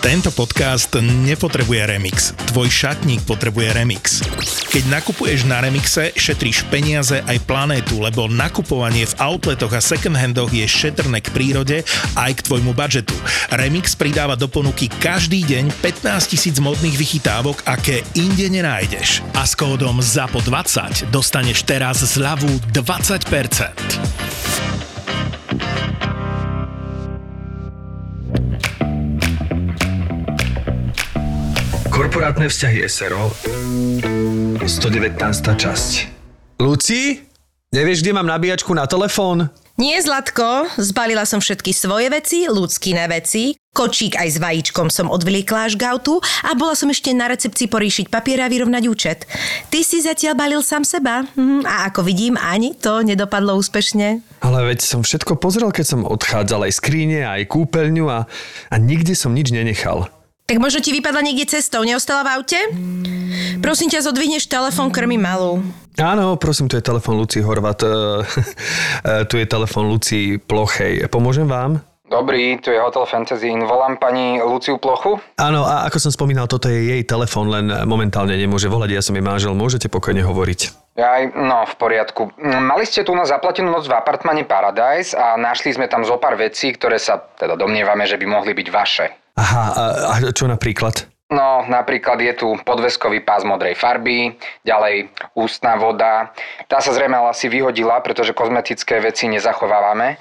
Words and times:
Tento 0.00 0.32
podcast 0.32 0.96
nepotrebuje 0.96 1.84
remix. 1.84 2.32
Tvoj 2.48 2.72
šatník 2.72 3.20
potrebuje 3.28 3.76
remix. 3.76 4.24
Keď 4.72 4.88
nakupuješ 4.88 5.44
na 5.44 5.60
Remixe, 5.60 6.16
šetríš 6.16 6.64
peniaze 6.72 7.20
aj 7.20 7.44
planétu, 7.44 8.00
lebo 8.00 8.24
nakupovanie 8.24 9.04
v 9.04 9.18
outletoch 9.20 9.76
a 9.76 9.84
second-handoch 9.84 10.56
je 10.56 10.64
šetrné 10.64 11.20
k 11.20 11.28
prírode 11.36 11.84
aj 12.16 12.32
k 12.32 12.44
tvojmu 12.48 12.72
budžetu. 12.72 13.12
Remix 13.52 13.92
pridáva 13.92 14.40
do 14.40 14.48
ponuky 14.48 14.88
každý 14.88 15.44
deň 15.44 15.68
15 15.84 16.32
tisíc 16.32 16.56
modných 16.56 16.96
vychytávok, 16.96 17.60
aké 17.68 18.00
inde 18.16 18.48
nenájdeš. 18.48 19.20
A 19.36 19.44
s 19.44 19.52
kódom 19.52 20.00
ZAPO20 20.00 21.12
dostaneš 21.12 21.68
teraz 21.68 22.00
zľavu 22.00 22.48
20%. 22.72 24.29
Korporátne 32.10 32.50
vzťahy 32.50 32.90
SRO 32.90 33.30
119. 34.66 35.14
časť 35.46 35.92
Luci, 36.58 37.22
nevieš, 37.70 38.02
kde 38.02 38.18
mám 38.18 38.26
nabíjačku 38.26 38.74
na 38.74 38.82
telefón? 38.90 39.46
Nie, 39.78 40.02
Zlatko, 40.02 40.74
zbalila 40.74 41.22
som 41.22 41.38
všetky 41.38 41.70
svoje 41.70 42.10
veci, 42.10 42.50
ľudskine 42.50 43.06
veci, 43.06 43.54
kočík 43.70 44.18
aj 44.18 44.26
s 44.26 44.42
vajíčkom 44.42 44.90
som 44.90 45.06
odvliekla 45.06 45.70
až 45.70 45.78
k 45.78 45.86
autu 45.86 46.18
a 46.42 46.58
bola 46.58 46.74
som 46.74 46.90
ešte 46.90 47.14
na 47.14 47.30
recepcii 47.30 47.70
poríšiť 47.70 48.10
papier 48.10 48.42
a 48.42 48.50
vyrovnať 48.50 48.90
účet. 48.90 49.30
Ty 49.70 49.78
si 49.86 50.02
zatiaľ 50.02 50.34
balil 50.34 50.66
sám 50.66 50.82
seba 50.82 51.22
hm, 51.38 51.62
a 51.62 51.94
ako 51.94 52.02
vidím, 52.02 52.34
ani 52.34 52.74
to 52.74 53.06
nedopadlo 53.06 53.54
úspešne. 53.54 54.18
Ale 54.42 54.58
veď 54.66 54.82
som 54.82 55.06
všetko 55.06 55.38
pozrel, 55.38 55.70
keď 55.70 55.86
som 55.86 56.02
odchádzal 56.02 56.66
aj 56.66 56.74
skríne, 56.74 57.22
aj 57.22 57.46
kúpeľňu 57.46 58.10
a, 58.10 58.26
a 58.66 58.76
nikde 58.82 59.14
som 59.14 59.30
nič 59.30 59.54
nenechal. 59.54 60.10
Tak 60.50 60.58
možno 60.58 60.82
ti 60.82 60.90
vypadla 60.90 61.22
niekde 61.22 61.46
cestou, 61.46 61.86
neostala 61.86 62.26
v 62.26 62.42
aute? 62.42 62.58
Prosím 63.62 63.86
ťa, 63.86 64.02
zodvihneš 64.02 64.50
telefón, 64.50 64.90
krmi 64.90 65.14
malú. 65.14 65.62
Áno, 65.94 66.34
prosím, 66.42 66.66
tu 66.66 66.74
je 66.74 66.82
telefon 66.82 67.22
Luci 67.22 67.38
Horvat. 67.38 67.86
tu 69.30 69.34
je 69.38 69.46
telefon 69.46 69.86
Luci 69.86 70.42
Plochej. 70.42 71.06
Pomôžem 71.06 71.46
vám? 71.46 71.78
Dobrý, 72.10 72.58
tu 72.58 72.74
je 72.74 72.82
Hotel 72.82 73.06
Fantasy. 73.06 73.54
Volám 73.62 73.94
pani 73.94 74.42
Luciu 74.42 74.74
Plochu. 74.82 75.22
Áno, 75.38 75.62
a 75.62 75.86
ako 75.86 76.02
som 76.02 76.10
spomínal, 76.10 76.50
toto 76.50 76.66
je 76.66 76.98
jej 76.98 77.02
telefon, 77.06 77.46
len 77.46 77.70
momentálne 77.86 78.34
nemôže 78.34 78.66
volať, 78.66 78.90
ja 78.90 79.02
som 79.06 79.14
jej 79.14 79.22
manžel, 79.22 79.54
môžete 79.54 79.86
pokojne 79.86 80.26
hovoriť. 80.26 80.60
Aj, 80.98 81.30
no, 81.30 81.62
v 81.62 81.74
poriadku. 81.78 82.34
Mali 82.42 82.90
ste 82.90 83.06
tu 83.06 83.14
na 83.14 83.22
zaplatenú 83.22 83.70
noc 83.70 83.86
v 83.86 83.94
apartmane 83.94 84.42
Paradise 84.42 85.14
a 85.14 85.38
našli 85.38 85.78
sme 85.78 85.86
tam 85.86 86.02
zo 86.02 86.18
pár 86.18 86.34
vecí, 86.34 86.74
ktoré 86.74 86.98
sa 86.98 87.22
teda 87.38 87.54
domnievame, 87.54 88.02
že 88.02 88.18
by 88.18 88.26
mohli 88.26 88.50
byť 88.50 88.68
vaše. 88.74 89.19
Aha, 89.40 89.64
a, 89.72 89.84
a 90.12 90.14
čo 90.36 90.44
napríklad? 90.44 91.08
No, 91.30 91.62
napríklad 91.62 92.18
je 92.18 92.34
tu 92.34 92.48
podveskový 92.66 93.22
pás 93.22 93.46
modrej 93.46 93.78
farby, 93.78 94.34
ďalej 94.66 95.14
ústna 95.38 95.78
voda. 95.78 96.34
Tá 96.66 96.82
sa 96.82 96.90
zrejme 96.90 97.22
asi 97.30 97.46
vyhodila, 97.46 98.02
pretože 98.02 98.34
kozmetické 98.34 98.98
veci 98.98 99.30
nezachovávame. 99.30 100.18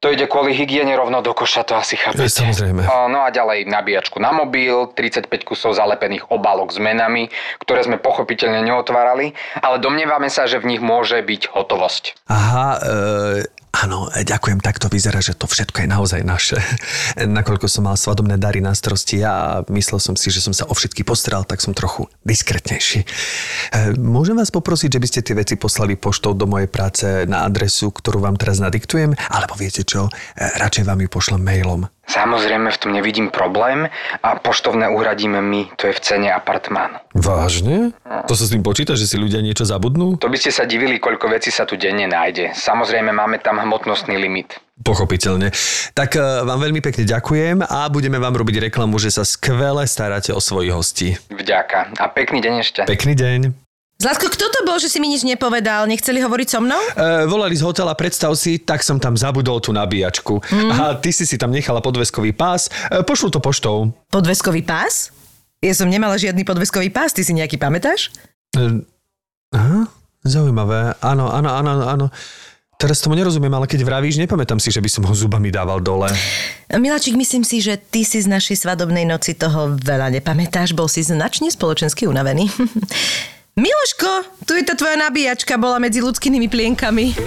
To 0.00 0.08
ide 0.08 0.24
kvôli 0.24 0.56
hygiene 0.56 0.96
rovno 0.96 1.20
do 1.20 1.36
koša, 1.36 1.60
to 1.60 1.76
asi 1.76 1.92
chápete. 1.94 2.32
Samozrejme. 2.32 2.88
No 2.88 3.20
a 3.20 3.28
ďalej 3.28 3.68
nabíjačku 3.68 4.16
na 4.16 4.32
mobil, 4.32 4.88
35 4.96 5.28
kusov 5.44 5.76
zalepených 5.76 6.32
obálok 6.32 6.72
s 6.72 6.80
menami, 6.80 7.28
ktoré 7.60 7.84
sme 7.84 8.00
pochopiteľne 8.00 8.64
neotvárali, 8.64 9.36
ale 9.60 9.76
domnievame 9.76 10.32
sa, 10.32 10.48
že 10.48 10.56
v 10.56 10.72
nich 10.72 10.80
môže 10.80 11.20
byť 11.20 11.52
hotovosť. 11.52 12.26
Aha, 12.32 12.80
e, 12.80 13.59
Áno, 13.70 14.10
ďakujem, 14.10 14.58
tak 14.58 14.82
to 14.82 14.90
vyzerá, 14.90 15.22
že 15.22 15.38
to 15.38 15.46
všetko 15.46 15.86
je 15.86 15.88
naozaj 15.88 16.20
naše. 16.26 16.58
Nakoľko 17.38 17.70
som 17.70 17.86
mal 17.86 17.94
svadobné 17.94 18.34
dary 18.34 18.58
na 18.58 18.74
starosti 18.74 19.22
a 19.22 19.62
myslel 19.70 20.02
som 20.02 20.14
si, 20.18 20.26
že 20.34 20.42
som 20.42 20.50
sa 20.50 20.66
o 20.66 20.74
všetky 20.74 21.06
postaral, 21.06 21.46
tak 21.46 21.62
som 21.62 21.70
trochu 21.70 22.10
diskretnejší. 22.26 23.00
E, 23.06 23.06
môžem 23.94 24.34
vás 24.34 24.50
poprosiť, 24.50 24.98
že 24.98 25.02
by 25.02 25.06
ste 25.06 25.20
tie 25.22 25.38
veci 25.38 25.54
poslali 25.54 25.94
poštou 25.94 26.34
do 26.34 26.50
mojej 26.50 26.66
práce 26.66 27.06
na 27.30 27.46
adresu, 27.46 27.94
ktorú 27.94 28.18
vám 28.18 28.34
teraz 28.34 28.58
nadiktujem, 28.58 29.14
alebo 29.30 29.54
viete 29.54 29.86
čo, 29.86 30.10
e, 30.10 30.10
radšej 30.58 30.84
vám 30.90 31.06
ju 31.06 31.08
pošlem 31.08 31.40
mailom. 31.40 31.86
Samozrejme, 32.10 32.74
v 32.74 32.78
tom 32.82 32.90
nevidím 32.90 33.30
problém 33.30 33.86
a 34.18 34.28
poštovné 34.42 34.90
uhradíme 34.90 35.38
my, 35.38 35.70
to 35.78 35.86
je 35.86 35.94
v 35.94 36.00
cene 36.02 36.28
apartmánu. 36.34 36.98
Vážne? 37.14 37.94
To 38.26 38.34
sa 38.34 38.44
s 38.44 38.50
tým 38.50 38.66
počíta, 38.66 38.98
že 38.98 39.06
si 39.06 39.14
ľudia 39.14 39.38
niečo 39.38 39.62
zabudnú? 39.62 40.18
To 40.18 40.26
by 40.26 40.34
ste 40.34 40.50
sa 40.50 40.66
divili, 40.66 40.98
koľko 40.98 41.30
vecí 41.30 41.54
sa 41.54 41.62
tu 41.62 41.78
denne 41.78 42.10
nájde. 42.10 42.50
Samozrejme, 42.58 43.14
máme 43.14 43.38
tam 43.38 43.62
hmotnostný 43.62 44.18
limit. 44.18 44.58
Pochopiteľne. 44.82 45.54
Tak 45.94 46.10
uh, 46.18 46.42
vám 46.42 46.58
veľmi 46.66 46.80
pekne 46.82 47.04
ďakujem 47.06 47.62
a 47.62 47.86
budeme 47.92 48.18
vám 48.18 48.34
robiť 48.34 48.72
reklamu, 48.72 48.98
že 48.98 49.12
sa 49.14 49.22
skvele 49.22 49.86
staráte 49.86 50.34
o 50.34 50.40
svojich 50.42 50.72
hostí. 50.72 51.08
Vďaka. 51.30 51.94
A 52.00 52.10
pekný 52.10 52.42
deň 52.42 52.54
ešte. 52.64 52.80
Pekný 52.88 53.14
deň. 53.14 53.69
Zlatko, 54.00 54.32
kto 54.32 54.48
to 54.48 54.60
bol, 54.64 54.80
že 54.80 54.88
si 54.88 54.96
mi 54.96 55.12
nič 55.12 55.28
nepovedal? 55.28 55.84
Nechceli 55.84 56.24
hovoriť 56.24 56.48
so 56.48 56.64
mnou? 56.64 56.80
E, 56.96 57.28
volali 57.28 57.52
z 57.52 57.60
hotela, 57.60 57.92
predstav 57.92 58.32
si, 58.32 58.56
tak 58.56 58.80
som 58.80 58.96
tam 58.96 59.12
zabudol 59.12 59.60
tú 59.60 59.76
nabíjačku. 59.76 60.40
Mm. 60.40 60.70
A 60.72 60.82
ty 60.96 61.12
si 61.12 61.28
si 61.28 61.36
tam 61.36 61.52
nechala 61.52 61.84
podveskový 61.84 62.32
pás. 62.32 62.72
E, 62.88 63.04
pošlu 63.04 63.28
to 63.28 63.44
poštou. 63.44 63.92
Podveskový 64.08 64.64
pás? 64.64 65.12
Ja 65.60 65.76
som 65.76 65.92
nemala 65.92 66.16
žiadny 66.16 66.48
podveskový 66.48 66.88
pás, 66.88 67.12
ty 67.12 67.20
si 67.20 67.36
nejaký 67.36 67.60
pamätáš? 67.60 68.08
E, 68.56 68.80
aha, 69.52 69.92
zaujímavé. 70.24 70.96
Áno, 71.04 71.28
áno, 71.28 71.52
áno, 71.52 71.84
áno. 71.84 72.06
Teraz 72.80 73.04
tomu 73.04 73.20
nerozumiem, 73.20 73.52
ale 73.52 73.68
keď 73.68 73.84
vravíš, 73.84 74.16
nepamätám 74.16 74.56
si, 74.56 74.72
že 74.72 74.80
by 74.80 74.88
som 74.88 75.04
ho 75.04 75.12
zubami 75.12 75.52
dával 75.52 75.84
dole. 75.84 76.08
Milačik, 76.72 77.12
myslím 77.20 77.44
si, 77.44 77.60
že 77.60 77.76
ty 77.76 78.08
si 78.08 78.24
z 78.24 78.32
našej 78.32 78.64
svadobnej 78.64 79.04
noci 79.04 79.36
toho 79.36 79.76
veľa 79.76 80.08
nepamätáš, 80.16 80.72
bol 80.72 80.88
si 80.88 81.04
značne 81.04 81.52
spoločensky 81.52 82.08
unavený. 82.08 82.48
Miloško, 83.58 84.10
tu 84.46 84.54
je 84.54 84.62
tá 84.62 84.78
tvoja 84.78 84.94
nabíjačka, 84.94 85.58
bola 85.58 85.82
medzi 85.82 85.98
ľudskými 85.98 86.46
plienkami. 86.46 87.18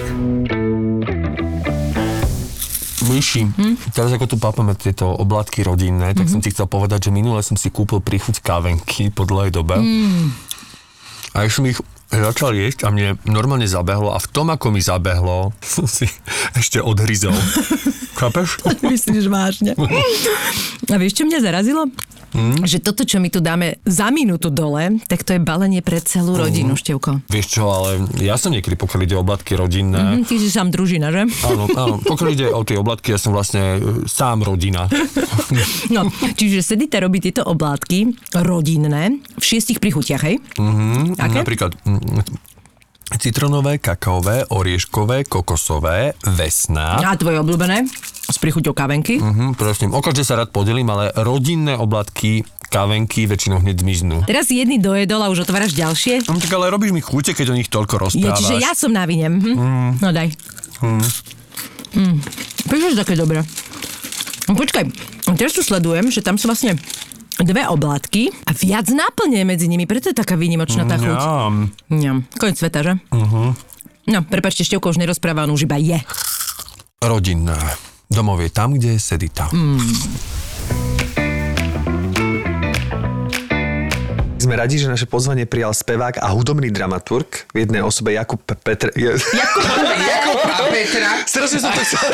Myši, 3.04 3.42
hm? 3.52 3.76
teraz 3.92 4.08
ako 4.16 4.24
tu 4.24 4.36
papame 4.40 4.72
tieto 4.72 5.12
oblátky 5.12 5.60
rodinné, 5.60 6.16
tak 6.16 6.24
mm-hmm. 6.24 6.32
som 6.32 6.40
ti 6.40 6.48
chcel 6.48 6.64
povedať, 6.64 7.08
že 7.08 7.10
minule 7.12 7.44
som 7.44 7.60
si 7.60 7.68
kúpil 7.68 8.00
príchuť 8.00 8.40
kávenky 8.40 9.12
po 9.12 9.28
dlhej 9.28 9.52
dobe. 9.52 9.76
Mm. 9.76 10.32
A 11.36 11.44
ešte 11.44 11.56
som 11.60 11.68
ich 11.68 11.78
začal 12.08 12.56
jesť 12.56 12.86
a 12.86 12.94
mne 12.94 13.20
normálne 13.28 13.68
zabehlo 13.68 14.14
a 14.14 14.18
v 14.22 14.28
tom, 14.32 14.48
ako 14.48 14.72
mi 14.72 14.80
zabehlo, 14.80 15.52
som 15.76 15.84
si 15.84 16.08
ešte 16.56 16.80
odhryzol. 16.80 17.36
Chápeš? 18.20 18.62
Myslíš 18.80 19.26
vážne. 19.26 19.74
A 20.92 20.96
vieš, 21.00 21.18
čo 21.18 21.26
mňa 21.26 21.42
zarazilo? 21.42 21.90
Mm. 22.34 22.66
že 22.66 22.78
toto, 22.78 23.02
čo 23.02 23.18
my 23.18 23.30
tu 23.30 23.42
dáme 23.42 23.82
za 23.86 24.10
minútu 24.14 24.50
dole, 24.50 25.02
tak 25.06 25.22
to 25.26 25.34
je 25.34 25.40
balenie 25.40 25.80
pre 25.80 25.98
celú 26.02 26.38
rodinu, 26.38 26.74
mm. 26.74 26.80
Števko. 26.80 27.10
Vieš 27.30 27.46
čo, 27.46 27.62
ale 27.70 28.04
ja 28.20 28.36
som 28.38 28.52
niekedy, 28.52 28.76
pokiaľ 28.78 29.00
ide 29.06 29.16
o 29.18 29.24
oblatky 29.24 29.56
rodinné. 29.56 30.20
Mm-hmm, 30.20 30.28
ty 30.28 30.36
si 30.36 30.52
sám 30.52 30.68
družina, 30.68 31.08
že? 31.08 31.24
Áno, 31.48 31.64
áno. 31.72 31.94
Pokiaľ 32.04 32.28
ide 32.36 32.46
o 32.52 32.60
tie 32.60 32.76
oblatky, 32.76 33.16
ja 33.16 33.18
som 33.18 33.32
vlastne 33.32 33.80
e, 33.80 34.04
sám 34.04 34.44
rodina. 34.44 34.84
no, 35.96 36.12
čiže 36.36 36.60
Sedita 36.60 37.00
robí 37.00 37.24
tieto 37.24 37.40
oblátky 37.48 38.12
rodinné 38.44 39.24
v 39.40 39.44
šiestich 39.44 39.80
prichutiach, 39.80 40.22
hej? 40.28 40.36
Mm-hmm, 40.60 41.16
Aké? 41.16 41.36
Napríklad 41.40 41.72
citronové, 43.16 43.78
kakaové, 43.78 44.44
orieškové, 44.50 45.24
kokosové, 45.24 46.12
vesná. 46.24 47.00
A 47.00 47.16
tvoje 47.16 47.40
obľúbené? 47.40 47.86
S 48.24 48.40
prichuťou 48.40 48.72
kávenky? 48.72 49.20
Uh-huh, 49.20 49.52
prosím, 49.52 49.92
o 49.92 50.00
každé 50.00 50.24
sa 50.24 50.40
rád 50.40 50.48
podelím, 50.48 50.88
ale 50.88 51.12
rodinné 51.12 51.76
oblatky 51.76 52.40
kávenky 52.72 53.30
väčšinou 53.30 53.62
hneď 53.62 53.76
zmiznú. 53.86 54.16
Teraz 54.26 54.50
jedný 54.50 54.82
dojedol 54.82 55.22
a 55.22 55.30
už 55.30 55.46
otváraš 55.46 55.76
ďalšie? 55.78 56.26
No 56.26 56.42
tak 56.42 56.50
ale 56.50 56.72
robíš 56.72 56.90
mi 56.90 56.98
chute, 56.98 57.30
keď 57.30 57.54
o 57.54 57.58
nich 57.58 57.70
toľko 57.70 58.02
rozprávaš. 58.02 58.40
Je, 58.40 58.40
čiže 58.42 58.54
ja 58.58 58.74
som 58.74 58.90
návinem. 58.90 59.38
Hm? 59.38 59.54
Mm. 59.54 59.90
No 60.02 60.08
daj. 60.10 60.28
Mm. 60.82 61.04
Mm. 61.94 62.16
Prečo 62.66 62.98
také 62.98 63.14
dobré? 63.14 63.46
No, 64.50 64.58
počkaj, 64.58 64.90
teraz 65.38 65.54
tu 65.54 65.62
sledujem, 65.62 66.10
že 66.10 66.20
tam 66.20 66.34
sú 66.34 66.50
vlastne 66.50 66.74
dve 67.38 67.62
oblátky 67.66 68.46
a 68.46 68.50
viac 68.54 68.90
náplne 68.90 69.46
medzi 69.46 69.70
nimi, 69.70 69.86
preto 69.86 70.10
je 70.10 70.16
taká 70.16 70.34
výnimočná 70.34 70.82
tá 70.86 70.98
chuť. 70.98 71.18
Ňam. 71.18 71.54
Ňam. 71.94 72.18
Koniec 72.34 72.58
sveta, 72.58 72.82
že? 72.82 72.92
Uh-huh. 73.14 73.54
No, 74.04 74.18
prepačte, 74.26 74.66
Števko 74.66 74.92
už 74.92 74.98
nerozpráva, 74.98 75.46
on 75.46 75.54
už 75.54 75.64
iba 75.64 75.78
je. 75.78 75.98
Rodinná. 77.00 77.56
Domov 78.14 78.38
je 78.46 78.50
tam, 78.54 78.78
kde 78.78 78.94
je 78.94 79.00
sedita. 79.02 79.50
Mm. 79.50 81.03
Sme 84.44 84.60
radi, 84.60 84.76
že 84.76 84.92
naše 84.92 85.08
pozvanie 85.08 85.48
prijal 85.48 85.72
spevák 85.72 86.20
a 86.20 86.28
hudobný 86.36 86.68
dramaturg 86.68 87.48
v 87.56 87.64
jednej 87.64 87.80
osobe 87.80 88.12
Jakub 88.12 88.44
Petr... 88.44 88.92
Jakub, 88.92 89.24
Jakub 90.04 90.40
a 90.44 90.68
Petra? 90.68 91.24
Strašne 91.24 91.64
som 91.64 91.72
to 91.72 91.80
chcel. 91.80 92.04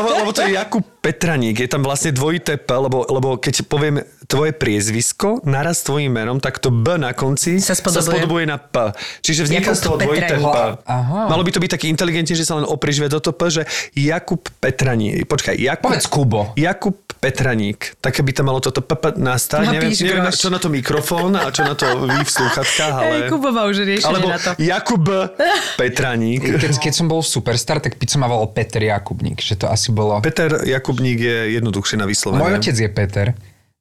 lebo, 0.00 0.08
lebo 0.24 0.30
to 0.32 0.40
je 0.48 0.56
Jakub 0.56 0.80
Petraník. 1.04 1.60
Je 1.60 1.68
tam 1.68 1.84
vlastne 1.84 2.16
dvojité 2.16 2.56
P, 2.56 2.72
lebo, 2.72 3.04
lebo 3.12 3.36
keď 3.36 3.60
poviem 3.68 4.00
tvoje 4.24 4.56
priezvisko 4.56 5.44
naraz 5.44 5.84
s 5.84 5.92
tvojim 5.92 6.08
menom, 6.16 6.40
tak 6.40 6.64
to 6.64 6.72
B 6.72 6.96
na 6.96 7.12
konci 7.12 7.60
sa 7.60 7.76
spodobuje, 7.76 8.00
sa 8.00 8.08
spodobuje 8.08 8.44
na 8.48 8.56
P. 8.56 8.76
Čiže 9.20 9.44
vzniká 9.44 9.76
z 9.76 9.80
toho 9.84 10.00
dvojité 10.00 10.40
P. 10.40 10.48
Aha. 10.80 11.28
Malo 11.28 11.44
by 11.44 11.52
to 11.52 11.60
byť 11.60 11.70
taký 11.76 11.92
inteligentne, 11.92 12.32
že 12.32 12.48
sa 12.48 12.56
len 12.56 12.64
oprižve 12.64 13.12
do 13.12 13.20
to 13.20 13.36
P, 13.36 13.52
že 13.52 13.62
Jakub 13.92 14.48
Petraník. 14.64 15.28
Počkaj, 15.28 15.60
Jakub... 15.60 15.92
Povedz 15.92 16.08
Kubo. 16.08 16.56
Jakub 16.56 17.03
Petraník. 17.24 17.96
Tak 18.04 18.20
by 18.20 18.32
tam 18.36 18.52
malo 18.52 18.60
toto 18.60 18.84
PP 18.84 19.16
nastať. 19.16 19.72
Neviem, 19.72 19.96
neviem 19.96 20.28
čo 20.28 20.52
na 20.52 20.60
to 20.60 20.68
mikrofón 20.68 21.32
a 21.40 21.48
čo 21.48 21.64
na 21.64 21.72
to 21.72 22.04
vy 22.04 22.20
v 22.20 22.30
slúchatkách, 22.30 22.94
ale... 23.00 23.08
Hej, 23.08 23.20
Kubo 23.32 23.48
má 23.48 23.64
už 23.64 23.80
riešenie 23.80 24.12
Alebo 24.12 24.28
na 24.28 24.36
to. 24.36 24.50
Jakub 24.60 25.04
Petraník. 25.80 26.44
Keď, 26.44 26.76
keď 26.84 26.92
som 26.92 27.08
bol 27.08 27.24
v 27.24 27.28
Superstar, 27.32 27.80
tak 27.80 27.96
pizzu 27.96 28.20
ma 28.20 28.28
volal 28.28 28.52
Peter 28.52 28.84
Jakubník, 28.84 29.40
že 29.40 29.56
to 29.56 29.72
asi 29.72 29.88
bolo... 29.88 30.20
Peter 30.20 30.60
Jakubník 30.68 31.16
je 31.16 31.56
jednoduchšie 31.56 31.96
na 31.96 32.04
vyslovenie. 32.04 32.44
Môj 32.44 32.60
otec 32.60 32.76
je 32.76 32.88
Peter, 32.92 33.26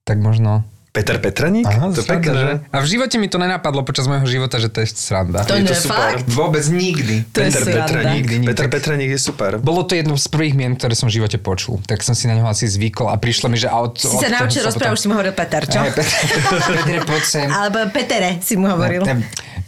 tak 0.08 0.18
možno... 0.24 0.64
Peter 0.94 1.18
Petraník? 1.18 1.66
to 1.66 1.74
je 1.74 2.06
sranda, 2.06 2.22
pekné. 2.22 2.38
že? 2.38 2.52
A 2.70 2.78
v 2.78 2.88
živote 2.88 3.18
mi 3.18 3.26
to 3.26 3.42
nenapadlo 3.42 3.82
počas 3.82 4.06
môjho 4.06 4.30
života, 4.30 4.62
že 4.62 4.70
to 4.70 4.86
je 4.86 4.94
sranda. 4.94 5.42
To 5.42 5.58
Je 5.58 5.66
to 5.66 5.74
super. 5.74 6.22
fakt? 6.22 6.30
Vôbec 6.30 6.62
nikdy. 6.70 7.26
To 7.34 7.42
Peter. 7.42 7.66
Petraník. 7.66 8.14
Nikdy, 8.14 8.34
nikdy. 8.38 8.50
Peter 8.54 8.68
Petraník 8.70 9.10
je 9.10 9.18
super. 9.18 9.58
Bolo 9.58 9.90
to 9.90 9.98
jedno 9.98 10.14
z 10.14 10.30
prvých 10.30 10.54
mien, 10.54 10.78
ktoré 10.78 10.94
som 10.94 11.10
v 11.10 11.18
živote 11.18 11.42
počul. 11.42 11.82
Tak 11.90 12.06
som 12.06 12.14
si 12.14 12.30
na 12.30 12.38
neho 12.38 12.46
asi 12.46 12.70
zvykol 12.70 13.10
a 13.10 13.18
prišlo 13.18 13.50
mi, 13.50 13.58
že... 13.58 13.74
A 13.74 13.82
od, 13.82 13.98
Si 13.98 14.06
sa 14.06 14.30
naučil 14.30 14.62
rozprávať, 14.62 14.94
už 14.94 15.02
si 15.02 15.08
mu 15.10 15.18
hovoril 15.18 15.34
Peter, 15.34 15.66
čo? 15.66 15.82
Peter, 15.82 16.06
Petre, 16.78 16.98
poď 17.10 17.24
sem. 17.26 17.48
Alebo 17.50 17.82
Petere 17.90 18.38
si 18.46 18.54
mu 18.54 18.70
hovoril. 18.70 19.02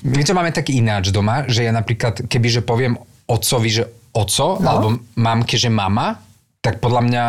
My 0.06 0.22
to 0.22 0.38
máme 0.38 0.54
taký 0.54 0.78
ináč 0.78 1.10
doma, 1.10 1.50
že 1.50 1.66
ja 1.66 1.74
napríklad, 1.74 2.30
kebyže 2.30 2.62
poviem 2.62 3.02
otcovi, 3.26 3.70
že 3.74 3.84
oco, 4.14 4.62
no? 4.62 4.70
alebo 4.70 4.88
mamke, 5.18 5.58
že 5.58 5.74
mama, 5.74 6.22
tak 6.62 6.78
podľa 6.78 7.02
mňa 7.02 7.24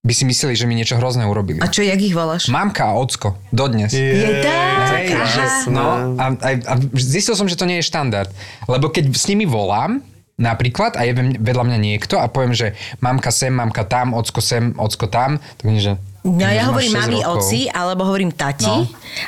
by 0.00 0.12
si 0.12 0.24
mysleli, 0.24 0.54
že 0.54 0.64
mi 0.64 0.72
niečo 0.72 0.96
hrozné 0.96 1.22
urobili. 1.22 1.58
A 1.58 1.66
čo, 1.66 1.82
jak 1.82 1.98
ich 1.98 2.12
voláš? 2.12 2.48
Mamka 2.48 2.86
a 2.86 2.94
ocko, 2.94 3.36
dodnes. 3.50 3.92
Je 3.92 4.40
tak? 4.40 4.96
Hej, 4.96 5.06
aha. 5.12 5.28
že, 5.28 5.44
no, 5.68 5.84
a, 6.16 6.24
a, 6.32 6.48
a 6.56 6.72
zistil 6.94 7.34
som, 7.34 7.44
že 7.44 7.52
to 7.52 7.64
nie 7.64 7.76
je 7.76 7.84
štandard. 7.84 8.32
Lebo 8.64 8.88
keď 8.88 9.08
s 9.10 9.28
nimi 9.28 9.44
volám, 9.44 10.00
napríklad, 10.34 10.96
a 10.96 11.04
je 11.04 11.12
ve- 11.12 11.36
vedľa 11.36 11.64
mňa 11.66 11.78
niekto 11.78 12.16
a 12.16 12.26
poviem, 12.26 12.52
že 12.52 12.72
mamka 12.96 13.28
sem, 13.28 13.50
mamka 13.50 13.84
tam, 13.84 14.12
ocko 14.12 14.40
sem, 14.40 14.72
ocko 14.74 15.04
tam, 15.04 15.36
tak 15.36 15.64
oni, 15.64 15.80
že... 15.82 15.92
No 16.22 16.36
ja 16.42 16.64
hovorím 16.66 16.92
6 16.92 16.96
mami, 16.98 17.18
rokov. 17.18 17.36
oci, 17.38 17.60
alebo 17.66 18.02
hovorím 18.04 18.28
tati, 18.30 18.64
No. 18.66 18.84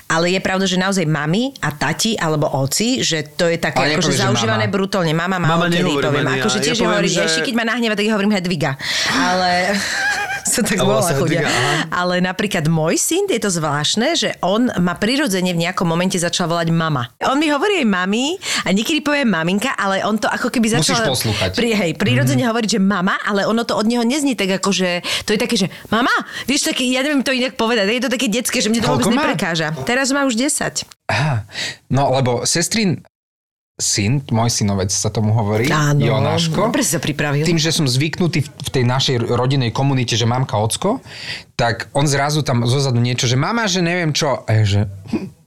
ale 0.06 0.28
je 0.30 0.40
pravda, 0.40 0.64
že 0.64 0.76
naozaj 0.76 1.04
mami 1.04 1.52
a 1.58 1.68
tati, 1.70 2.12
alebo 2.14 2.48
oci, 2.50 3.00
že 3.00 3.24
to 3.26 3.44
je 3.44 3.56
také 3.56 3.80
Ale 3.82 3.96
akože 3.96 4.12
zaužívané 4.18 4.64
mama. 4.66 4.72
brutálne. 4.74 5.12
Mama, 5.12 5.36
mama, 5.36 5.56
Mama 5.58 5.66
kedy 5.68 5.88
poviem. 5.94 6.24
ja. 6.26 6.36
Akože 6.38 6.58
Ja 6.58 6.64
tiež 6.64 6.76
poviem, 6.78 6.92
hovorím, 6.94 7.08
že- 7.10 7.24
ešte 7.26 7.40
keď 7.42 7.54
ma 7.54 7.64
nahneva, 7.66 7.92
tak 7.92 8.04
ja 8.04 8.12
hovorím 8.12 8.32
Hedviga. 8.32 8.76
Ale 9.10 9.50
sa 10.46 10.60
tak 10.62 10.78
volá 10.82 11.14
chudia. 11.14 11.46
Ale 11.88 12.18
napríklad 12.18 12.66
môj 12.66 12.98
syn, 12.98 13.24
je 13.30 13.40
to 13.40 13.50
zvláštne, 13.50 14.14
že 14.18 14.34
on 14.42 14.68
ma 14.82 14.98
prirodzene 14.98 15.54
v 15.54 15.68
nejakom 15.68 15.86
momente 15.86 16.18
začal 16.18 16.50
volať 16.50 16.74
mama. 16.74 17.10
On 17.24 17.38
mi 17.38 17.48
hovorí 17.48 17.82
aj 17.82 17.88
mami 17.88 18.36
a 18.66 18.68
niekedy 18.74 19.00
povie 19.02 19.22
maminka, 19.26 19.74
ale 19.78 20.02
on 20.02 20.18
to 20.18 20.26
ako 20.26 20.50
keby 20.50 20.72
Musíš 20.72 20.98
začal... 20.98 21.10
poslúchať. 21.12 21.50
Pri, 21.54 21.74
hej, 21.74 21.90
prirodzene 21.96 22.44
hovoriť, 22.46 22.78
že 22.78 22.80
mama, 22.82 23.18
ale 23.22 23.46
ono 23.46 23.62
to 23.62 23.78
od 23.78 23.86
neho 23.86 24.02
neznie 24.02 24.34
tak 24.34 24.62
ako, 24.62 24.70
že 24.74 25.02
to 25.24 25.34
je 25.34 25.38
také, 25.38 25.54
že 25.58 25.68
mama, 25.92 26.12
vieš, 26.46 26.70
také, 26.70 26.86
ja 26.90 27.04
neviem 27.04 27.22
to 27.22 27.34
inak 27.34 27.54
povedať, 27.54 27.86
je 27.88 28.04
to 28.04 28.12
také 28.12 28.26
detské, 28.30 28.58
že 28.58 28.68
mne 28.70 28.82
to 28.82 28.90
vôbec 28.90 29.08
neprekáža. 29.08 29.74
Teraz 29.86 30.10
má 30.10 30.26
už 30.26 30.34
10. 30.38 30.86
Aha, 31.12 31.44
no 31.92 32.08
lebo 32.16 32.48
sestrin 32.48 33.04
syn, 33.80 34.20
môj 34.28 34.52
synovec 34.52 34.92
sa 34.92 35.08
tomu 35.08 35.32
hovorí, 35.32 35.66
Áno, 35.72 36.04
Jonáško. 36.04 36.54
dobre 36.54 36.84
si 36.84 36.92
sa 36.92 37.00
pripravil. 37.00 37.42
Tým, 37.48 37.56
že 37.56 37.72
som 37.72 37.88
zvyknutý 37.88 38.44
v, 38.44 38.70
tej 38.70 38.84
našej 38.84 39.16
rodinnej 39.32 39.72
komunite, 39.72 40.12
že 40.14 40.28
mamka, 40.28 40.60
ocko, 40.60 41.00
tak 41.56 41.88
on 41.96 42.04
zrazu 42.04 42.44
tam 42.44 42.68
zozadu 42.68 43.00
niečo, 43.00 43.24
že 43.24 43.40
mama, 43.40 43.64
že 43.64 43.80
neviem 43.80 44.12
čo. 44.12 44.44
A 44.44 44.50
ja, 44.60 44.64
že... 44.68 44.80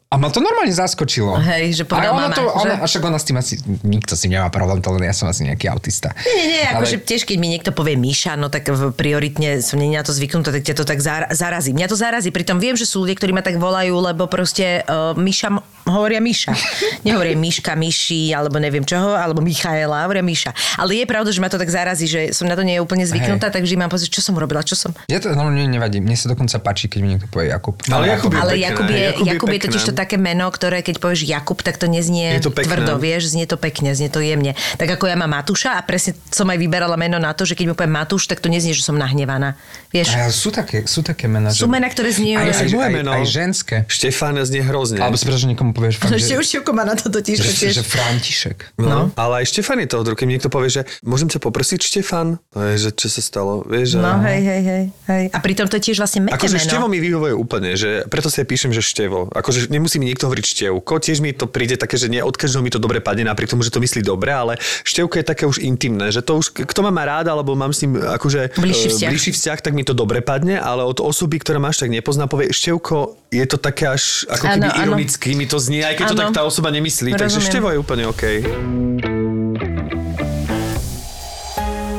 A 0.06 0.16
ma 0.16 0.30
to 0.30 0.38
normálne 0.38 0.70
zaskočilo. 0.70 1.34
Hej, 1.36 1.76
že 1.76 1.84
povedal 1.84 2.14
a 2.14 2.16
ona 2.16 2.30
mama, 2.30 2.38
to, 2.38 2.44
ona, 2.46 2.74
že? 2.78 2.78
a 2.78 2.86
však 2.86 3.04
ona 3.04 3.18
s 3.18 3.26
tým 3.26 3.36
asi, 3.36 3.54
nikto 3.82 4.14
s 4.14 4.22
tým 4.22 4.32
nemá 4.32 4.48
problém, 4.48 4.78
to 4.78 4.90
len 4.90 5.02
ja 5.02 5.12
som 5.12 5.26
asi 5.26 5.44
nejaký 5.44 5.66
autista. 5.66 6.14
Nie, 6.22 6.34
nie, 6.36 6.48
nie, 6.54 6.64
akože 6.70 6.96
Ale- 6.96 7.04
tiež 7.04 7.22
keď 7.24 7.36
mi 7.36 7.48
niekto 7.50 7.70
povie 7.70 7.98
Míša, 7.98 8.38
no 8.38 8.48
tak 8.48 8.64
v- 8.66 8.94
prioritne 8.94 9.60
som 9.60 9.76
nie 9.76 9.92
na 9.92 10.02
to 10.02 10.14
zvyknutá, 10.14 10.54
tak 10.54 10.62
ťa 10.62 10.76
to 10.76 10.86
tak 10.86 11.02
zar- 11.02 11.28
zarazí. 11.32 11.74
Mňa 11.74 11.90
to 11.90 11.98
zarazí, 11.98 12.30
pritom 12.30 12.58
viem, 12.58 12.74
že 12.74 12.86
sú 12.86 13.02
ľudia, 13.02 13.18
ktorí 13.18 13.34
ma 13.34 13.42
tak 13.42 13.58
volajú, 13.58 13.98
lebo 13.98 14.24
proste 14.26 14.86
uh, 14.86 15.12
Míša, 15.16 15.50
m- 15.50 15.66
hovoria 15.84 16.22
Míša. 16.22 16.54
Nehovoria 17.06 17.34
Míška, 17.34 17.74
Míši, 17.74 18.30
alebo 18.30 18.56
neviem 18.56 18.82
čoho, 18.82 19.10
alebo 19.12 19.42
Michaela, 19.42 20.06
hovoria 20.06 20.22
Míša. 20.22 20.54
Ale 20.78 20.96
je 20.96 21.06
pravda, 21.06 21.30
že 21.30 21.42
ma 21.42 21.50
to 21.50 21.58
tak 21.58 21.68
zarazí, 21.68 22.06
že 22.06 22.30
som 22.30 22.46
na 22.46 22.54
to 22.54 22.62
nie 22.62 22.78
úplne 22.78 23.04
zvyknutá, 23.04 23.50
takže 23.50 23.74
mám 23.74 23.90
pocit, 23.90 24.08
čo 24.08 24.22
som 24.22 24.38
robila, 24.38 24.62
čo 24.62 24.78
som. 24.78 24.94
Ja 25.08 25.18
to 25.18 25.34
normálne 25.34 25.66
nevadí. 25.66 25.98
Mne 25.98 26.14
sa 26.14 26.30
dokonca 26.30 26.56
páči, 26.58 26.88
keď 26.88 27.00
mi 27.02 27.08
niekto 27.12 27.28
povie 27.28 27.50
Jakub. 27.50 27.74
Ale 27.90 28.06
Jakub 28.08 28.30
je 28.30 28.38
Ale 28.38 28.52
pekné, 28.54 28.64
Jakub 28.64 28.86
je, 28.86 29.02
Jakub 29.02 29.26
je 29.26 29.32
Jakub 29.34 29.50
je 29.50 29.60
totiž 29.62 29.82
to 29.82 29.94
také 29.96 30.20
meno, 30.20 30.46
ktoré 30.52 30.84
keď 30.84 31.00
povieš 31.00 31.26
Jakub, 31.26 31.64
tak 31.64 31.80
to 31.80 31.88
neznie 31.88 32.38
Je 32.38 32.46
to 32.46 32.52
pekné. 32.52 32.68
tvrdo, 32.68 33.00
vieš, 33.00 33.32
znie 33.32 33.48
to 33.48 33.56
pekne, 33.56 33.96
znie 33.96 34.12
to 34.12 34.20
jemne. 34.20 34.54
Tak 34.76 35.00
ako 35.00 35.08
ja 35.08 35.16
mám 35.16 35.32
Matúša 35.32 35.80
a 35.80 35.82
presne 35.82 36.14
som 36.30 36.46
aj 36.52 36.60
vyberala 36.60 37.00
meno 37.00 37.16
na 37.16 37.32
to, 37.32 37.48
že 37.48 37.56
keď 37.56 37.72
mu 37.72 37.74
poviem 37.74 37.96
Matúš, 37.96 38.28
tak 38.28 38.44
to 38.44 38.52
neznie, 38.52 38.76
že 38.76 38.84
som 38.84 39.00
nahnevaná. 39.00 39.56
Vieš, 39.90 40.12
A 40.20 40.28
sú 40.28 40.52
také, 40.52 40.84
sú 40.86 41.00
také 41.00 41.32
mená. 41.32 41.56
sú 41.56 41.72
mená, 41.72 41.88
ktoré 41.88 42.12
znie... 42.12 42.36
aj, 42.36 42.52
aj, 42.52 42.68
aj, 42.68 42.92
meno. 42.92 43.10
aj, 43.16 43.24
ženské. 43.26 43.76
Štefán 43.88 44.36
znie 44.44 44.60
hrozne. 44.62 45.00
Alebo 45.00 45.16
si 45.16 45.24
že 45.26 45.48
niekomu 45.48 45.72
povieš 45.72 45.96
fakt, 46.04 46.12
že, 46.16 46.36
už 46.36 46.46
Šivko 46.46 46.72
má 46.76 46.84
na 46.84 47.00
to 47.00 47.08
totiž, 47.08 47.40
že, 47.40 47.48
že 47.48 47.52
tiež. 47.56 47.74
že 47.80 47.84
František. 47.88 48.58
No. 48.76 49.12
Ale 49.16 49.44
aj 49.44 49.46
Štefan 49.56 49.80
je 49.84 49.88
toho. 49.88 50.04
Keď 50.04 50.28
niekto 50.28 50.48
povie, 50.52 50.68
že 50.68 50.82
môžem 51.04 51.32
ťa 51.32 51.40
poprosiť, 51.40 51.80
Štefan? 51.80 52.40
To 52.52 52.60
je, 52.60 52.76
že 52.76 52.90
čo 52.92 53.08
sa 53.08 53.22
stalo? 53.24 53.64
Vieš. 53.64 54.00
No, 54.00 54.20
hej, 54.24 54.42
hej, 54.44 54.62
hej, 54.64 54.84
hej. 55.08 55.24
A 55.32 55.38
pritom 55.40 55.68
to 55.72 55.80
je 55.80 55.92
tiež 55.92 55.98
vlastne 56.00 56.28
meké 56.28 56.36
Akože 56.36 56.60
števo 56.60 56.88
mi 56.92 57.00
vyhovuje 57.00 57.34
úplne, 57.36 57.76
že 57.80 58.04
preto 58.12 58.28
si 58.28 58.44
píšem, 58.44 58.72
že 58.76 58.84
števo. 58.84 59.32
Akože 59.32 59.72
nemusí 59.86 60.02
mi 60.02 60.10
niekto 60.10 60.26
hovoriť 60.26 60.46
števko, 60.50 60.98
tiež 60.98 61.22
mi 61.22 61.30
to 61.30 61.46
príde 61.46 61.78
také, 61.78 62.02
že 62.02 62.10
nie 62.10 62.18
od 62.26 62.34
každého 62.34 62.66
mi 62.66 62.74
to 62.74 62.82
dobre 62.82 63.06
padne, 63.06 63.22
napriek 63.30 63.54
tomu, 63.54 63.62
že 63.62 63.70
to 63.70 63.78
myslí 63.78 64.02
dobre, 64.02 64.34
ale 64.34 64.58
števko 64.82 65.22
je 65.22 65.26
také 65.30 65.46
už 65.46 65.62
intimné, 65.62 66.10
že 66.10 66.26
to 66.26 66.42
už, 66.42 66.58
kto 66.58 66.82
ma 66.82 66.90
má 66.90 67.06
rád, 67.06 67.30
alebo 67.30 67.54
mám 67.54 67.70
s 67.70 67.86
ním 67.86 68.02
akože 68.02 68.58
Bližší 68.58 68.90
e, 68.90 68.94
vzťah. 68.98 69.10
bližší 69.14 69.32
vzťah, 69.38 69.60
tak 69.62 69.78
mi 69.78 69.86
to 69.86 69.94
dobre 69.94 70.26
padne, 70.26 70.58
ale 70.58 70.82
od 70.82 70.98
osoby, 70.98 71.38
ktorá 71.38 71.62
ma 71.62 71.70
až 71.70 71.86
tak 71.86 71.94
nepozná, 71.94 72.26
povie 72.26 72.50
števko, 72.50 73.14
je 73.30 73.46
to 73.46 73.62
také 73.62 73.86
až 73.94 74.26
ako 74.26 74.46
keby 74.58 74.70
ironicky 74.82 75.30
mi 75.38 75.46
to 75.46 75.62
znie, 75.62 75.86
aj 75.86 76.02
keď 76.02 76.06
to 76.10 76.16
Áno. 76.18 76.22
tak 76.26 76.30
tá 76.34 76.42
osoba 76.42 76.74
nemyslí, 76.74 77.14
takže 77.14 77.38
Rozumiem. 77.38 77.50
števo 77.54 77.68
je 77.70 77.78
úplne 77.78 78.04
OK. 78.10 78.24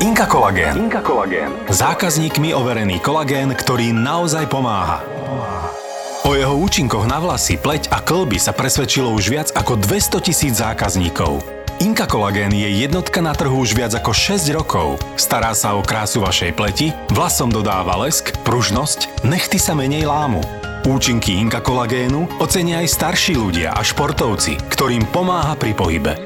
Inka 0.03 0.27
Kolagén. 0.27 0.75
Inka 0.75 0.99
Kolagén. 0.99 1.55
Zákazníkmi 1.71 2.51
overený 2.51 2.99
kolagén, 2.99 3.55
ktorý 3.55 3.95
naozaj 3.95 4.51
pomáha. 4.51 4.99
O 6.25 6.33
jeho 6.33 6.57
účinkoch 6.57 7.05
na 7.05 7.21
vlasy, 7.21 7.61
pleť 7.61 7.93
a 7.93 8.01
klby 8.01 8.41
sa 8.41 8.55
presvedčilo 8.55 9.13
už 9.13 9.29
viac 9.29 9.49
ako 9.53 9.77
200 9.77 10.25
tisíc 10.25 10.57
zákazníkov. 10.57 11.45
Inka 11.77 12.09
Kolagén 12.09 12.49
je 12.57 12.65
jednotka 12.65 13.21
na 13.21 13.37
trhu 13.37 13.53
už 13.61 13.77
viac 13.77 13.93
ako 13.93 14.09
6 14.09 14.49
rokov. 14.57 14.97
Stará 15.13 15.53
sa 15.53 15.77
o 15.77 15.85
krásu 15.85 16.25
vašej 16.25 16.57
pleti, 16.57 16.89
vlasom 17.13 17.53
dodáva 17.53 18.01
lesk, 18.01 18.33
pružnosť, 18.41 19.21
nechty 19.29 19.61
sa 19.61 19.77
menej 19.77 20.09
lámu. 20.09 20.41
Účinky 20.89 21.37
Inka 21.37 21.61
Kolagénu 21.61 22.41
ocenia 22.41 22.81
aj 22.81 22.89
starší 22.89 23.37
ľudia 23.37 23.77
a 23.77 23.85
športovci, 23.85 24.57
ktorým 24.73 25.05
pomáha 25.13 25.53
pri 25.53 25.77
pohybe. 25.77 26.17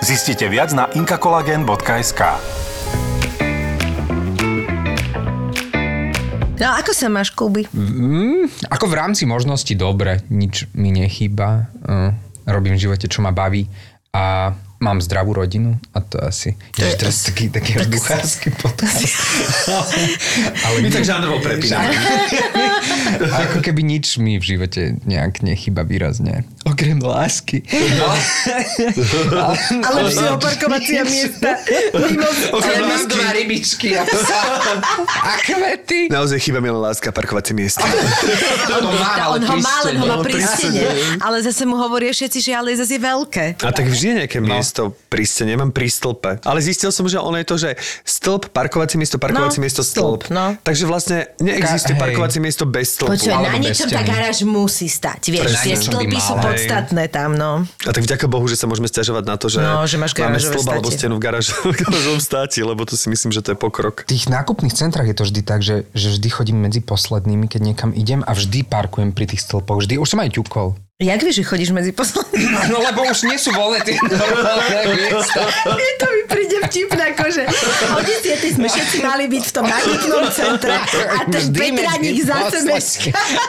Zistite 0.00 0.48
viac 0.48 0.72
na 0.72 0.88
inkakolagen.sk. 0.96 2.22
No 6.54 6.70
ako 6.70 6.94
sa 6.94 7.10
máš, 7.10 7.34
Kuby? 7.34 7.66
Ako 8.70 8.86
v 8.86 8.94
rámci 8.94 9.26
možnosti 9.26 9.74
dobre, 9.74 10.22
nič 10.30 10.70
mi 10.70 10.94
nechýba. 10.94 11.66
Uh, 11.82 12.14
robím 12.46 12.78
v 12.78 12.86
živote, 12.86 13.10
čo 13.10 13.26
ma 13.26 13.34
baví 13.34 13.66
a 14.14 14.54
mám 14.84 15.00
zdravú 15.00 15.32
rodinu 15.32 15.80
a 15.90 15.98
to 15.98 16.20
asi... 16.20 16.52
To 16.76 16.84
je 16.84 16.92
teraz 16.94 17.24
taký, 17.24 17.48
taký 17.48 17.74
až 17.80 17.88
duchársky 17.88 18.52
podcast. 18.52 19.00
Ale 20.64 20.76
My 20.78 20.88
nie- 20.88 20.92
tak 20.92 21.04
žánrovo 21.04 21.40
prepíname. 21.40 21.96
Ako 23.48 23.58
keby 23.60 23.80
nič 23.80 24.18
mi 24.18 24.36
v 24.36 24.44
živote 24.44 25.00
nejak 25.02 25.40
nechýba 25.40 25.82
výrazne. 25.82 26.44
Okrem 26.64 26.98
lásky. 26.98 27.64
Ale 29.80 29.98
už 30.02 30.12
si 30.12 30.24
opakovacia 30.26 31.02
miesta. 31.02 31.56
Mimo, 31.94 32.28
Okrem 32.52 32.74
Ale 32.74 32.82
mám 32.82 32.90
lásky. 32.90 33.10
dva 33.10 33.28
rybičky 33.32 33.88
a. 33.94 34.02
A 35.06 35.32
kvety. 35.40 36.00
Naozaj 36.10 36.38
chýba 36.40 36.58
mi 36.58 36.68
len 36.68 36.80
láska 36.80 37.08
a 37.08 37.14
parkovacie 37.14 37.54
miesta. 37.54 37.84
To 38.66 38.90
má, 38.90 39.12
ale 39.22 39.38
on 39.38 39.44
ho 39.44 39.56
má, 39.58 39.76
len 39.84 39.94
ho 39.96 40.04
má 40.04 40.12
No, 40.14 40.22
pri 40.22 40.38
stene. 40.40 40.82
Ale 41.18 41.38
zase 41.40 41.62
mu 41.62 41.76
hovoria 41.76 42.10
všetci, 42.10 42.38
že 42.40 42.50
ale 42.52 42.72
zase 42.72 42.96
je 42.96 43.02
veľké. 43.02 43.44
A 43.60 43.70
tak 43.70 43.86
vždy 43.86 44.04
je 44.04 44.14
nejaké 44.24 44.38
miesto 44.40 44.73
pri 45.08 45.24
stene, 45.24 45.54
mám 45.54 45.70
pri 45.70 45.86
stĺpe. 45.86 46.42
Ale 46.42 46.58
zistil 46.58 46.90
som, 46.90 47.06
že 47.06 47.22
ono 47.22 47.38
je 47.38 47.46
to, 47.46 47.56
že 47.56 47.70
stĺp, 48.02 48.50
parkovacie 48.50 48.98
miesto, 48.98 49.22
parkovacie 49.22 49.62
No, 49.62 49.64
miesto, 49.64 49.82
stĺp, 49.86 50.34
no. 50.34 50.58
Takže 50.60 50.84
vlastne 50.90 51.30
neexistuje 51.38 51.94
Ka- 51.94 52.02
parkovacie 52.10 52.40
miesto 52.42 52.66
bez 52.66 52.98
stĺpu. 52.98 53.14
Počuj, 53.14 53.30
na 53.30 53.56
niečom 53.60 53.88
tá 53.88 54.02
garáž 54.02 54.42
musí 54.42 54.90
stať, 54.90 55.30
vieš, 55.30 55.62
tie 55.62 55.78
stĺpy 55.78 56.18
sú 56.18 56.34
podstatné 56.34 57.06
tam, 57.12 57.38
no. 57.38 57.62
A 57.86 57.90
tak 57.94 58.02
vďaka 58.02 58.26
Bohu, 58.26 58.44
že 58.50 58.58
sa 58.58 58.66
môžeme 58.66 58.90
stiažovať 58.90 59.24
na 59.24 59.36
to, 59.38 59.46
že, 59.46 59.62
No, 59.62 59.86
že 59.86 59.96
máš 59.96 60.16
máme 60.18 60.40
stĺp 60.42 60.66
alebo 60.66 60.88
stenu 60.90 61.14
v 61.18 61.22
garážovom 61.22 62.18
státi, 62.18 62.60
lebo 62.66 62.82
to 62.82 62.98
si 62.98 63.06
myslím, 63.06 63.30
že 63.30 63.40
to 63.44 63.54
je 63.54 63.58
pokrok. 63.58 64.02
V 64.08 64.16
tých 64.16 64.26
nákupných 64.26 64.74
centrách 64.74 65.06
je 65.10 65.16
to 65.16 65.24
vždy 65.28 65.40
tak, 65.46 65.60
že, 65.62 65.86
že 65.94 66.08
vždy 66.18 66.28
chodím 66.32 66.58
medzi 66.64 66.80
poslednými, 66.82 67.46
keď 67.46 67.60
niekam 67.62 67.90
idem 67.94 68.24
a 68.24 68.32
vždy 68.34 68.66
parkujem 68.66 69.14
pri 69.14 69.30
tých 69.30 69.44
stĺpoch. 69.44 69.84
Vždy, 69.84 70.00
už 70.00 70.08
som 70.16 70.20
aj 70.24 70.34
ťukol. 70.34 70.74
Jak 70.94 71.26
vieš, 71.26 71.42
že 71.42 71.50
chodíš 71.50 71.74
medzi 71.74 71.90
poslednými? 71.90 72.54
No 72.70 72.78
lebo 72.78 73.02
už 73.02 73.26
nie 73.26 73.34
sú 73.34 73.50
voľné 73.50 73.82
tie 73.82 73.98
normálne 73.98 74.78
miesta. 74.94 75.42
Je 75.66 75.90
to 75.98 76.06
mi 76.06 76.22
príde 76.30 76.58
vtipné, 76.70 77.18
akože 77.18 77.42
od 77.98 78.04
desiatej 78.06 78.50
sme 78.54 78.70
všetci 78.70 79.02
mali 79.02 79.26
byť 79.26 79.42
v 79.42 79.52
tom 79.52 79.66
nákupnom 79.66 80.24
centre 80.30 80.70
a 80.70 81.18
ten 81.26 81.44
Petraník 81.50 82.22
za 82.22 82.46
sebe. 82.46 82.78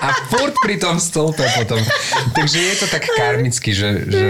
A 0.02 0.08
furt 0.25 0.58
pri 0.58 0.82
tom 0.82 0.98
stolpe 0.98 1.46
potom. 1.54 1.78
Takže 2.34 2.58
je 2.58 2.75
to 2.82 2.86
tak 2.90 3.06
karmicky, 3.14 3.78
že, 3.78 3.90
že, 4.10 4.25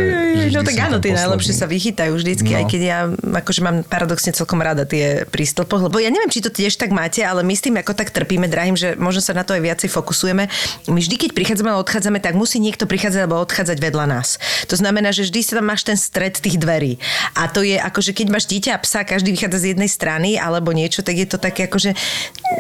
že 0.52 0.56
No 0.60 0.68
tak 0.68 0.76
áno, 0.76 1.00
tie 1.00 1.16
najlepšie 1.16 1.56
sa 1.56 1.72
vychytajú 1.72 2.12
vždycky, 2.20 2.52
No. 2.52 2.60
aj 2.60 2.66
keď 2.68 2.82
ja 2.84 3.00
akože 3.16 3.62
mám 3.64 3.88
paradoxne 3.88 4.36
celkom 4.36 4.60
rada 4.60 4.84
tie 4.84 5.24
prístĺpoch, 5.24 5.88
lebo 5.88 6.04
ja 6.04 6.12
neviem, 6.12 6.28
či 6.28 6.44
to 6.44 6.52
tiež 6.52 6.76
tak 6.76 6.92
máte, 6.92 7.24
ale 7.24 7.48
my 7.48 7.56
s 7.56 7.64
tým 7.64 7.80
ako 7.80 7.96
tak 7.96 8.12
trpíme, 8.12 8.52
drahým, 8.52 8.76
že 8.76 9.00
možno 9.00 9.24
sa 9.24 9.32
na 9.32 9.48
to 9.48 9.56
aj 9.56 9.64
viacej 9.64 9.88
fokusujeme. 9.88 10.44
My 10.92 11.00
vždy, 11.00 11.16
keď 11.16 11.30
prichádzame 11.32 11.72
a 11.72 11.80
odchádzame, 11.80 12.20
tak 12.20 12.36
musí 12.36 12.60
niekto 12.60 12.84
prichádzať 12.84 13.05
alebo 13.14 13.38
odchádzať 13.44 13.78
vedľa 13.78 14.06
nás. 14.10 14.42
To 14.72 14.76
znamená, 14.80 15.14
že 15.14 15.30
vždy 15.30 15.40
sa 15.46 15.54
tam 15.62 15.70
máš 15.70 15.86
ten 15.86 16.00
stred 16.00 16.34
tých 16.42 16.58
dverí. 16.58 16.98
A 17.38 17.46
to 17.46 17.62
je 17.62 17.78
ako, 17.78 18.02
že 18.02 18.18
keď 18.18 18.28
máš 18.34 18.50
dieťa 18.50 18.72
a 18.74 18.82
psa, 18.82 19.06
každý 19.06 19.36
vychádza 19.36 19.62
z 19.62 19.68
jednej 19.78 19.92
strany 19.92 20.40
alebo 20.40 20.74
niečo, 20.74 21.06
tak 21.06 21.20
je 21.20 21.28
to 21.30 21.38
také 21.38 21.70
ako, 21.70 21.78
že 21.78 21.92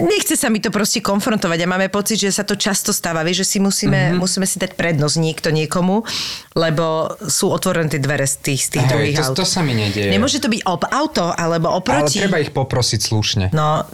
nechce 0.05 0.35
sa 0.37 0.51
mi 0.53 0.61
to 0.61 0.69
proste 0.69 1.01
konfrontovať 1.01 1.59
a 1.63 1.71
máme 1.71 1.87
pocit, 1.89 2.21
že 2.21 2.29
sa 2.29 2.43
to 2.45 2.59
často 2.59 2.91
stáva, 2.91 3.23
vieš, 3.23 3.47
že 3.47 3.57
si 3.57 3.57
musíme, 3.63 4.13
mm-hmm. 4.13 4.19
musíme 4.19 4.45
si 4.45 4.59
dať 4.61 4.75
prednosť 4.75 5.15
niekto 5.17 5.49
niekomu, 5.55 6.03
lebo 6.53 7.15
sú 7.25 7.49
otvorené 7.49 7.87
tie 7.87 8.01
dvere 8.01 8.27
z 8.27 8.35
tých, 8.43 8.61
z 8.61 8.69
tých 8.79 8.85
Hej, 8.85 8.91
druhých 8.91 9.17
to, 9.17 9.25
aut. 9.31 9.35
to 9.39 9.45
sa 9.47 9.61
mi 9.63 9.73
nedieje. 9.73 10.11
Nemôže 10.11 10.43
to 10.43 10.51
byť 10.51 10.61
ob 10.67 10.83
auto 10.89 11.31
alebo 11.31 11.71
ale 11.71 11.79
oproti. 11.79 12.19
treba 12.19 12.41
ich 12.41 12.51
poprosiť 12.51 12.99
slušne. 12.99 13.45
No, 13.55 13.87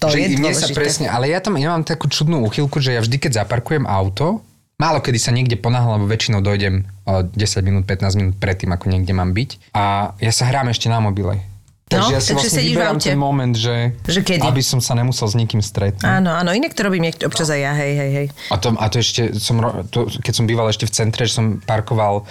to 0.00 0.06
že 0.08 0.18
je 0.18 0.28
mne 0.38 0.52
sa 0.54 0.68
dôležité. 0.68 0.76
presne, 0.76 1.06
ale 1.12 1.28
ja 1.28 1.42
tam 1.42 1.58
ja 1.58 1.74
mám 1.74 1.84
takú 1.84 2.08
čudnú 2.08 2.44
uchylku, 2.46 2.80
že 2.80 2.96
ja 2.96 3.00
vždy, 3.04 3.16
keď 3.18 3.44
zaparkujem 3.44 3.84
auto, 3.84 4.40
málo 4.82 4.98
kedy 4.98 5.18
sa 5.22 5.30
niekde 5.30 5.54
ponáhľam, 5.54 6.02
lebo 6.02 6.10
väčšinou 6.10 6.42
dojdem 6.42 6.82
o 7.06 7.22
10 7.22 7.38
minút, 7.62 7.86
15 7.86 8.18
minút 8.18 8.34
predtým, 8.42 8.74
ako 8.74 8.90
niekde 8.90 9.14
mám 9.14 9.30
byť. 9.30 9.70
A 9.78 10.14
ja 10.18 10.32
sa 10.34 10.50
hrám 10.50 10.74
ešte 10.74 10.90
na 10.90 10.98
mobile. 10.98 11.38
Takže 11.86 12.08
No, 12.08 12.16
ja 12.16 12.20
si 12.24 12.32
takže 12.32 12.48
vlastne 12.48 12.62
vyberám 12.72 12.98
ten 12.98 13.20
moment, 13.20 13.52
že, 13.52 13.92
Že 14.08 14.20
kedy? 14.24 14.42
aby 14.48 14.62
som 14.64 14.80
sa 14.80 14.96
nemusel 14.96 15.28
s 15.28 15.36
nikým 15.36 15.60
stretnúť. 15.60 16.08
Áno, 16.08 16.32
áno, 16.32 16.50
inak 16.56 16.72
to 16.72 16.88
robím 16.88 17.04
niek- 17.04 17.20
občas 17.20 17.52
aj 17.52 17.60
ja, 17.60 17.72
hej, 17.76 17.92
hej, 17.92 18.10
hej. 18.16 18.26
A 18.48 18.56
to, 18.56 18.72
a 18.72 18.86
to 18.88 18.96
ešte 18.96 19.36
som, 19.36 19.60
to, 19.92 20.08
keď 20.08 20.32
som 20.32 20.48
býval 20.48 20.72
ešte 20.72 20.88
v 20.88 20.92
centre, 20.96 21.28
že 21.28 21.36
som 21.36 21.60
parkoval 21.60 22.24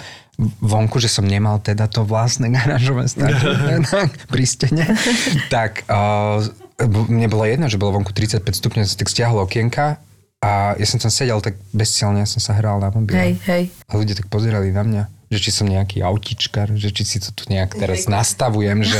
vonku, 0.58 0.98
že 0.98 1.06
som 1.06 1.22
nemal 1.22 1.62
teda 1.62 1.86
to 1.86 2.02
vlastné 2.02 2.50
garážové 2.50 3.06
stáčenie 3.06 3.86
pri 4.34 4.44
stene, 4.50 4.98
tak 5.46 5.86
uh, 5.86 6.42
mne 7.06 7.30
bolo 7.30 7.46
jedno, 7.46 7.70
že 7.70 7.78
bolo 7.78 8.02
vonku 8.02 8.10
35 8.10 8.42
stupňov, 8.42 8.82
som 8.82 8.98
tak 8.98 9.12
stiahol 9.12 9.46
okienka 9.46 10.02
a 10.42 10.74
ja 10.74 10.86
som 10.86 10.98
tam 10.98 11.06
sedel 11.08 11.38
tak 11.38 11.54
bezcielne, 11.70 12.18
ja 12.18 12.28
som 12.28 12.42
sa 12.42 12.52
hral 12.52 12.82
na 12.82 12.90
mobile. 12.90 13.14
Hej, 13.14 13.32
hej. 13.46 13.62
A 13.86 13.94
ľudia 13.94 14.18
tak 14.18 14.26
pozerali 14.26 14.74
na 14.74 14.82
mňa, 14.82 15.02
že 15.30 15.38
či 15.38 15.48
som 15.48 15.64
nejaký 15.64 16.02
autičkar, 16.02 16.74
že 16.74 16.90
či 16.90 17.06
si 17.06 17.16
to 17.16 17.30
tu 17.30 17.46
nejak 17.46 17.72
teraz 17.72 18.10
nastavujem, 18.10 18.82
že, 18.82 18.98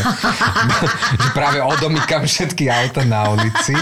že 1.22 1.28
práve 1.34 1.58
odomykam 1.58 2.24
všetky 2.24 2.70
auta 2.70 3.02
na 3.02 3.26
ulici. 3.28 3.74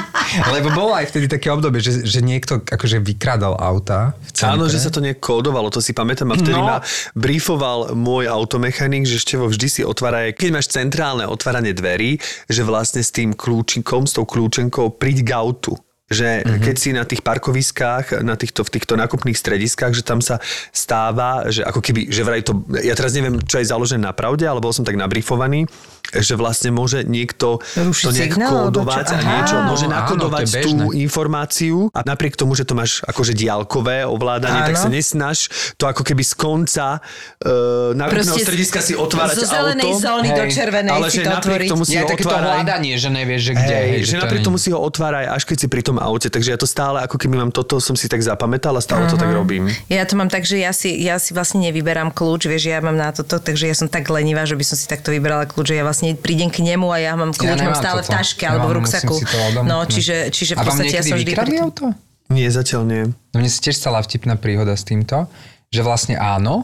Lebo 0.49 0.73
bolo 0.73 0.97
aj 0.97 1.12
vtedy 1.12 1.29
také 1.29 1.52
obdobie, 1.52 1.85
že, 1.85 2.00
že 2.00 2.25
niekto 2.25 2.64
akože 2.64 2.97
vykrádal 2.97 3.55
auta. 3.55 4.17
Áno, 4.40 4.64
že 4.64 4.81
sa 4.81 4.88
to 4.88 5.05
nejak 5.05 5.21
kódovalo, 5.21 5.69
to 5.69 5.85
si 5.85 5.93
pamätám. 5.93 6.33
A 6.33 6.40
vtedy 6.40 6.57
No. 6.57 6.64
ma 6.64 6.76
briefoval 7.12 7.93
môj 7.93 8.25
automechanik, 8.25 9.05
že 9.05 9.21
ešte 9.21 9.37
vo 9.37 9.52
vždy 9.52 9.69
si 9.69 9.81
otvára, 9.85 10.33
keď 10.33 10.49
máš 10.49 10.73
centrálne 10.73 11.29
otváranie 11.29 11.76
dverí, 11.76 12.17
že 12.49 12.64
vlastne 12.64 13.05
s 13.05 13.12
tým 13.12 13.37
kľúčikom, 13.37 14.09
s 14.09 14.17
tou 14.17 14.25
kľúčenkou 14.25 14.97
príď 14.97 15.29
k 15.29 15.31
autu. 15.37 15.76
Že 16.11 16.43
mm-hmm. 16.43 16.62
keď 16.67 16.76
si 16.76 16.90
na 16.90 17.07
tých 17.07 17.23
parkoviskách, 17.23 18.26
na 18.26 18.35
týchto, 18.35 18.67
v 18.67 18.75
týchto 18.75 18.99
nákupných 18.99 19.38
strediskách, 19.38 19.95
že 19.95 20.02
tam 20.02 20.19
sa 20.19 20.43
stáva, 20.75 21.47
že 21.47 21.62
ako 21.62 21.79
keby, 21.79 22.11
že 22.11 22.26
vraj 22.26 22.43
to, 22.43 22.67
ja 22.83 22.99
teraz 22.99 23.14
neviem, 23.14 23.38
čo 23.47 23.62
je 23.62 23.71
založené 23.71 24.02
na 24.02 24.14
pravde, 24.14 24.43
ale 24.43 24.59
bol 24.59 24.75
som 24.75 24.83
tak 24.83 24.99
nabrifovaný, 24.99 25.71
že 26.12 26.35
vlastne 26.35 26.71
môže 26.71 27.02
niekto 27.02 27.62
Rušiť 27.62 28.05
to 28.05 28.11
nejak 28.11 28.33
signál, 28.35 28.50
kódovať 28.69 29.07
čo? 29.07 29.14
a 29.14 29.19
niečo, 29.21 29.57
Aha. 29.57 29.69
môže 29.69 29.87
Áno, 29.87 29.95
nakodovať 29.95 30.43
je 30.43 30.62
tú 30.67 30.75
informáciu 30.93 31.76
a 31.95 32.00
napriek 32.02 32.35
tomu, 32.35 32.55
že 32.55 32.64
to 32.64 32.75
máš 32.75 33.02
akože 33.07 33.35
diálkové 33.35 34.02
ovládanie, 34.05 34.67
tak 34.67 34.76
Áno. 34.76 34.85
sa 34.85 34.88
nesnaž 34.88 35.47
to 35.76 35.87
ako 35.87 36.02
keby 36.02 36.23
z 36.23 36.35
konca 36.35 36.99
uh, 36.99 37.93
nákupného 37.93 38.25
Proste 38.26 38.43
strediska 38.43 38.79
si 38.81 38.93
otvárať 38.95 39.37
zo 39.43 39.47
zelenej 39.47 39.93
auto. 39.93 40.02
zóny 40.02 40.29
do 40.33 40.45
Hej. 40.47 40.52
červenej 40.52 40.93
ale 40.93 41.07
si 41.11 41.19
že 41.21 41.23
to 41.23 41.31
napriek 41.31 41.61
tomu 41.69 41.85
si 41.85 41.93
Nie, 41.95 42.02
ho 42.02 42.09
otváraj. 42.09 42.57
hľadanie, 42.62 42.95
že 42.97 43.09
nevieš, 43.11 43.40
že 43.40 43.52
kde. 43.55 43.75
Hej, 43.76 43.87
hej, 43.90 44.00
že 44.02 44.12
to 44.17 44.23
napriek 44.25 44.43
tomu 44.43 44.59
si 44.59 44.69
ho 44.73 44.79
otváraj, 44.81 45.25
až 45.29 45.43
keď 45.45 45.57
si 45.61 45.67
pri 45.69 45.83
tom 45.85 45.97
aute. 46.00 46.29
Takže 46.31 46.49
ja 46.55 46.59
to 46.59 46.64
stále, 46.64 47.02
ako 47.05 47.17
keby 47.19 47.35
mám 47.37 47.50
toto, 47.52 47.76
som 47.83 47.93
si 47.93 48.09
tak 48.09 48.25
zapamätal 48.25 48.73
a 48.76 48.83
stále 48.83 49.05
to 49.11 49.17
tak 49.19 49.31
robím. 49.31 49.69
Ja 49.93 50.09
to 50.09 50.17
mám 50.17 50.33
tak, 50.33 50.49
že 50.49 50.57
ja 50.57 50.73
si, 50.73 50.97
ja 51.02 51.21
si 51.21 51.37
vlastne 51.37 51.61
nevyberám 51.69 52.14
kľúč, 52.14 52.49
vieš, 52.49 52.71
ja 52.71 52.81
mám 52.81 52.97
na 52.97 53.12
toto, 53.12 53.37
takže 53.37 53.69
ja 53.69 53.75
som 53.76 53.90
tak 53.90 54.09
lenivá, 54.09 54.47
že 54.47 54.57
by 54.57 54.64
som 54.64 54.76
si 54.79 54.87
takto 54.87 55.12
vybrala 55.12 55.45
kľúč, 55.45 55.75
že 55.75 55.76
ja 55.76 55.85
vlastne 55.85 56.00
prídem 56.16 56.49
k 56.49 56.64
nemu 56.64 56.88
a 56.90 56.99
ja 56.99 57.12
mám 57.14 57.30
kľúč, 57.30 57.61
Ja 57.61 57.69
mám 57.71 57.78
stále 57.78 58.00
v 58.00 58.09
toto. 58.09 58.16
taške 58.16 58.45
Ja 58.45 58.57
alebo 58.57 58.66
v 58.73 58.75
ruksaku. 58.83 59.14
No, 59.62 59.85
čiže, 59.85 60.33
čiže 60.33 60.57
v 60.57 60.64
podstate 60.64 60.95
ja 60.97 61.04
som 61.04 61.16
vždy... 61.21 61.33
pri 61.37 61.59
auto? 61.61 61.85
Nie, 62.30 62.47
zatiaľ 62.49 62.83
nie. 62.87 63.02
No 63.35 63.37
mne 63.42 63.50
sa 63.50 63.59
tiež 63.59 63.76
stala 63.76 63.99
vtipná 64.00 64.38
príhoda 64.38 64.78
s 64.78 64.87
týmto, 64.87 65.26
že 65.69 65.83
vlastne 65.83 66.14
áno, 66.14 66.62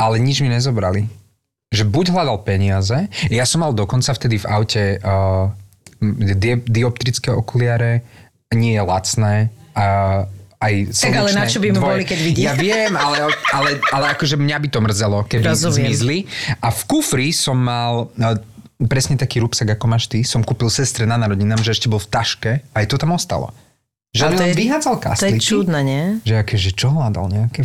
ale 0.00 0.16
nič 0.16 0.40
mi 0.40 0.48
nezobrali. 0.48 1.04
Že 1.68 1.84
buď 1.84 2.06
hľadal 2.16 2.40
peniaze, 2.48 3.12
ja 3.28 3.44
som 3.44 3.60
mal 3.60 3.76
dokonca 3.76 4.08
vtedy 4.16 4.40
v 4.40 4.46
aute 4.48 4.82
uh, 5.04 5.52
di- 6.00 6.64
dioptrické 6.64 7.28
okuliare, 7.28 8.00
nie 8.56 8.72
je 8.72 8.82
lacné, 8.82 9.34
uh, 9.76 10.24
aj 10.58 10.72
Tak 10.90 11.12
ale 11.12 11.30
na 11.30 11.46
slnečné 11.46 11.52
čo 11.54 11.58
by 11.58 11.68
mu 11.70 11.78
boli, 11.78 12.02
keď 12.02 12.18
vidí? 12.18 12.42
Ja 12.42 12.52
viem, 12.52 12.92
ale, 12.92 13.30
ale, 13.54 13.70
ale 13.88 14.04
akože 14.12 14.34
mňa 14.34 14.56
by 14.58 14.68
to 14.68 14.78
mrzelo, 14.82 15.18
keby 15.24 15.46
Rozumiem. 15.46 15.86
zmizli. 15.86 16.18
A 16.58 16.68
v 16.68 16.80
kufri 16.84 17.30
som 17.30 17.54
mal 17.54 18.10
uh, 18.10 18.34
presne 18.82 19.14
taký 19.14 19.38
rúbsak, 19.38 19.78
ako 19.78 19.84
máš 19.86 20.10
ty, 20.10 20.26
som 20.26 20.42
kúpil 20.42 20.66
sestre 20.66 21.06
na 21.06 21.14
narodinám, 21.14 21.62
že 21.62 21.74
ešte 21.74 21.86
bol 21.86 22.02
v 22.02 22.10
taške 22.10 22.50
aj 22.74 22.84
to 22.90 22.98
tam 22.98 23.14
ostalo. 23.14 23.54
Že 24.14 24.34
to 24.34 24.42
je- 24.50 24.56
vyhádzal 24.56 24.94
To 24.94 24.98
je 24.98 25.06
kastlíky. 25.06 25.44
čudné, 25.46 25.80
nie? 25.86 26.04
Že 26.26 26.34
aké, 26.42 26.54
že 26.58 26.70
čo 26.74 26.90
hľadal? 26.90 27.28
Nejaké 27.28 27.62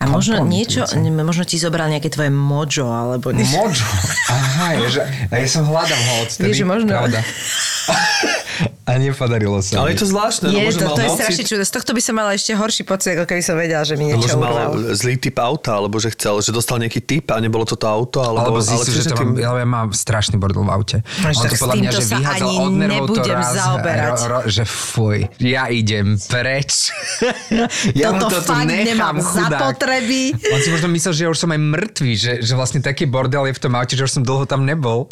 A 0.00 0.08
možno 0.08 0.40
niečo, 0.48 0.86
možno 1.20 1.44
ti 1.44 1.60
zobral 1.60 1.92
nejaké 1.92 2.08
tvoje 2.08 2.32
mojo, 2.32 2.88
alebo 2.88 3.36
niečo. 3.36 3.52
Mojo. 3.58 3.84
Aha, 4.32 4.80
je, 4.80 4.86
že, 4.96 5.02
ja 5.28 5.44
som 5.44 5.68
hľadal 5.68 5.98
ho 5.98 6.14
odtedy. 6.24 6.46
Vieš, 6.52 6.64
možno. 6.64 6.88
Pravda. 6.88 7.20
a 8.90 8.98
nepodarilo 8.98 9.58
sa. 9.58 9.78
Ale 9.78 9.92
je 9.92 9.98
to 9.98 10.06
zvláštne. 10.06 10.46
no, 10.46 10.52
Je, 10.52 10.64
možno 10.64 10.82
to, 10.84 10.92
to 10.92 11.00
je 11.00 11.10
strašne 11.12 11.42
čudné. 11.44 11.62
Z 11.62 11.72
tohto 11.72 11.90
by 11.90 12.00
som 12.00 12.14
mala 12.14 12.30
ešte 12.32 12.50
horší 12.52 12.82
pocit, 12.82 13.12
ako 13.12 13.24
keby 13.24 13.40
som 13.40 13.54
vedela, 13.54 13.80
že 13.80 13.94
mi 13.94 14.06
No, 14.06 14.18
niečo 14.18 14.34
možno 14.34 14.42
mal 14.42 14.68
zlý 14.92 15.14
typ 15.16 15.36
auta, 15.36 15.76
alebo 15.76 15.96
že 15.96 16.10
chcel, 16.10 16.40
že 16.40 16.50
dostal 16.50 16.76
nejaký 16.76 17.00
typ 17.00 17.26
a 17.28 17.38
nebolo 17.38 17.62
to 17.62 17.74
to 17.74 17.86
auto, 17.86 18.18
alebo, 18.18 18.38
Alebo 18.48 18.58
zistil, 18.60 18.90
že 18.92 19.00
chceš 19.00 19.06
to 19.06 19.16
tým- 19.16 19.32
mám, 19.32 19.56
ja 19.56 19.64
mám 19.64 19.88
strašný 19.90 20.36
bordel 20.36 20.60
v 20.60 20.70
aute. 20.70 20.96
Až 21.20 21.32
On 21.32 21.42
tak 21.42 21.50
to 21.50 21.56
podľa 21.60 21.74
mňa, 21.76 21.82
týmto 21.86 21.94
že 21.94 22.02
sa 22.02 22.16
vyhádzal 22.16 22.48
ani 22.48 22.58
od 22.58 22.72
nervov 22.72 23.06
to 23.08 23.20
raz, 23.22 23.48
zaoberať. 23.52 24.16
Ro, 24.18 24.26
ro, 24.26 24.38
že 24.44 24.62
fuj, 24.64 25.18
ja 25.38 25.64
idem 25.66 26.06
preč. 26.20 26.90
ja 27.94 28.08
mu 28.10 28.18
Toto 28.18 28.36
to 28.36 28.40
tu 28.40 28.50
fakt 28.50 28.66
nechám, 28.66 28.86
nemám 28.86 29.16
chudák. 29.18 29.50
zapotreby. 29.52 30.20
On 30.48 30.58
si 30.58 30.68
možno 30.68 30.88
myslel, 30.88 31.12
že 31.12 31.22
ja 31.22 31.30
už 31.30 31.38
som 31.38 31.48
aj 31.48 31.60
mŕtvý, 31.60 32.12
že, 32.12 32.32
že 32.40 32.52
vlastne 32.52 32.80
taký 32.80 33.04
bordel 33.04 33.46
je 33.46 33.54
v 33.54 33.60
tom 33.60 33.72
aute, 33.72 33.94
že 33.94 34.02
už 34.02 34.12
som 34.12 34.22
dlho 34.22 34.44
tam 34.44 34.62
nebol. 34.62 35.06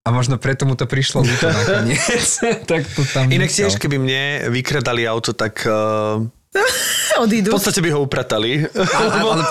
A 0.00 0.08
možno 0.08 0.40
preto 0.40 0.64
mu 0.64 0.80
to 0.80 0.88
prišlo 0.88 1.20
ľúto 1.20 1.52
nakoniec. 1.60 2.00
tak 2.64 2.88
to 2.88 3.04
tam 3.12 3.28
Inak 3.28 3.52
tiež, 3.52 3.76
keby 3.76 4.00
mne 4.00 4.22
vykradali 4.48 5.04
auto, 5.04 5.36
tak 5.36 5.60
uh, 5.68 6.24
Odídu. 7.22 7.54
v 7.54 7.54
podstate 7.54 7.78
by 7.78 7.90
ho 7.94 8.02
upratali. 8.02 8.66
Ale, 8.74 9.10
ale, 9.22 9.42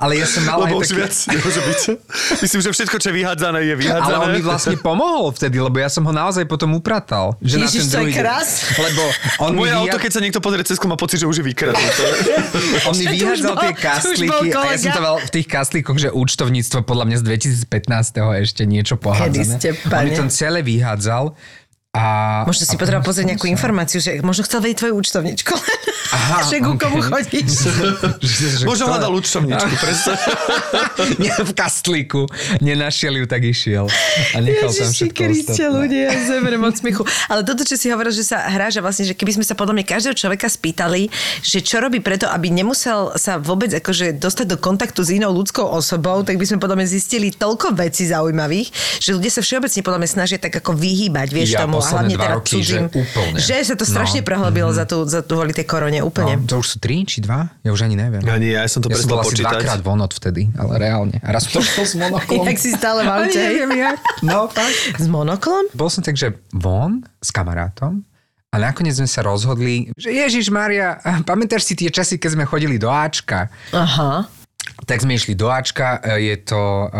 ale 0.00 0.12
ja 0.16 0.24
som 0.24 0.40
mal 0.48 0.64
Lebo 0.64 0.80
aj 0.80 0.80
už 0.80 0.88
taký... 0.88 0.96
viac 0.96 1.14
nemôže 1.28 1.60
byť. 1.60 1.80
Myslím, 2.44 2.60
že 2.64 2.68
všetko, 2.72 2.96
čo 2.96 3.06
je 3.12 3.14
vyhádzané, 3.20 3.58
je 3.68 3.74
vyhádzané. 3.76 4.14
Ale 4.16 4.24
on 4.24 4.30
mi 4.32 4.40
vlastne 4.40 4.76
pomohol 4.80 5.28
vtedy, 5.36 5.60
lebo 5.60 5.76
ja 5.76 5.92
som 5.92 6.00
ho 6.08 6.12
naozaj 6.12 6.48
potom 6.48 6.72
upratal. 6.72 7.36
Že 7.44 7.56
na 7.60 7.68
Ježiš, 7.68 7.82
ten 7.84 7.84
to 7.84 7.96
je 8.00 8.00
druhý 8.00 8.12
krás. 8.16 8.48
Lebo 8.80 9.02
on 9.44 9.50
Moje 9.52 9.72
mi 9.76 9.78
auto, 9.84 9.96
keď 10.00 10.10
sa 10.16 10.20
niekto 10.24 10.40
pozrie 10.40 10.64
cez 10.64 10.80
má 10.84 10.96
pocit, 10.96 11.20
že 11.20 11.28
už 11.28 11.40
je 11.40 11.44
vykradnuté. 11.52 12.06
on 12.88 12.94
mi 12.96 13.04
vyhádzal 13.04 13.54
tie 13.60 13.72
kastlíky 13.76 14.46
a 14.56 14.60
ja 14.72 14.78
som 14.80 14.92
to 14.92 15.02
mal 15.04 15.16
v 15.20 15.30
tých 15.32 15.46
kastlíkoch, 15.48 15.98
že 16.00 16.08
účtovníctvo 16.12 16.80
podľa 16.84 17.04
mňa 17.12 17.16
z 17.20 17.24
2015. 17.68 18.40
ešte 18.40 18.62
niečo 18.64 18.96
pohádzané. 18.96 19.60
ste, 19.60 19.70
On 19.92 20.08
mi 20.08 20.12
pane? 20.12 20.16
to 20.16 20.24
celé 20.32 20.64
vyhádzal. 20.64 21.36
A, 21.94 22.42
Možno 22.42 22.66
si 22.66 22.74
potreboval 22.74 23.06
pozrieť 23.06 23.30
nejakú 23.30 23.46
sa- 23.46 23.54
informáciu, 23.54 24.02
že 24.02 24.18
možno 24.18 24.42
chcel 24.42 24.58
vedieť 24.58 24.82
tvoju 24.82 24.94
účtovničku. 24.98 25.54
Aha, 26.10 26.42
že 26.50 26.58
ku 26.58 26.74
komu 26.74 26.98
okej. 26.98 27.06
chodíš. 27.06 27.54
Možno 28.70 28.90
hľadal 28.90 29.14
účtovničku, 29.14 29.72
presne. 29.78 30.18
Nie, 31.22 31.30
v 31.38 31.54
kastlíku. 31.54 32.26
Nenašiel 32.58 33.22
ju, 33.22 33.24
tak 33.30 33.46
išiel. 33.46 33.86
A 34.34 34.42
nechal 34.42 34.74
tam 34.74 34.90
Ježiši 34.90 35.06
všetko 35.06 35.22
Kriste, 35.22 35.64
ľudia, 35.70 36.10
ja 36.10 36.18
zemrem 36.26 36.58
od 36.66 36.74
smichu. 36.74 37.06
Ale 37.30 37.46
toto, 37.46 37.62
čo 37.62 37.78
si 37.78 37.86
hovoril, 37.94 38.10
že 38.10 38.26
sa 38.26 38.42
hrá, 38.50 38.74
že 38.74 38.82
vlastne, 38.82 39.06
že 39.06 39.14
keby 39.14 39.38
sme 39.38 39.44
sa 39.46 39.54
podľa 39.54 39.78
mňa 39.78 39.84
každého 39.86 40.18
človeka 40.18 40.50
spýtali, 40.50 41.14
že 41.46 41.62
čo 41.62 41.78
robí 41.78 42.02
preto, 42.02 42.26
aby 42.26 42.50
nemusel 42.50 43.14
sa 43.14 43.38
vôbec 43.38 43.70
akože 43.70 44.18
dostať 44.18 44.50
do 44.50 44.58
kontaktu 44.58 44.98
s 44.98 45.14
inou 45.14 45.30
ľudskou 45.30 45.62
osobou, 45.62 46.26
tak 46.26 46.42
by 46.42 46.46
sme 46.50 46.58
podľa 46.58 46.82
mňa 46.82 46.88
zistili 46.90 47.30
toľko 47.30 47.78
vecí 47.78 48.10
zaujímavých, 48.10 48.98
že 48.98 49.14
ľudia 49.14 49.30
sa 49.30 49.46
všeobecne 49.46 49.78
podľa 49.86 50.00
mňa 50.02 50.10
snažia 50.10 50.38
tak 50.42 50.58
ako 50.58 50.74
vyhýbať, 50.74 51.28
vieš 51.30 51.54
Ja 51.54 51.62
tomu. 51.62 51.83
Posledné 51.84 52.10
dva 52.10 52.24
teda 52.24 52.34
roky, 52.34 52.52
cudzím. 52.56 52.64
že 52.64 52.78
úplne. 52.96 53.36
Že 53.36 53.54
sa 53.62 53.74
to 53.76 53.84
strašne 53.84 54.20
No. 54.20 54.26
prehlbilo 54.26 54.70
za 54.70 54.84
tú, 54.84 55.04
za 55.04 55.20
tú, 55.20 55.36
tej 55.44 55.64
korone, 55.64 56.00
úplne. 56.00 56.40
No, 56.40 56.48
to 56.48 56.54
už 56.58 56.66
sú 56.66 56.76
tri 56.78 57.04
či 57.04 57.20
dva? 57.20 57.52
Ja 57.60 57.70
už 57.70 57.84
ani 57.84 57.94
neviem. 57.94 58.24
Ani 58.24 58.52
ja 58.52 58.64
som 58.64 58.80
to 58.80 58.88
ja 58.88 58.96
prestal 58.96 59.20
počítať. 59.20 59.44
dvakrát 59.60 59.80
von 59.80 60.00
od 60.00 60.10
vtedy, 60.10 60.48
ale 60.54 60.72
reálne. 60.78 61.16
A 61.20 61.28
raz 61.30 61.44
to 61.46 61.60
s 61.60 61.92
monoklom. 61.94 62.42
Jak 62.48 62.56
si 62.56 62.72
stále 62.72 63.04
v 63.04 63.10
aute. 63.10 63.40
No, 64.20 64.48
fakt. 64.48 64.96
S 64.96 65.06
monoklom? 65.06 65.68
Bol 65.70 65.86
som 65.86 66.00
tak, 66.00 66.14
že 66.14 66.32
von 66.50 67.04
s 67.20 67.28
kamarátom 67.28 68.00
a 68.48 68.56
nakoniec 68.56 68.94
sme 68.94 69.10
sa 69.10 69.20
rozhodli, 69.20 69.90
že 69.94 70.14
Ježiš 70.14 70.46
Maria, 70.48 70.96
pamätáš 71.22 71.66
si 71.66 71.74
tie 71.74 71.90
časy, 71.90 72.16
keď 72.16 72.30
sme 72.38 72.44
chodili 72.44 72.78
do 72.78 72.86
Ačka? 72.86 73.50
Aha, 73.74 74.30
Tak 74.86 75.02
sme 75.02 75.14
išli 75.14 75.34
do 75.34 75.50
Ačka, 75.50 75.98
e, 76.00 76.30
je 76.30 76.36
to 76.46 76.60
uh, 76.86 76.90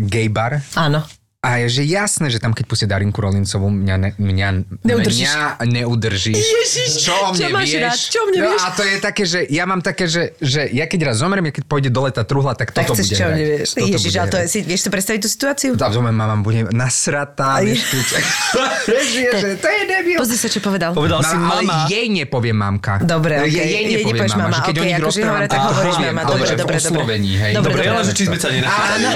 gay 0.00 0.32
bar. 0.32 0.64
áno. 0.74 1.04
A 1.38 1.62
je, 1.62 1.70
že 1.70 1.82
jasné, 1.86 2.34
že 2.34 2.42
tam 2.42 2.50
keď 2.50 2.66
pustia 2.66 2.90
Darinku 2.90 3.22
Rolincovú, 3.22 3.70
mňa, 3.70 3.94
ne, 3.96 4.10
mňa, 4.18 4.48
Neudržíš. 4.82 5.22
mňa 5.22 5.70
neudržíš. 5.70 6.34
Ježiš, 6.34 6.90
čo 6.98 7.14
o 7.14 7.30
čo 7.30 7.46
mne 7.46 7.54
máš 7.54 7.70
vieš? 7.70 7.78
rád, 7.78 7.98
čo 8.02 8.18
o 8.18 8.26
mne 8.26 8.38
no, 8.38 8.46
vieš? 8.50 8.58
A 8.58 8.68
to 8.74 8.82
je 8.82 8.96
také, 8.98 9.22
že 9.22 9.40
ja 9.46 9.62
mám 9.62 9.78
také, 9.78 10.10
že, 10.10 10.34
že 10.42 10.66
ja 10.66 10.90
keď 10.90 11.00
raz 11.06 11.22
zomrem, 11.22 11.46
ja 11.46 11.54
keď 11.54 11.64
pôjde 11.64 11.94
dole 11.94 12.10
tá 12.10 12.26
truhla, 12.26 12.58
tak 12.58 12.74
Tak 12.74 12.90
toto 12.90 12.98
chceš 12.98 13.06
bude 13.06 13.14
čo, 13.14 13.22
hrať. 13.22 13.38
nevieš. 13.38 13.68
Toto 13.70 13.86
Ježiš, 13.86 14.02
bude 14.02 14.18
ale 14.18 14.28
to 14.28 14.36
je, 14.36 14.46
si, 14.50 14.58
vieš 14.66 14.80
si 14.82 14.88
predstaviť 14.90 15.20
tú 15.22 15.28
situáciu? 15.30 15.70
Tam 15.78 15.90
zomrem, 15.94 16.10
mama 16.12 16.34
bude 16.42 16.60
nasratá, 16.74 17.50
vieš. 17.62 17.86
Vieš, 18.82 19.06
že 19.14 19.50
to 19.62 19.68
je 19.70 19.82
debil. 19.86 20.18
Pozri 20.18 20.36
sa, 20.36 20.50
čo 20.50 20.58
povedal. 20.58 20.90
Povedal 20.90 21.22
si 21.22 21.38
ale 21.38 21.62
mama. 21.62 21.86
jej 21.86 22.10
nepoviem 22.10 22.58
mamka. 22.58 22.98
Dobre, 22.98 23.46
okej. 23.46 23.54
Jej, 23.54 23.68
jej 23.70 23.84
nepoviem 23.94 24.26
mama, 24.26 24.42
mama, 24.42 24.56
že 24.58 24.62
keď 24.64 24.74
okej, 24.74 24.82
o 24.82 24.84
nich 24.84 24.98
akože 24.98 25.06
rozprávam, 25.06 25.40
tak 25.40 25.50
tak 25.54 25.60
hovoríš 25.70 25.96
mama. 26.02 26.20
Dobre, 26.26 26.46
Dobre, 26.58 26.78
dobre, 26.82 27.54
dobre. 27.54 27.80
Ale 27.86 28.02
že 28.02 28.14
či 28.18 28.24
sme 28.26 28.38
sa 28.42 28.50
nenachádali. 28.50 29.06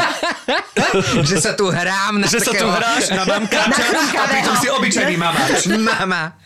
že 1.28 1.36
sa 1.40 1.52
tu 1.58 1.66
hrám 2.12 2.20
na 2.20 2.26
Že 2.28 2.38
sa 2.44 2.52
tu 2.52 2.66
hráš 2.68 3.04
na 3.08 3.24
mamkáča 3.24 3.84
a 4.20 4.24
pritom 4.28 4.54
si 4.60 4.68
obyčajný 4.68 5.16
mamač. 5.16 5.64
Mama. 5.88 6.36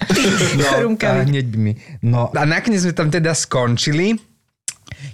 No, 0.54 0.94
a 1.10 1.26
hneď 1.26 1.46
by 1.50 1.58
mi. 1.58 1.72
No 2.06 2.30
a 2.30 2.42
nakoniec 2.46 2.86
sme 2.86 2.94
tam 2.94 3.10
teda 3.10 3.34
skončili. 3.34 4.14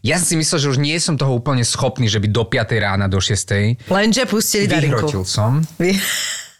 Ja 0.05 0.21
som 0.21 0.27
si 0.29 0.37
myslel, 0.37 0.59
že 0.61 0.69
už 0.69 0.79
nie 0.79 0.95
som 1.01 1.17
toho 1.17 1.33
úplne 1.33 1.65
schopný, 1.65 2.07
že 2.07 2.21
by 2.21 2.29
do 2.29 2.45
5 2.45 2.85
rána, 2.85 3.09
do 3.09 3.19
6. 3.19 3.89
Lenže 3.89 4.29
pustili 4.29 4.69
Darinku. 4.69 5.09
Vyhrotil 5.09 5.25
som. 5.25 5.65
Vy- 5.81 5.99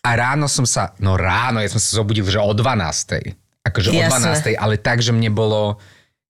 A 0.03 0.11
ráno 0.19 0.51
som 0.51 0.67
sa, 0.67 0.97
no 0.99 1.15
ráno, 1.15 1.63
ja 1.63 1.71
som 1.71 1.79
sa 1.79 2.03
zobudil, 2.03 2.27
že 2.27 2.41
o 2.41 2.51
12. 2.51 3.63
Akože 3.63 3.95
o 3.95 3.95
Jasné. 3.95 4.59
12. 4.59 4.59
Ale 4.59 4.75
tak, 4.75 4.99
že 4.99 5.15
mne 5.15 5.31
bolo 5.31 5.79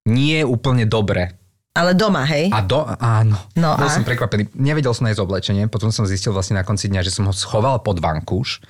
nie 0.05 0.45
úplne 0.45 0.85
dobre. 0.85 1.33
Ale 1.73 1.97
doma, 1.97 2.29
hej? 2.29 2.53
A 2.53 2.61
do, 2.61 2.85
áno. 3.01 3.41
No 3.57 3.73
Bol 3.81 3.89
a? 3.89 3.97
som 3.97 4.05
prekvapený. 4.05 4.53
Nevedel 4.53 4.93
som 4.93 5.09
nájsť 5.09 5.25
oblečenie, 5.25 5.65
potom 5.73 5.89
som 5.89 6.05
zistil 6.05 6.29
vlastne 6.37 6.61
na 6.61 6.69
konci 6.69 6.93
dňa, 6.93 7.01
že 7.01 7.09
som 7.09 7.25
ho 7.25 7.33
schoval 7.33 7.81
pod 7.81 7.97
vankúš. 7.97 8.61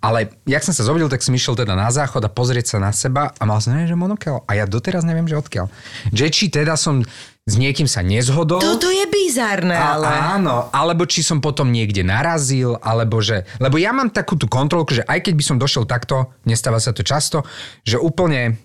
Ale 0.00 0.32
jak 0.48 0.64
som 0.64 0.72
sa 0.72 0.80
zobudil, 0.80 1.12
tak 1.12 1.20
som 1.20 1.36
išiel 1.36 1.60
teda 1.60 1.76
na 1.76 1.92
záchod 1.92 2.24
a 2.24 2.32
pozrieť 2.32 2.72
sa 2.72 2.76
na 2.80 2.88
seba 2.96 3.36
a 3.36 3.42
mal 3.44 3.60
som, 3.60 3.76
neviem, 3.76 3.92
že 3.92 4.00
monokel. 4.00 4.40
A 4.48 4.56
ja 4.56 4.64
doteraz 4.64 5.04
neviem, 5.04 5.28
že 5.28 5.36
odkiaľ. 5.36 5.68
Že 6.08 6.26
či 6.32 6.44
teda 6.48 6.80
som 6.80 7.04
s 7.48 7.54
niekým 7.60 7.84
sa 7.84 8.00
nezhodol. 8.00 8.64
Toto 8.64 8.88
je 8.88 9.04
bizárne, 9.12 9.76
A, 9.76 10.00
ale... 10.00 10.08
áno, 10.08 10.72
alebo 10.72 11.04
či 11.04 11.20
som 11.20 11.44
potom 11.44 11.68
niekde 11.68 12.00
narazil, 12.00 12.80
alebo 12.80 13.20
že... 13.20 13.44
Lebo 13.60 13.76
ja 13.76 13.92
mám 13.92 14.08
takú 14.08 14.40
tú 14.40 14.48
kontrolku, 14.48 14.96
že 14.96 15.04
aj 15.04 15.20
keď 15.20 15.34
by 15.36 15.44
som 15.44 15.56
došiel 15.60 15.84
takto, 15.84 16.32
nestáva 16.48 16.80
sa 16.80 16.96
to 16.96 17.04
často, 17.04 17.44
že 17.84 18.00
úplne 18.00 18.56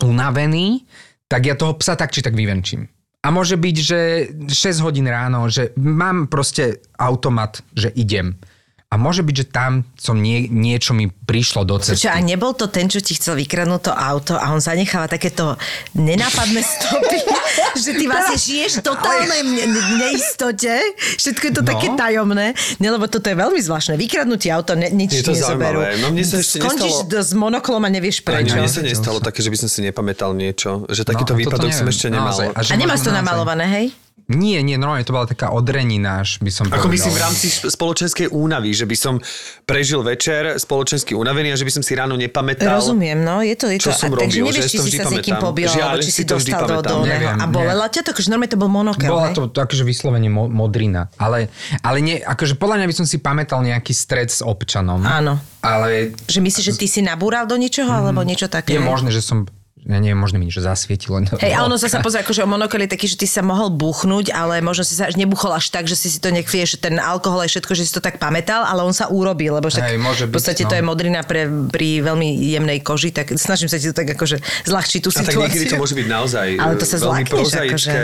unavený, 0.00 0.88
tak 1.28 1.48
ja 1.48 1.52
toho 1.52 1.76
psa 1.76 2.00
tak 2.00 2.16
či 2.16 2.24
tak 2.24 2.32
vyvenčím. 2.32 2.88
A 3.20 3.28
môže 3.28 3.60
byť, 3.60 3.76
že 3.76 4.00
6 4.48 4.80
hodín 4.80 5.04
ráno, 5.04 5.44
že 5.52 5.76
mám 5.76 6.32
proste 6.32 6.80
automat, 6.96 7.60
že 7.76 7.92
idem. 7.92 8.40
A 8.90 8.98
môže 8.98 9.22
byť, 9.22 9.36
že 9.36 9.46
tam 9.46 9.86
som 9.94 10.18
nie, 10.18 10.44
niečo 10.44 10.90
mi 10.90 11.06
prišlo 11.06 11.62
do 11.62 11.78
cesty. 11.78 12.02
Čo, 12.02 12.10
a 12.10 12.18
nebol 12.18 12.50
to 12.52 12.66
ten, 12.66 12.84
čo 12.84 12.98
ti 12.98 13.14
chcel 13.14 13.38
vykradnúť 13.38 13.80
to 13.80 13.92
auto 13.92 14.34
a 14.34 14.50
on 14.50 14.58
zanecháva 14.58 15.06
takéto 15.06 15.54
nenápadné 15.94 16.58
stopy, 16.58 17.22
že 17.84 17.90
ty 17.92 18.04
vlastne 18.04 18.34
žiješ 18.36 18.72
v 18.76 18.84
totálnej 18.84 19.40
ne- 19.40 19.68
ne- 19.68 19.86
neistote, 19.96 20.74
všetko 21.14 21.42
je 21.44 21.52
to 21.52 21.62
No. 21.62 21.68
také 21.68 21.86
tajomné. 21.92 22.46
Ne, 22.76 22.88
lebo 22.88 23.06
toto 23.06 23.22
je 23.24 23.36
veľmi 23.36 23.60
zvláštne. 23.60 23.94
Vykradnúť 23.96 24.50
auto, 24.50 24.74
ne, 24.74 24.88
nič 24.88 25.10
Je 25.12 25.22
to 25.22 25.32
nezoberú. 25.32 25.80
zaujímavé. 25.80 26.02
No 26.02 26.06
mne 26.08 26.24
sa 26.24 26.36
ešte 26.36 26.58
Skončíš 26.58 26.90
nestalo- 26.98 27.06
do, 27.06 27.18
s 27.20 27.32
monoklom 27.32 27.80
a 27.80 27.90
nevieš 27.90 28.16
Ani 28.20 28.26
prečo. 28.42 28.54
mne 28.56 28.66
sa 28.68 28.82
nestalo 28.82 29.18
také, 29.20 29.38
že 29.38 29.48
by 29.48 29.58
som 29.60 29.68
si 29.68 29.80
nepamätal 29.82 30.30
niečo. 30.32 30.82
Že 30.88 31.02
takýto 31.06 31.32
No, 31.32 31.38
výpadok 31.38 31.70
som 31.70 31.86
ešte 31.86 32.08
nemal. 32.08 32.34
Naozaj. 32.34 32.46
A 32.50 32.60
že 32.60 32.74
nemáš 32.74 33.00
to 33.00 33.12
namalované, 33.12 33.70
hej? 33.70 33.86
Nie, 34.30 34.60
nie, 34.60 34.74
normálne 34.74 35.02
to 35.02 35.10
bola 35.10 35.26
taká 35.26 35.50
odrenina, 35.50 36.20
až 36.20 36.38
by 36.38 36.48
som 36.48 36.64
Ako 36.64 36.86
povedal. 36.86 36.92
myslím 36.92 37.12
v 37.12 37.20
rámci 37.20 37.46
spoločenskej 37.50 38.26
únavy, 38.28 38.70
že 38.70 38.84
by 38.84 38.94
som 38.94 39.14
prežil 39.60 40.00
večer 40.00 40.54
spoločensky 40.54 41.12
unavený 41.12 41.50
a 41.50 41.56
že 41.56 41.62
by 41.62 41.72
som 41.72 41.82
si 41.82 41.92
ráno 41.92 42.14
nepamätal. 42.14 42.78
Rozumiem, 42.78 43.18
no, 43.18 43.40
je 43.40 43.52
to, 43.52 43.66
je 43.66 43.78
Čo 43.80 43.90
to. 43.90 43.98
som 43.98 44.08
a, 44.08 44.16
takže 44.16 44.38
robil, 44.38 44.46
nevieš, 44.48 44.56
že 44.56 44.70
či 44.70 44.76
to 44.76 44.84
si 44.84 44.90
sa 44.92 45.02
s 45.02 45.12
niekým 45.12 45.36
pobil, 45.36 45.66
Žiaľ, 45.66 45.82
alebo 45.90 45.98
či 45.98 46.08
si 46.08 46.14
si 46.14 46.22
to 46.24 46.34
dostal 46.36 46.62
do, 46.62 46.66
do 46.68 46.70
pamätám. 46.70 46.94
oného. 46.96 47.10
Neviem, 47.10 47.36
A 47.36 47.44
bolela 47.44 47.86
ťa 47.86 48.00
to, 48.00 48.08
akože 48.12 48.28
normálne 48.28 48.48
to 48.48 48.60
bol 48.60 48.70
monokel, 48.70 49.08
Bola 49.08 49.26
hej? 49.26 49.34
to 49.34 49.58
akože 49.58 49.82
vyslovene 49.82 50.28
mo- 50.28 50.46
modrina. 50.46 51.10
Ale, 51.16 51.50
ale 51.80 51.98
nie, 51.98 52.16
akože 52.16 52.54
podľa 52.54 52.76
mňa 52.78 52.86
by 52.86 52.94
som 52.94 53.06
si 53.06 53.18
pamätal 53.18 53.60
nejaký 53.60 53.90
stred 53.90 54.28
s 54.28 54.40
občanom. 54.40 55.02
Áno. 55.02 55.42
Ale 55.60 56.14
Že 56.24 56.40
myslíš, 56.40 56.64
že 56.64 56.74
ty 56.74 56.86
si 56.86 57.00
nabúral 57.00 57.44
do 57.44 57.54
niečoho, 57.54 57.90
alebo 57.90 58.22
niečo 58.22 58.46
také? 58.46 58.72
je 58.72 58.80
možné, 58.80 59.10
že 59.10 59.20
som, 59.20 59.44
ja 59.80 59.96
neviem, 59.96 60.20
možno 60.20 60.36
mi 60.36 60.44
niečo 60.44 60.60
zasvietilo. 60.60 61.16
Hej, 61.40 61.56
a 61.56 61.64
ono 61.64 61.80
sa 61.80 61.88
sa 61.88 62.04
pozrie, 62.04 62.20
akože 62.20 62.44
o 62.44 62.48
monokel 62.48 62.84
je 62.84 62.92
taký, 62.92 63.08
že 63.08 63.16
ty 63.16 63.24
sa 63.24 63.40
mohol 63.40 63.72
buchnúť, 63.72 64.28
ale 64.28 64.60
možno 64.60 64.84
si 64.84 64.92
sa 64.92 65.08
až 65.08 65.16
nebuchol 65.16 65.56
až 65.56 65.72
tak, 65.72 65.88
že 65.88 65.96
si 65.96 66.12
si 66.12 66.20
to 66.20 66.28
nejak 66.28 66.52
vieš, 66.52 66.76
že 66.76 66.84
ten 66.84 67.00
alkohol 67.00 67.48
je 67.48 67.56
všetko, 67.56 67.72
že 67.72 67.88
si 67.88 67.92
to 67.96 68.04
tak 68.04 68.20
pamätal, 68.20 68.60
ale 68.68 68.84
on 68.84 68.92
sa 68.92 69.08
urobil, 69.08 69.56
lebo 69.56 69.72
však 69.72 69.80
Hej, 69.80 69.96
môže 69.96 70.24
v 70.28 70.36
podstate 70.36 70.62
byť, 70.62 70.68
to 70.68 70.74
no. 70.76 70.78
je 70.78 70.84
modrina 70.84 71.20
pre, 71.24 71.48
pri 71.72 72.04
veľmi 72.04 72.28
jemnej 72.28 72.78
koži, 72.84 73.08
tak 73.08 73.32
snažím 73.40 73.72
sa 73.72 73.80
ti 73.80 73.88
to 73.88 73.96
tak 73.96 74.12
akože 74.12 74.36
zľahčiť 74.68 75.00
tú 75.00 75.08
A 75.16 75.24
tak 75.24 75.32
niekedy 75.32 75.64
situáciu. 75.64 75.72
to 75.72 75.80
môže 75.80 75.94
byť 75.96 76.06
naozaj 76.12 76.48
Ale 76.62 76.74
to 76.76 76.84
sa 76.84 76.96
e, 76.96 77.00
veľmi 77.00 77.24
zlakneš, 77.24 77.32
prozaické 77.32 77.98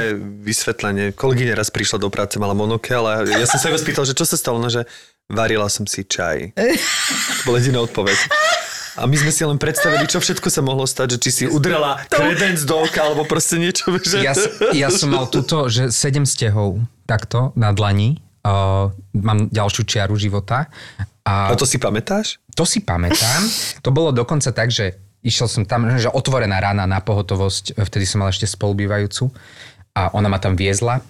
vysvetlenie. 0.48 1.06
Kolegyňa 1.12 1.52
raz 1.52 1.68
prišla 1.68 2.00
do 2.00 2.08
práce, 2.08 2.40
mala 2.40 2.56
monokel 2.56 3.04
a 3.04 3.20
ja 3.28 3.44
som 3.44 3.60
sa 3.60 3.68
ho 3.68 3.76
spýtal, 3.76 4.08
že 4.08 4.16
čo 4.16 4.24
sa 4.24 4.40
stalo, 4.40 4.56
no, 4.56 4.72
že 4.72 4.88
varila 5.28 5.68
som 5.68 5.84
si 5.84 6.08
čaj. 6.08 6.56
To 6.56 7.42
bola 7.44 7.60
jediná 7.60 7.84
odpoveď. 7.84 8.16
A 8.96 9.04
my 9.04 9.16
sme 9.16 9.28
si 9.28 9.44
len 9.44 9.60
predstavili, 9.60 10.08
čo 10.08 10.24
všetko 10.24 10.48
sa 10.48 10.64
mohlo 10.64 10.88
stať, 10.88 11.16
že 11.16 11.18
či 11.20 11.30
si 11.30 11.44
udrela 11.44 12.00
kredenc 12.08 12.64
do 12.64 12.80
oka, 12.80 13.04
alebo 13.04 13.28
proste 13.28 13.60
niečo. 13.60 13.92
Že... 13.92 14.24
Ja, 14.24 14.32
ja 14.72 14.88
som 14.88 15.12
mal 15.12 15.28
túto, 15.28 15.68
že 15.68 15.92
sedem 15.92 16.24
stehov 16.24 16.80
takto 17.04 17.52
na 17.52 17.76
dlani. 17.76 18.24
Uh, 18.46 18.94
mám 19.12 19.50
ďalšiu 19.50 19.82
čiaru 19.84 20.14
života. 20.16 20.70
A 21.26 21.50
A 21.50 21.58
to 21.58 21.66
si 21.66 21.82
pamätáš? 21.82 22.38
To 22.54 22.62
si 22.62 22.78
pamätám. 22.78 23.42
To 23.82 23.90
bolo 23.90 24.14
dokonca 24.14 24.54
tak, 24.54 24.70
že 24.70 24.96
išiel 25.26 25.50
som 25.50 25.62
tam, 25.66 25.90
že 25.98 26.06
otvorená 26.06 26.62
rána 26.62 26.86
na 26.86 27.02
pohotovosť, 27.02 27.74
vtedy 27.74 28.06
som 28.06 28.22
mal 28.22 28.30
ešte 28.30 28.46
spolubývajúcu 28.46 29.34
a 29.98 30.14
ona 30.14 30.30
ma 30.30 30.38
tam 30.38 30.54
viezla 30.54 31.02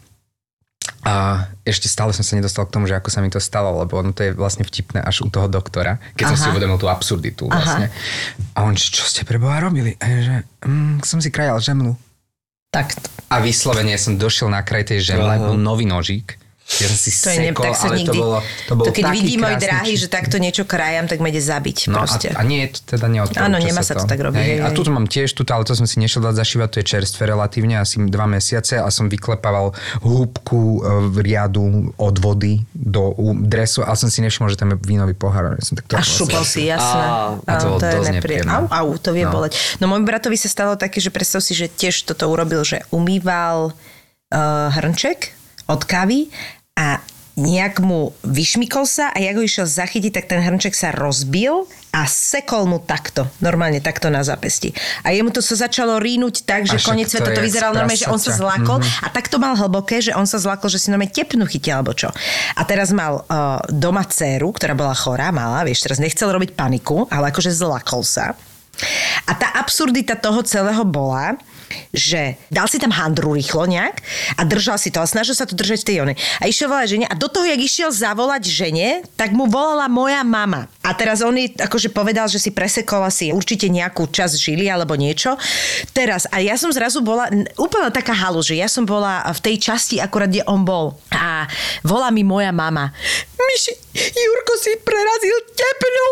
a 1.07 1.47
ešte 1.63 1.87
stále 1.87 2.11
som 2.11 2.27
sa 2.27 2.35
nedostal 2.35 2.67
k 2.67 2.75
tomu, 2.75 2.91
že 2.91 2.99
ako 2.99 3.11
sa 3.11 3.23
mi 3.23 3.31
to 3.31 3.39
stalo, 3.39 3.79
lebo 3.79 3.99
ono 3.99 4.11
to 4.11 4.27
je 4.27 4.31
vlastne 4.35 4.67
vtipné 4.67 5.03
až 5.03 5.23
u 5.23 5.29
toho 5.31 5.47
doktora, 5.47 5.99
keď 6.19 6.35
som 6.35 6.39
Aha. 6.39 6.43
si 6.43 6.53
uvedomil 6.55 6.79
tú 6.79 6.91
absurditu 6.91 7.47
vlastne. 7.47 7.91
A 8.55 8.67
on, 8.67 8.75
čo 8.75 9.07
ste 9.07 9.23
pre 9.23 9.39
Boha 9.39 9.59
robili? 9.63 9.95
A 9.99 10.05
ja, 10.07 10.19
že 10.23 10.37
mm, 10.67 11.07
som 11.07 11.19
si 11.23 11.31
krajal 11.31 11.59
žemlu. 11.63 11.95
Tak, 12.75 12.99
A 13.33 13.41
vyslovene 13.41 13.95
som 13.97 14.19
došiel 14.19 14.51
na 14.53 14.61
kraj 14.61 14.91
tej 14.91 15.15
žemle, 15.15 15.39
Aha. 15.39 15.49
bol 15.49 15.57
nový 15.57 15.87
nožík. 15.87 16.39
Ja 16.67 16.91
som 16.91 16.99
si 16.99 17.15
to 17.15 17.31
je 17.31 17.39
ne, 17.39 17.55
sekol, 17.55 17.63
tak 17.63 17.75
sa 17.79 17.87
ale 17.87 17.97
nikdy... 18.03 18.11
to 18.11 18.23
bolo, 18.27 18.39
to 18.67 18.73
bolo 18.75 18.87
to 18.87 18.91
keď 18.91 19.05
vidí 19.15 19.35
môj 19.39 19.55
drahý, 19.55 19.95
že 19.95 20.11
takto 20.11 20.35
niečo 20.37 20.67
krajam, 20.67 21.07
tak 21.07 21.23
ma 21.23 21.31
ide 21.31 21.39
zabiť 21.39 21.95
No 21.95 22.03
proste. 22.03 22.35
a, 22.35 22.39
a 22.39 22.43
nie, 22.43 22.67
to 22.67 22.83
teda 22.83 23.07
neodporúča 23.07 23.47
Áno, 23.47 23.63
nemá 23.63 23.87
sa 23.87 23.95
to 23.95 24.03
tak 24.03 24.19
robiť, 24.19 24.43
hej, 24.43 24.59
A 24.61 24.69
hej. 24.69 24.75
tu 24.75 24.83
mám 24.91 25.07
tiež, 25.07 25.31
tuto, 25.31 25.55
ale 25.55 25.63
to 25.63 25.79
som 25.79 25.87
si 25.87 26.03
nešiel 26.03 26.27
dať 26.27 26.35
zašívať, 26.43 26.69
to 26.75 26.77
je 26.83 26.87
čerstvé 26.91 27.23
relatívne, 27.31 27.79
asi 27.79 28.03
dva 28.11 28.27
mesiace 28.27 28.83
a 28.83 28.91
som 28.91 29.07
vyklepával 29.07 29.79
húbku 30.03 30.59
e, 30.59 30.79
v 31.07 31.17
riadu 31.23 31.95
od 31.97 32.17
vody 32.19 32.67
do 32.75 33.15
dresu, 33.47 33.87
ale 33.87 33.95
som 33.95 34.11
si 34.11 34.19
nevšimol, 34.27 34.51
že 34.51 34.59
tam 34.59 34.75
je 34.75 34.79
vínový 34.83 35.15
pohár. 35.15 35.55
Ja 35.55 35.63
som 35.63 35.79
tak 35.79 35.87
to 35.87 35.95
A 35.95 36.03
šupol 36.03 36.43
si, 36.43 36.67
jasné. 36.67 37.05
Á, 37.07 37.39
a 37.47 37.53
to 37.63 37.79
bolo 37.79 38.05
je 38.05 38.11
nepríjemné. 38.11 38.51
Au, 38.51 38.67
au, 38.67 38.89
to 38.99 39.15
vie 39.15 39.23
No. 39.23 39.31
boleť. 39.33 39.79
No 39.79 39.87
môjmu 39.87 40.03
bratovi 40.03 40.35
sa 40.35 40.51
stalo 40.51 40.75
také, 40.75 40.99
že 40.99 41.15
predstav 41.15 41.43
si, 41.43 41.55
že 41.55 41.71
tiež 41.71 42.07
toto 42.07 42.27
urobil, 42.27 42.63
že 42.63 42.83
umýval 42.91 43.71
uh, 43.71 44.69
hrnček 44.75 45.35
od 45.67 45.83
kávy 45.83 46.31
a 46.77 47.01
nejak 47.37 47.85
mu 47.85 48.17
vyšmykol 48.25 48.89
sa 48.89 49.13
a 49.13 49.21
jak 49.21 49.37
ho 49.37 49.45
išiel 49.45 49.69
zachytiť, 49.69 50.13
tak 50.13 50.25
ten 50.33 50.41
hrnček 50.41 50.73
sa 50.73 50.89
rozbil 50.89 51.69
a 51.93 52.09
sekol 52.09 52.65
mu 52.65 52.81
takto, 52.81 53.29
normálne 53.45 53.81
takto 53.85 54.09
na 54.09 54.25
zápesti. 54.25 54.73
A 55.05 55.13
jemu 55.13 55.29
to 55.29 55.45
sa 55.45 55.69
začalo 55.69 56.01
rínúť 56.01 56.49
tak, 56.49 56.65
že 56.65 56.81
to 56.81 56.97
sveta 56.97 57.37
to 57.37 57.45
vyzeralo 57.45 57.77
normálne, 57.77 58.01
že 58.01 58.09
on 58.09 58.17
sa 58.17 58.33
prasaťa. 58.33 58.41
zlákol 58.41 58.79
a 58.81 59.09
tak 59.13 59.29
to 59.29 59.37
mal 59.37 59.53
hlboké, 59.53 60.01
že 60.01 60.17
on 60.17 60.25
sa 60.25 60.41
zlákol, 60.41 60.73
že 60.73 60.81
si 60.81 60.89
normálne 60.89 61.13
tepnu 61.13 61.45
chytil 61.45 61.77
alebo 61.77 61.93
čo. 61.93 62.09
A 62.57 62.63
teraz 62.65 62.89
mal 62.97 63.21
uh, 63.21 63.61
doma 63.69 64.09
dceru, 64.09 64.57
ktorá 64.57 64.73
bola 64.73 64.97
chorá, 64.97 65.29
malá, 65.29 65.61
vieš, 65.61 65.85
teraz 65.85 66.01
nechcel 66.01 66.33
robiť 66.33 66.57
paniku, 66.57 67.05
ale 67.13 67.29
akože 67.33 67.53
zlakol 67.53 68.01
sa. 68.01 68.33
A 69.29 69.33
tá 69.37 69.57
absurdita 69.61 70.17
toho 70.17 70.41
celého 70.45 70.85
bola, 70.89 71.37
že 71.91 72.37
dal 72.53 72.69
si 72.71 72.79
tam 72.79 72.95
handru 72.95 73.35
rýchlo 73.35 73.67
nejak 73.67 74.01
a 74.39 74.43
držal 74.47 74.79
si 74.79 74.93
to 74.93 75.03
a 75.03 75.07
snažil 75.09 75.35
sa 75.35 75.49
to 75.49 75.59
držať 75.59 75.83
v 75.83 75.89
tej 75.89 75.97
onej. 76.05 76.17
A 76.41 76.45
išiel 76.49 76.69
volať 76.71 76.89
žene 76.97 77.07
a 77.09 77.15
do 77.19 77.29
toho, 77.29 77.47
jak 77.47 77.61
išiel 77.61 77.91
zavolať 77.91 78.43
žene, 78.47 79.03
tak 79.19 79.33
mu 79.33 79.49
volala 79.49 79.91
moja 79.91 80.23
mama. 80.23 80.71
A 80.87 80.95
teraz 80.95 81.21
on 81.23 81.35
akože 81.37 81.91
povedal, 81.91 82.31
že 82.31 82.39
si 82.39 82.55
presekol 82.55 83.03
asi 83.05 83.35
určite 83.35 83.67
nejakú 83.67 84.07
časť 84.09 84.35
žily 84.39 84.71
alebo 84.71 84.95
niečo. 84.95 85.35
Teraz, 85.91 86.25
a 86.31 86.41
ja 86.41 86.55
som 86.57 86.71
zrazu 86.71 87.03
bola 87.03 87.29
úplne 87.59 87.91
taká 87.91 88.15
halu, 88.15 88.41
že 88.41 88.57
ja 88.57 88.71
som 88.71 88.87
bola 88.87 89.27
v 89.35 89.41
tej 89.43 89.57
časti 89.61 89.99
akurát, 89.99 90.31
kde 90.31 90.47
on 90.47 90.63
bol. 90.63 90.97
A 91.13 91.51
volá 91.83 92.09
mi 92.15 92.23
moja 92.23 92.55
mama. 92.55 92.95
Myši, 93.37 93.73
Jurko 94.17 94.57
si 94.57 94.73
prerazil 94.81 95.37
tepnu, 95.53 96.07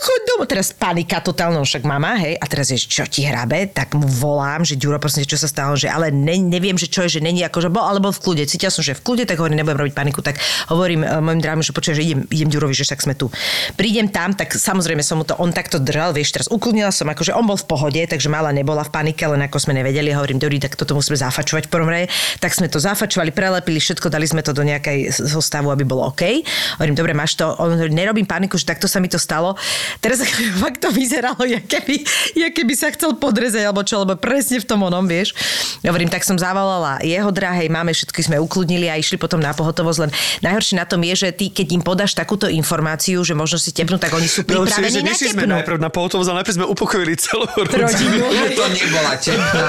choď 0.00 0.20
domov. 0.32 0.48
Teraz 0.48 0.72
panika 0.72 1.20
totálna, 1.20 1.60
však 1.60 1.84
mama, 1.84 2.16
hej, 2.16 2.40
a 2.40 2.44
teraz 2.48 2.72
je, 2.72 2.80
čo 2.80 3.04
ti 3.04 3.28
hrabe, 3.28 3.68
tak 3.68 3.92
mu 3.92 4.08
volám, 4.08 4.64
že 4.64 4.80
Ďuro, 4.80 4.96
prosím, 4.96 5.28
čo 5.28 5.36
sa 5.36 5.44
stalo, 5.44 5.76
že 5.76 5.92
ale 5.92 6.08
ne, 6.08 6.40
neviem, 6.40 6.80
že 6.80 6.88
čo 6.88 7.04
je, 7.04 7.20
že 7.20 7.20
není 7.20 7.44
ako, 7.44 7.68
že 7.68 7.70
bol, 7.70 7.84
alebo 7.84 8.08
v 8.08 8.20
kľude. 8.24 8.48
Cítil 8.48 8.72
som, 8.72 8.80
že 8.80 8.96
v 8.96 9.04
kľude, 9.04 9.28
tak 9.28 9.36
hovorím, 9.36 9.60
nebudem 9.60 9.76
robiť 9.76 9.94
paniku, 9.94 10.24
tak 10.24 10.40
hovorím 10.72 11.04
uh, 11.04 11.20
mojim 11.20 11.44
drámom, 11.44 11.60
že 11.60 11.76
počujem, 11.76 12.00
že 12.00 12.04
idem, 12.08 12.20
idem 12.32 12.48
Ďurovi, 12.48 12.72
že 12.72 12.88
však 12.88 13.00
sme 13.04 13.14
tu. 13.14 13.28
Prídem 13.76 14.08
tam, 14.08 14.32
tak 14.32 14.56
samozrejme 14.56 15.04
som 15.04 15.20
mu 15.20 15.28
to, 15.28 15.36
on 15.36 15.52
takto 15.52 15.76
držal, 15.76 16.16
vieš, 16.16 16.32
teraz 16.32 16.48
ukludnila 16.48 16.88
som, 16.88 17.04
akože 17.12 17.36
on 17.36 17.44
bol 17.44 17.60
v 17.60 17.66
pohode, 17.68 18.00
takže 18.00 18.32
mala 18.32 18.56
nebola 18.56 18.88
v 18.88 18.90
panike, 18.90 19.20
len 19.28 19.44
ako 19.44 19.60
sme 19.60 19.76
nevedeli, 19.76 20.16
hovorím, 20.16 20.40
Ďuri, 20.40 20.64
tak 20.64 20.80
toto 20.80 20.96
musíme 20.96 21.20
zafačovať 21.20 21.68
v 21.68 21.70
prvom 21.70 21.92
rade. 21.92 22.08
Tak 22.40 22.56
sme 22.56 22.72
to 22.72 22.80
zafačovali, 22.80 23.36
prelepili 23.36 23.76
všetko, 23.76 24.08
dali 24.08 24.24
sme 24.24 24.40
to 24.40 24.56
do 24.56 24.64
nejakej 24.64 25.12
zostavu, 25.12 25.68
aby 25.68 25.84
bolo 25.84 26.08
OK. 26.08 26.40
Hovorím, 26.78 26.94
dobre, 26.94 27.12
máš 27.16 27.34
to, 27.34 27.50
on 27.58 27.74
hovorí, 27.74 27.90
nerobím 27.90 28.28
paniku, 28.28 28.54
že 28.60 28.68
takto 28.68 28.86
sa 28.86 29.02
mi 29.02 29.08
to 29.10 29.18
stalo. 29.18 29.56
Teraz 29.98 30.22
fakt 30.62 30.84
to 30.84 30.92
vyzeralo, 30.94 31.42
jak 31.48 31.66
keby, 31.66 32.04
jak 32.36 32.52
keby 32.54 32.74
sa 32.76 32.92
chcel 32.94 33.16
podrezať, 33.16 33.66
alebo 33.66 33.82
čo, 33.82 34.02
lebo 34.04 34.14
presne 34.20 34.60
v 34.60 34.66
tom 34.66 34.84
onom, 34.86 35.08
vieš. 35.08 35.34
Hovorím, 35.82 36.12
tak 36.12 36.22
som 36.22 36.36
zavolala 36.38 37.00
jeho 37.02 37.32
drahej, 37.32 37.72
máme 37.72 37.90
všetky 37.90 38.20
sme 38.20 38.36
ukludnili 38.38 38.86
a 38.86 39.00
išli 39.00 39.16
potom 39.16 39.40
na 39.40 39.56
pohotovosť, 39.56 39.98
len 40.06 40.10
najhoršie 40.44 40.76
na 40.78 40.86
tom 40.86 41.00
je, 41.02 41.26
že 41.26 41.28
ty, 41.34 41.48
keď 41.50 41.66
im 41.74 41.82
podáš 41.82 42.12
takúto 42.14 42.46
informáciu, 42.46 43.22
že 43.24 43.32
možno 43.32 43.56
si 43.56 43.72
tepnú, 43.72 43.96
tak 43.96 44.12
oni 44.12 44.28
sú 44.28 44.44
pripravení 44.44 45.00
na 45.00 45.10
nešli 45.10 45.32
sme 45.32 45.46
tepnú. 45.46 45.54
najprv 45.58 45.78
na 45.80 45.90
pohotovosť, 45.90 46.28
ale 46.30 46.36
najprv 46.42 46.56
sme 46.60 46.66
upokojili 46.68 47.14
celú. 47.16 47.46
Rodinu. 47.56 48.18
To 48.60 48.66
nebola 48.66 49.14
tepná. 49.16 49.68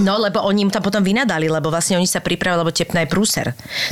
No, 0.00 0.16
lebo 0.22 0.38
oni 0.46 0.68
im 0.68 0.70
tam 0.72 0.80
potom 0.80 1.02
vynadali, 1.02 1.50
lebo 1.50 1.68
vlastne 1.68 1.98
oni 1.98 2.06
sa 2.06 2.22
pripravili, 2.22 2.62
lebo 2.62 2.72
tepná 2.72 3.04
je 3.04 3.08
prúser. 3.10 3.46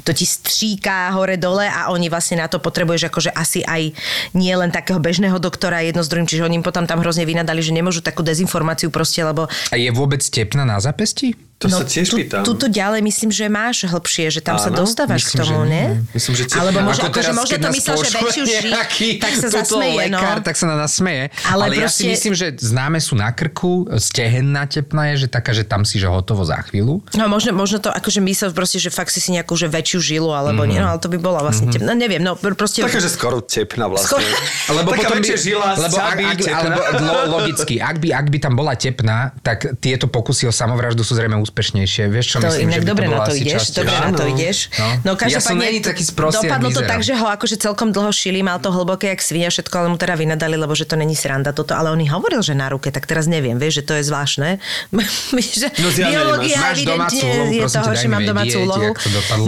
To 0.07 0.15
ti 0.15 0.25
stříká 0.25 1.11
hore 1.13 1.37
dole 1.37 1.67
a 1.67 1.91
oni 1.91 2.07
vlastne 2.09 2.32
na 2.35 2.51
to 2.51 2.59
potrebuješ 2.59 3.09
akože 3.09 3.31
asi 3.33 3.61
aj 3.65 3.93
nie 4.37 4.53
len 4.53 4.73
takého 4.73 4.99
bežného 4.99 5.37
doktora 5.39 5.85
jedno 5.85 6.03
s 6.05 6.11
druhým, 6.11 6.29
čiže 6.29 6.47
oni 6.47 6.65
potom 6.65 6.85
tam 6.89 7.01
hrozne 7.01 7.29
vynadali, 7.29 7.61
že 7.61 7.75
nemôžu 7.75 8.01
takú 8.01 8.25
dezinformáciu 8.25 8.89
proste, 8.89 9.23
lebo 9.23 9.49
A 9.71 9.77
je 9.77 9.91
vôbec 9.93 10.21
tepná 10.23 10.67
na 10.67 10.81
zápesti? 10.83 11.35
To 11.63 11.69
sa 11.69 11.85
tiež 11.85 12.07
tu, 12.07 12.17
pýtam. 12.17 12.43
Tuto 12.43 12.67
ďalej 12.67 13.01
myslím, 13.03 13.31
že 13.31 13.45
máš 13.47 13.77
hlbšie, 13.85 14.25
že 14.29 14.41
tam 14.41 14.57
sa 14.57 14.69
Áno, 14.69 14.81
dostávaš 14.81 15.23
myslím, 15.23 15.31
k 15.31 15.39
tomu, 15.39 15.55
že 15.55 15.67
ne? 15.67 15.83
Myslím, 16.11 16.33
že 16.35 16.43
ti- 16.45 16.55
Alebo 16.55 16.79
možno, 16.81 17.03
Ako 17.03 17.11
akože 17.11 17.23
teraz, 17.25 17.37
možno 17.37 17.53
keď 17.53 17.61
to 17.61 17.71
myslel, 17.73 17.97
že 17.97 18.11
väčšiu 18.13 18.45
nejaký 18.67 19.09
tak 19.19 19.33
sa 19.35 19.49
zasmeje, 19.49 20.03
no. 20.05 20.19
lekár, 20.19 20.37
tak 20.41 20.55
sa 20.55 20.67
na 20.67 20.77
nás 20.77 20.93
smeje. 20.93 21.25
Ale 21.45 21.63
Ale, 21.65 21.75
ja 21.77 21.87
si 21.87 22.03
proste- 22.03 22.11
myslím, 22.11 22.33
že 22.33 22.47
známe 22.57 22.99
sú 22.99 23.15
na 23.15 23.31
krku, 23.31 23.73
stehenná 23.97 24.65
tepná 24.65 25.13
je, 25.13 25.25
že 25.25 25.29
taká, 25.29 25.51
že 25.51 25.63
tam 25.63 25.83
si 25.83 25.97
že 25.97 26.07
hotovo 26.07 26.43
za 26.43 26.59
chvíľu. 26.63 26.99
No 27.13 27.25
možno, 27.27 27.53
možno 27.53 27.79
to 27.79 27.89
akože 27.89 28.19
myslel 28.21 28.51
proste, 28.51 28.77
že 28.77 28.89
fakt 28.89 29.09
si 29.09 29.19
si 29.19 29.31
nejakú 29.31 29.55
že 29.55 29.67
väčšiu 29.67 29.99
žilu, 30.01 30.31
alebo 30.31 30.63
Mhm. 30.63 30.69
nie, 30.69 30.79
no 30.79 30.89
ale 30.89 30.99
to 30.99 31.07
by 31.07 31.17
bola 31.17 31.41
vlastne 31.41 31.69
mm-hmm. 31.69 31.83
no 31.83 31.93
neviem, 31.93 32.19
no 32.19 32.35
proste... 32.35 32.81
Taká, 32.81 32.99
že 32.99 33.09
skoro 33.09 33.39
tepná 33.41 33.87
vlastne. 33.87 34.19
Skoro- 34.19 34.75
Lebo 34.75 34.89
Taká 34.91 35.01
potom 35.07 35.19
by, 35.19 35.29
žila, 35.33 35.69
lebo 35.75 35.97
ak, 35.97 36.17
ak, 36.17 36.39
tepná. 36.39 36.57
alebo 36.57 36.79
lo, 37.01 37.15
logicky, 37.37 37.75
ak 37.77 37.97
by, 37.97 38.09
ak 38.11 38.27
by 38.27 38.39
tam 38.39 38.53
bola 38.53 38.73
tepná, 38.75 39.17
tak 39.41 39.59
tieto 39.79 40.07
pokusy 40.07 40.45
o 40.45 40.53
samovraždu 40.53 41.01
sú 41.01 41.13
zrejme 41.13 41.37
úspešnejšie. 41.53 42.09
Vieš 42.09 42.27
čo 42.33 42.37
To 42.41 42.49
myslím, 42.49 42.73
inak 42.73 42.81
že 42.81 42.81
by 42.81 42.89
dobre 42.89 43.05
to 43.05 43.13
na 43.13 43.21
to 43.29 43.33
ideš, 43.37 43.63
dobre 43.77 43.97
na 44.01 44.11
to 44.17 44.25
ideš. 44.25 44.57
No. 44.73 44.87
No 45.05 45.13
Ja 45.21 45.45
som 45.45 45.53
každopádne 45.53 45.65
není 45.69 45.81
taký 45.85 46.03
sprostý, 46.09 46.49
dopadlo 46.49 46.69
to 46.73 46.83
tak, 46.89 47.05
že 47.05 47.13
ho 47.13 47.29
akože 47.29 47.61
celkom 47.61 47.93
dlho 47.93 48.09
šili, 48.09 48.41
mal 48.41 48.57
to 48.57 48.73
hlboké 48.73 49.13
jak 49.13 49.21
svinia, 49.21 49.53
všetko, 49.53 49.75
ale 49.77 49.87
mu 49.93 50.01
teda 50.01 50.17
vynadali, 50.17 50.57
lebo 50.57 50.73
že 50.73 50.89
to 50.89 50.97
není 50.97 51.13
sranda 51.13 51.53
toto, 51.53 51.77
ale 51.77 51.93
on 51.93 52.01
i 52.01 52.09
hovoril, 52.09 52.41
že 52.41 52.57
na 52.57 52.73
ruke, 52.73 52.89
tak 52.89 53.05
teraz 53.05 53.29
neviem, 53.29 53.61
vieš, 53.61 53.85
že 53.85 53.93
to 53.93 53.93
je 54.01 54.03
zvláštne. 54.09 54.49
že 55.61 55.69
No 55.77 55.93
zjavne 55.93 56.17
biológia 56.17 56.57
evidentne 56.73 57.29
je 57.53 57.69
toho, 57.69 57.93
že 57.93 58.07
mám 58.09 58.25
domácu 58.25 58.57
úlohu. 58.65 58.89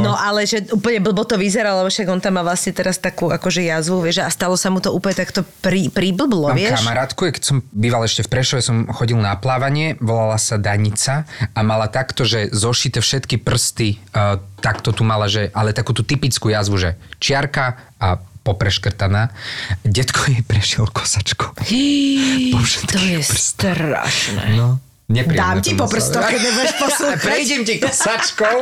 No 0.05 0.13
ale 0.13 0.45
že 0.45 0.69
úplne 0.77 1.01
blbo 1.01 1.25
to 1.25 1.41
vyzeralo, 1.41 1.89
však 1.89 2.05
on 2.13 2.21
tam 2.21 2.37
má 2.37 2.45
vlastne 2.45 2.77
teraz 2.77 3.01
takú 3.01 3.33
akože 3.33 3.65
jazvu, 3.65 4.05
vieš, 4.05 4.21
a 4.21 4.29
stalo 4.29 4.61
sa 4.61 4.69
mu 4.69 4.85
to 4.85 4.93
úplne 4.93 5.17
takto 5.17 5.41
pri, 5.65 5.89
priblblo, 5.89 6.53
Mám 6.53 6.61
vieš. 6.61 6.85
kamarátku, 6.85 7.33
keď 7.33 7.43
som 7.43 7.57
býval 7.73 8.05
ešte 8.05 8.29
v 8.29 8.29
Prešove, 8.29 8.61
som 8.61 8.85
chodil 8.93 9.17
na 9.17 9.33
plávanie, 9.41 9.97
volala 10.03 10.37
sa 10.37 10.61
Danica 10.61 11.25
a 11.55 11.61
mala 11.65 11.87
takto, 11.95 12.27
že 12.27 12.51
zošité 12.51 12.99
všetky 12.99 13.39
prsty, 13.39 14.03
uh, 14.11 14.43
takto 14.59 14.91
tu 14.91 15.07
mala, 15.07 15.31
že, 15.31 15.55
ale 15.55 15.71
takú 15.71 15.95
tú 15.95 16.03
typickú 16.03 16.51
jazvu, 16.51 16.75
že 16.75 16.91
čiarka 17.23 17.79
a 18.03 18.19
popreškrtaná. 18.43 19.31
Detko 19.87 20.27
jej 20.27 20.43
prešiel 20.43 20.91
kosačkou. 20.91 21.55
Po 21.55 22.59
To 22.91 22.99
je 22.99 23.19
prstoch. 23.23 23.39
strašné. 23.39 24.59
No. 24.59 24.83
Nepríjemné 25.15 25.47
Dám 25.47 25.59
ti 25.63 25.73
po 25.79 25.87
prstoch, 25.87 26.27
keď 26.27 26.41
nebudeš 26.43 26.73
poslúchať. 26.83 27.19
Prejdem 27.23 27.63
ti 27.63 27.75
kosačkou 27.79 28.57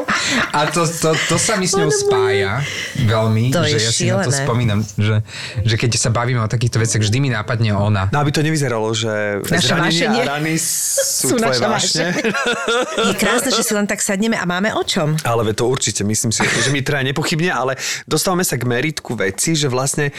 a 0.53 0.59
to, 0.69 0.85
to, 0.85 1.11
to 1.33 1.37
sa 1.41 1.57
mi 1.57 1.65
s 1.65 1.73
ňou 1.73 1.88
spája 1.88 2.61
veľmi, 3.09 3.57
To 3.57 3.65
že 3.65 3.77
ja 3.81 3.91
si 3.91 4.05
na 4.12 4.21
to 4.21 4.29
spomínam, 4.29 4.85
že, 5.01 5.25
že 5.65 5.75
keď 5.81 5.97
sa 5.97 6.12
bavíme 6.12 6.45
o 6.45 6.49
takýchto 6.49 6.77
veciach, 6.77 7.01
vždy 7.01 7.19
mi 7.25 7.33
nápadne 7.33 7.73
ona. 7.73 8.12
No 8.12 8.21
aby 8.21 8.31
to 8.31 8.45
nevyzeralo, 8.45 8.93
že 8.93 9.41
Naše 9.49 9.73
zranenia 9.73 10.09
a 10.12 10.37
rany 10.37 10.61
sú, 10.61 11.33
Sú 11.33 11.41
tvoje 11.41 11.59
vášne. 11.65 12.12
Je 13.09 13.15
krásne, 13.17 13.51
že 13.51 13.65
si 13.65 13.73
len 13.73 13.88
tak 13.88 14.05
sadneme 14.05 14.37
a 14.37 14.45
máme 14.45 14.77
o 14.77 14.85
čom. 14.85 15.17
Ale 15.25 15.49
ve 15.49 15.57
to 15.57 15.65
určite, 15.65 16.05
myslím 16.05 16.31
si, 16.31 16.45
že 16.45 16.69
mi 16.69 16.85
traja 16.85 17.09
nepochybne, 17.09 17.49
ale 17.49 17.81
dostávame 18.05 18.45
sa 18.45 18.61
k 18.61 18.69
meritku 18.69 19.17
veci, 19.17 19.57
že 19.57 19.73
vlastne 19.73 20.12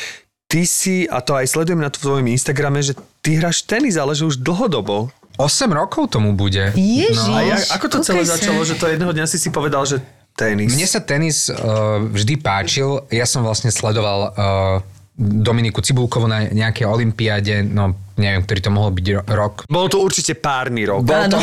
ty 0.47 0.69
si, 0.69 1.09
a 1.09 1.17
to 1.21 1.33
aj 1.33 1.49
sledujem 1.49 1.81
na 1.81 1.89
tvojom 1.89 2.29
Instagrame, 2.29 2.85
že 2.85 2.93
ty 3.25 3.41
hráš 3.41 3.65
tenis, 3.65 3.97
ale 3.97 4.13
že 4.13 4.29
už 4.29 4.41
dlhodobo. 4.41 5.09
8 5.35 5.65
rokov 5.69 6.13
tomu 6.13 6.37
bude. 6.37 6.71
Ježiš. 6.77 7.25
A 7.25 7.41
ja, 7.41 7.57
ako 7.73 7.85
to 7.89 7.97
celé 8.05 8.21
sa. 8.21 8.37
začalo, 8.37 8.61
že 8.61 8.77
to 8.77 8.85
jedného 8.85 9.09
dňa 9.09 9.25
si 9.25 9.41
si 9.41 9.49
povedal, 9.49 9.81
že 9.83 9.97
tenis. 10.33 10.73
Mne 10.73 10.85
sa 10.85 11.01
tenis 11.01 11.49
uh, 11.49 12.01
vždy 12.01 12.37
páčil. 12.37 13.01
Ja 13.09 13.25
som 13.25 13.41
vlastne 13.41 13.69
sledoval 13.69 14.19
uh, 14.29 14.77
Dominiku 15.13 15.77
Cibulkovu 15.77 16.25
na 16.25 16.49
nejakej 16.49 16.89
olympiáde, 16.89 17.61
no 17.61 17.93
neviem, 18.17 18.41
ktorý 18.41 18.59
to 18.61 18.71
mohol 18.73 18.89
byť 18.89 19.05
ro- 19.13 19.25
rok. 19.29 19.53
Bol 19.69 19.85
to 19.85 20.01
určite 20.01 20.37
párny 20.37 20.89
rok. 20.89 21.05
Bol 21.05 21.29
to, 21.29 21.37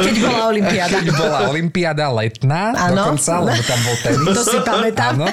Keď 0.00 0.14
bola 0.20 0.48
Olympiáda. 0.48 0.96
keď 0.96 1.08
bola 1.12 1.38
olympiáda 1.48 2.04
letná 2.08 2.72
Áno. 2.88 2.96
dokonca, 2.96 3.32
lebo 3.44 3.62
tam 3.64 3.80
bol 3.84 3.96
tenis. 4.00 4.28
To 4.32 4.42
si 4.44 4.58
pamätám. 4.64 5.12
Áno. 5.12 5.26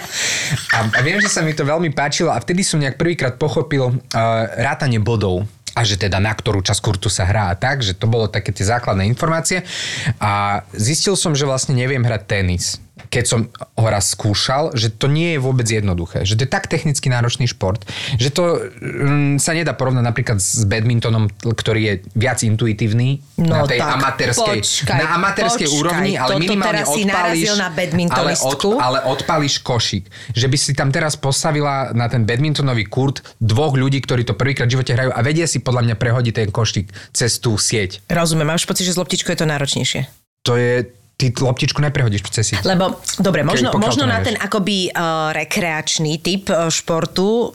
A, 0.72 0.78
a 0.92 1.00
viem, 1.00 1.24
že 1.24 1.32
sa 1.32 1.40
mi 1.40 1.52
to 1.52 1.64
veľmi 1.64 1.92
páčilo 1.92 2.32
a 2.32 2.40
vtedy 2.40 2.64
som 2.64 2.80
nejak 2.80 3.00
prvýkrát 3.00 3.36
pochopil 3.36 3.92
uh, 3.92 3.96
rátanie 4.60 5.00
bodov 5.00 5.48
a 5.72 5.82
že 5.88 5.96
teda 5.96 6.20
na 6.20 6.36
ktorú 6.36 6.60
časť 6.60 6.82
kurtu 6.84 7.08
sa 7.08 7.24
hrá 7.24 7.52
a 7.52 7.56
tak, 7.56 7.80
že 7.80 7.96
to 7.96 8.10
bolo 8.10 8.28
také 8.28 8.52
tie 8.52 8.68
základné 8.68 9.08
informácie. 9.08 9.64
A 10.20 10.64
zistil 10.76 11.16
som, 11.16 11.32
že 11.32 11.48
vlastne 11.48 11.76
neviem 11.78 12.04
hrať 12.04 12.24
tenis 12.28 12.80
keď 13.12 13.26
som 13.28 13.40
ho 13.52 13.88
raz 13.92 14.16
skúšal, 14.16 14.72
že 14.72 14.88
to 14.88 15.12
nie 15.12 15.36
je 15.36 15.40
vôbec 15.44 15.68
jednoduché. 15.68 16.24
Že 16.24 16.40
to 16.40 16.42
je 16.48 16.52
tak 16.52 16.72
technicky 16.72 17.12
náročný 17.12 17.44
šport, 17.44 17.84
že 18.16 18.32
to 18.32 18.72
mm, 18.80 19.36
sa 19.36 19.52
nedá 19.52 19.76
porovnať 19.76 20.04
napríklad 20.08 20.40
s 20.40 20.64
badmintonom, 20.64 21.28
ktorý 21.44 21.82
je 21.84 21.94
viac 22.16 22.40
intuitívny 22.40 23.20
na 23.36 23.62
No 23.62 23.68
tej 23.68 23.84
tak, 23.84 24.00
amatérskej, 24.00 24.60
počkaj, 24.64 24.96
na 24.96 25.08
amatérskej 25.20 25.68
počkaj, 25.68 25.82
úrovni, 25.84 26.12
ale 26.16 26.40
minimálne 26.40 26.88
teraz 26.88 26.88
si 26.88 27.04
odpálíš, 27.04 27.12
narazil 27.12 27.54
na 27.60 27.68
ale, 27.68 27.76
badmintonistku. 27.76 28.70
ale 28.80 28.98
odpálíš 29.12 29.56
košík. 29.60 30.04
Že 30.32 30.48
by 30.48 30.58
si 30.58 30.72
tam 30.72 30.90
teraz 30.96 31.20
postavila 31.20 31.92
na 31.92 32.08
ten 32.08 32.24
badmintonový 32.24 32.88
kurt 32.88 33.20
dvoch 33.44 33.76
ľudí, 33.76 34.00
ktorí 34.00 34.24
to 34.24 34.40
prvýkrát 34.40 34.72
v 34.72 34.80
živote 34.80 34.96
hrajú 34.96 35.12
a 35.12 35.20
vedia 35.20 35.52
si 35.52 35.60
podľa 35.60 35.92
mňa 35.92 35.96
prehodiť 36.00 36.34
ten 36.34 36.48
košík 36.48 36.88
cez 37.12 37.44
tú 37.44 37.60
sieť. 37.60 38.00
Rozumiem, 38.08 38.48
máš 38.48 38.64
pocit, 38.64 38.88
že 38.88 38.96
s 38.96 39.00
loptičkou 39.04 39.36
je 39.36 39.40
to 39.44 39.48
náročnejšie. 39.52 40.08
To 40.48 40.58
je, 40.58 40.90
ty 41.22 41.30
loptičku 41.30 41.78
neprehodíš 41.78 42.26
cez 42.34 42.50
sieť. 42.50 42.66
Lebo, 42.66 42.98
dobre, 43.22 43.46
možno, 43.46 43.70
možno 43.78 44.10
na 44.10 44.26
ten 44.26 44.34
akoby 44.34 44.90
uh, 44.90 45.30
rekreačný 45.30 46.18
typ 46.18 46.50
uh, 46.50 46.74
športu 46.74 47.54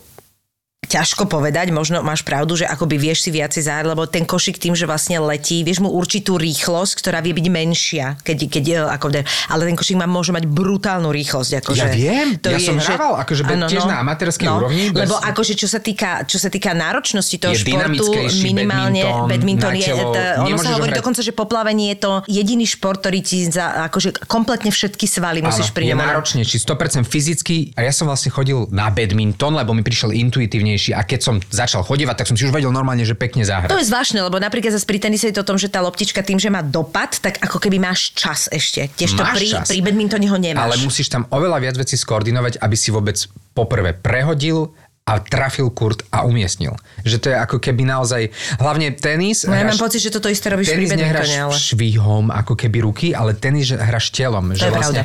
ťažko 0.87 1.27
povedať, 1.27 1.71
možno 1.71 2.01
máš 2.01 2.23
pravdu, 2.23 2.55
že 2.55 2.65
akoby 2.65 2.97
vieš 2.97 3.27
si 3.27 3.31
viacej 3.31 3.63
zahrať, 3.63 3.87
lebo 3.87 4.07
ten 4.07 4.23
košík 4.23 4.57
tým, 4.57 4.73
že 4.73 4.87
vlastne 4.87 5.19
letí, 5.19 5.61
vieš 5.61 5.83
mu 5.83 5.91
určitú 5.91 6.39
rýchlosť, 6.39 6.93
ktorá 7.03 7.19
vie 7.21 7.35
byť 7.35 7.47
menšia, 7.51 8.17
keď, 8.23 8.37
keď 8.47 8.63
je, 8.65 8.79
ako, 8.87 9.07
ale 9.51 9.61
ten 9.67 9.77
košík 9.77 9.97
má, 9.99 10.07
môže 10.07 10.31
mať 10.31 10.47
brutálnu 10.47 11.11
rýchlosť. 11.11 11.51
Akože, 11.61 11.83
Ja 11.83 11.91
viem, 11.91 12.29
ja 12.39 12.59
som 12.59 12.79
hrával, 12.79 13.19
akože 13.19 13.43
tiež 13.67 13.85
na 13.85 14.01
amatérskej 14.01 14.47
úrovni, 14.47 14.95
bez- 14.95 15.03
Lebo 15.03 15.19
akože 15.19 15.59
čo 15.59 15.67
sa 15.67 15.83
týka, 15.83 16.23
čo 16.25 16.39
sa 16.39 16.47
týka 16.47 16.71
náročnosti 16.71 17.37
toho 17.37 17.53
Je 17.53 17.67
športu, 17.67 18.07
minimálne 18.45 19.03
badminton, 19.03 19.29
badminton 19.29 19.75
je, 19.75 19.93
to, 19.93 20.21
ono 20.39 20.57
sa 20.57 20.71
hovorí 20.79 20.91
hrať- 20.93 21.01
dokonca, 21.03 21.21
že 21.21 21.33
po 21.35 21.45
plavení 21.45 21.91
je 21.91 21.97
to 21.99 22.13
jediný 22.31 22.65
šport, 22.65 23.01
ktorý 23.01 23.19
ti 23.21 23.43
za, 23.47 23.89
akože 23.91 24.29
kompletne 24.29 24.71
všetky 24.71 25.05
svaly 25.05 25.43
musíš 25.43 25.73
pri 25.73 25.89
je 25.89 25.95
náročnejší, 25.97 26.57
100% 26.59 27.03
fyzicky 27.05 27.75
a 27.75 27.83
ja 27.83 27.91
som 27.91 28.07
vlastne 28.07 28.31
chodil 28.31 28.69
na 28.71 28.87
badminton, 28.89 29.53
lebo 29.53 29.73
mi 29.73 29.81
prišiel 29.81 30.13
intuitívnejší 30.13 30.76
striktnejší 30.77 30.93
a 30.93 31.03
keď 31.03 31.21
som 31.25 31.35
začal 31.41 31.83
chodívať, 31.83 32.15
tak 32.23 32.27
som 32.29 32.37
si 32.37 32.45
už 32.45 32.53
vedel 32.53 32.71
normálne, 32.71 33.03
že 33.03 33.17
pekne 33.17 33.43
zahrať. 33.43 33.73
To 33.73 33.81
je 33.81 33.89
zvláštne, 33.89 34.21
lebo 34.21 34.37
napríklad 34.37 34.77
zase 34.77 34.85
pri 34.85 35.01
tenise 35.01 35.33
je 35.33 35.35
to 35.35 35.43
o 35.43 35.49
tom, 35.49 35.57
že 35.57 35.73
tá 35.73 35.81
loptička 35.81 36.21
tým, 36.21 36.37
že 36.37 36.53
má 36.53 36.61
dopad, 36.61 37.17
tak 37.19 37.41
ako 37.41 37.57
keby 37.59 37.81
máš 37.81 38.13
čas 38.13 38.47
ešte. 38.53 38.93
Tiež 38.95 39.17
to 39.17 39.25
pri, 39.25 39.49
čas. 39.49 39.67
pri 39.73 39.81
badmintone 39.81 40.29
ho 40.29 40.39
nemáš. 40.39 40.63
Ale 40.63 40.77
musíš 40.85 41.09
tam 41.09 41.25
oveľa 41.33 41.59
viac 41.65 41.77
vecí 41.81 41.97
skoordinovať, 41.97 42.61
aby 42.61 42.77
si 42.77 42.93
vôbec 42.93 43.17
poprvé 43.57 43.97
prehodil 43.97 44.71
a 45.07 45.23
trafil 45.23 45.71
kurt 45.71 46.03
a 46.11 46.27
umiestnil. 46.27 46.75
Že 47.07 47.17
to 47.23 47.27
je 47.31 47.37
ako 47.39 47.57
keby 47.63 47.87
naozaj, 47.87 48.27
hlavne 48.59 48.91
tenis... 48.99 49.47
No 49.47 49.55
ja 49.55 49.63
hráš- 49.63 49.79
mám 49.79 49.87
pocit, 49.87 50.03
že 50.03 50.11
toto 50.11 50.27
isté 50.27 50.51
robíš 50.51 50.75
pri 50.75 50.83
tenis 50.83 50.99
nehráš 50.99 51.31
badmintone, 51.31 51.47
ale... 51.47 51.55
švihom 51.55 52.25
ako 52.35 52.55
keby 52.59 52.79
ruky, 52.83 53.07
ale 53.15 53.39
tenis 53.39 53.71
hráš 53.71 54.11
telom. 54.11 54.51
To 54.51 54.59
že 54.59 54.67
je 54.67 54.75
vlastne 54.75 55.05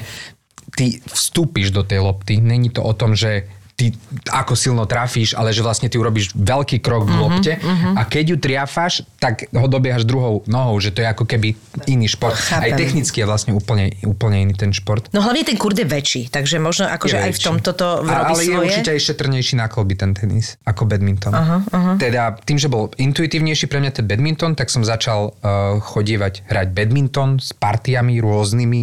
ty 0.74 1.06
vstúpiš 1.06 1.70
do 1.70 1.86
tej 1.86 2.02
lopty. 2.02 2.42
Není 2.42 2.74
to 2.74 2.82
o 2.82 2.98
tom, 2.98 3.14
že 3.14 3.46
ty 3.82 3.98
ako 4.30 4.54
silno 4.54 4.86
trafíš, 4.86 5.34
ale 5.34 5.50
že 5.50 5.66
vlastne 5.66 5.90
ty 5.90 5.98
urobíš 5.98 6.38
veľký 6.38 6.78
krok 6.86 7.02
Mhm, 7.02 7.10
v 7.10 7.16
lopte 7.18 7.54
a 7.98 8.02
keď 8.06 8.26
ju 8.30 8.38
triafáš, 8.38 9.02
tak 9.18 9.50
ho 9.50 9.66
dobiehaš 9.66 10.06
druhou 10.06 10.46
nohou, 10.46 10.78
že 10.78 10.94
to 10.94 11.02
je 11.02 11.10
ako 11.10 11.26
keby 11.26 11.58
iný 11.90 12.06
šport. 12.06 12.38
Aj 12.38 12.62
Chápem. 12.62 12.78
technicky 12.78 13.18
je 13.22 13.26
vlastne 13.26 13.58
úplne, 13.58 13.90
úplne 14.06 14.46
iný 14.46 14.54
ten 14.54 14.70
šport. 14.70 15.10
No 15.10 15.26
hlavne 15.26 15.42
ten 15.42 15.58
kurd 15.58 15.74
je 15.74 15.88
väčší, 15.90 16.30
takže 16.30 16.62
možno 16.62 16.86
akože 16.86 17.18
aj 17.18 17.32
v 17.34 17.40
tomto 17.42 17.74
to 17.74 18.06
robí 18.06 18.34
ale 18.38 18.42
je 18.46 18.54
určite 18.54 18.90
aj 18.94 19.02
šetrnejší 19.02 19.58
na 19.58 19.66
kolby 19.66 19.98
ten 19.98 20.14
tenis 20.14 20.62
ako 20.62 20.86
badminton. 20.86 21.34
Aha, 21.34 21.58
aha. 21.74 21.92
Teda 21.98 22.38
tým, 22.38 22.62
že 22.62 22.70
bol 22.70 22.94
intuitívnejší 22.94 23.66
pre 23.66 23.82
mňa 23.82 23.92
ten 23.98 24.06
badminton, 24.06 24.54
tak 24.54 24.70
som 24.70 24.86
začal 24.86 25.34
uh, 25.34 25.82
chodievať 25.82 26.46
hrať 26.46 26.68
badminton 26.70 27.42
s 27.42 27.50
partiami 27.58 28.22
rôznymi 28.22 28.82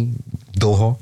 dlho. 0.59 0.99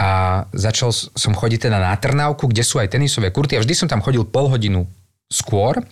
A 0.00 0.08
začal 0.56 0.88
som 0.96 1.36
chodiť 1.36 1.68
teda 1.68 1.76
na 1.76 1.92
Trnávku, 1.92 2.48
kde 2.48 2.64
sú 2.64 2.80
aj 2.80 2.96
tenisové 2.96 3.28
kurty 3.28 3.54
a 3.54 3.60
vždy 3.60 3.74
som 3.76 3.84
tam 3.84 4.00
chodil 4.00 4.24
pol 4.24 4.48
hodinu 4.48 4.88
skôr. 5.28 5.84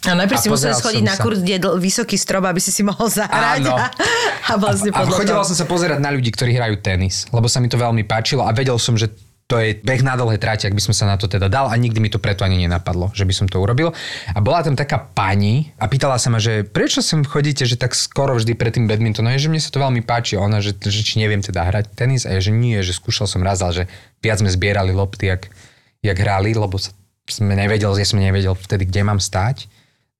A 0.00 0.16
najprv 0.16 0.32
A 0.32 0.40
si 0.40 0.48
musel 0.48 0.72
schodiť 0.72 1.04
na 1.04 1.12
sa. 1.12 1.20
kurz, 1.20 1.44
kde 1.44 1.60
je 1.60 1.62
vysoký 1.76 2.16
strop, 2.16 2.48
aby 2.48 2.56
si 2.56 2.72
si 2.72 2.80
mohol 2.80 3.12
zahrať. 3.12 3.60
Áno. 3.60 3.76
A, 3.76 3.92
a 4.50 4.52
vlastne 4.56 4.88
A 4.96 5.04
chodieval 5.04 5.44
toho. 5.44 5.52
som 5.52 5.60
sa 5.60 5.68
pozerať 5.68 6.00
na 6.00 6.08
ľudí, 6.08 6.32
ktorí 6.32 6.56
hrajú 6.56 6.80
tenis, 6.80 7.28
lebo 7.28 7.52
sa 7.52 7.60
mi 7.60 7.68
to 7.68 7.76
veľmi 7.76 8.08
páčilo 8.08 8.48
a 8.48 8.50
vedel 8.56 8.80
som, 8.80 8.96
že 8.96 9.12
to 9.50 9.58
je 9.58 9.74
beh 9.82 10.06
na 10.06 10.14
dlhé 10.14 10.38
tráte, 10.38 10.70
ak 10.70 10.78
by 10.78 10.78
som 10.78 10.94
sa 10.94 11.10
na 11.10 11.18
to 11.18 11.26
teda 11.26 11.50
dal 11.50 11.66
a 11.66 11.74
nikdy 11.74 11.98
mi 11.98 12.06
to 12.06 12.22
preto 12.22 12.46
ani 12.46 12.54
nenapadlo, 12.62 13.10
že 13.10 13.26
by 13.26 13.34
som 13.34 13.50
to 13.50 13.58
urobil. 13.58 13.90
A 14.30 14.38
bola 14.38 14.62
tam 14.62 14.78
taká 14.78 15.02
pani 15.02 15.74
a 15.74 15.90
pýtala 15.90 16.22
sa 16.22 16.30
ma, 16.30 16.38
že 16.38 16.62
prečo 16.62 17.02
sem 17.02 17.26
chodíte, 17.26 17.66
že 17.66 17.74
tak 17.74 17.98
skoro 17.98 18.38
vždy 18.38 18.54
pred 18.54 18.78
tým 18.78 18.86
badmintonom, 18.86 19.34
že 19.34 19.50
mne 19.50 19.58
sa 19.58 19.74
to 19.74 19.82
veľmi 19.82 20.06
páči. 20.06 20.38
Ona, 20.38 20.62
že, 20.62 20.78
že 20.78 21.02
či 21.02 21.18
neviem 21.18 21.42
teda 21.42 21.66
hrať 21.66 21.98
tenis 21.98 22.30
a 22.30 22.38
ja, 22.38 22.40
že 22.40 22.54
nie, 22.54 22.78
že 22.86 22.94
skúšal 22.94 23.26
som 23.26 23.42
raz, 23.42 23.58
ale 23.58 23.82
že 23.82 23.84
viac 24.22 24.38
sme 24.38 24.54
zbierali 24.54 24.94
lopty, 24.94 25.26
jak, 25.26 25.50
jak 25.98 26.14
hrali, 26.14 26.54
lebo 26.54 26.78
sa, 26.78 26.94
sme 27.26 27.58
nevedel, 27.58 27.90
ja 27.98 28.06
som 28.06 28.22
nevedel 28.22 28.54
vtedy, 28.54 28.86
kde 28.86 29.02
mám 29.02 29.18
stáť 29.18 29.66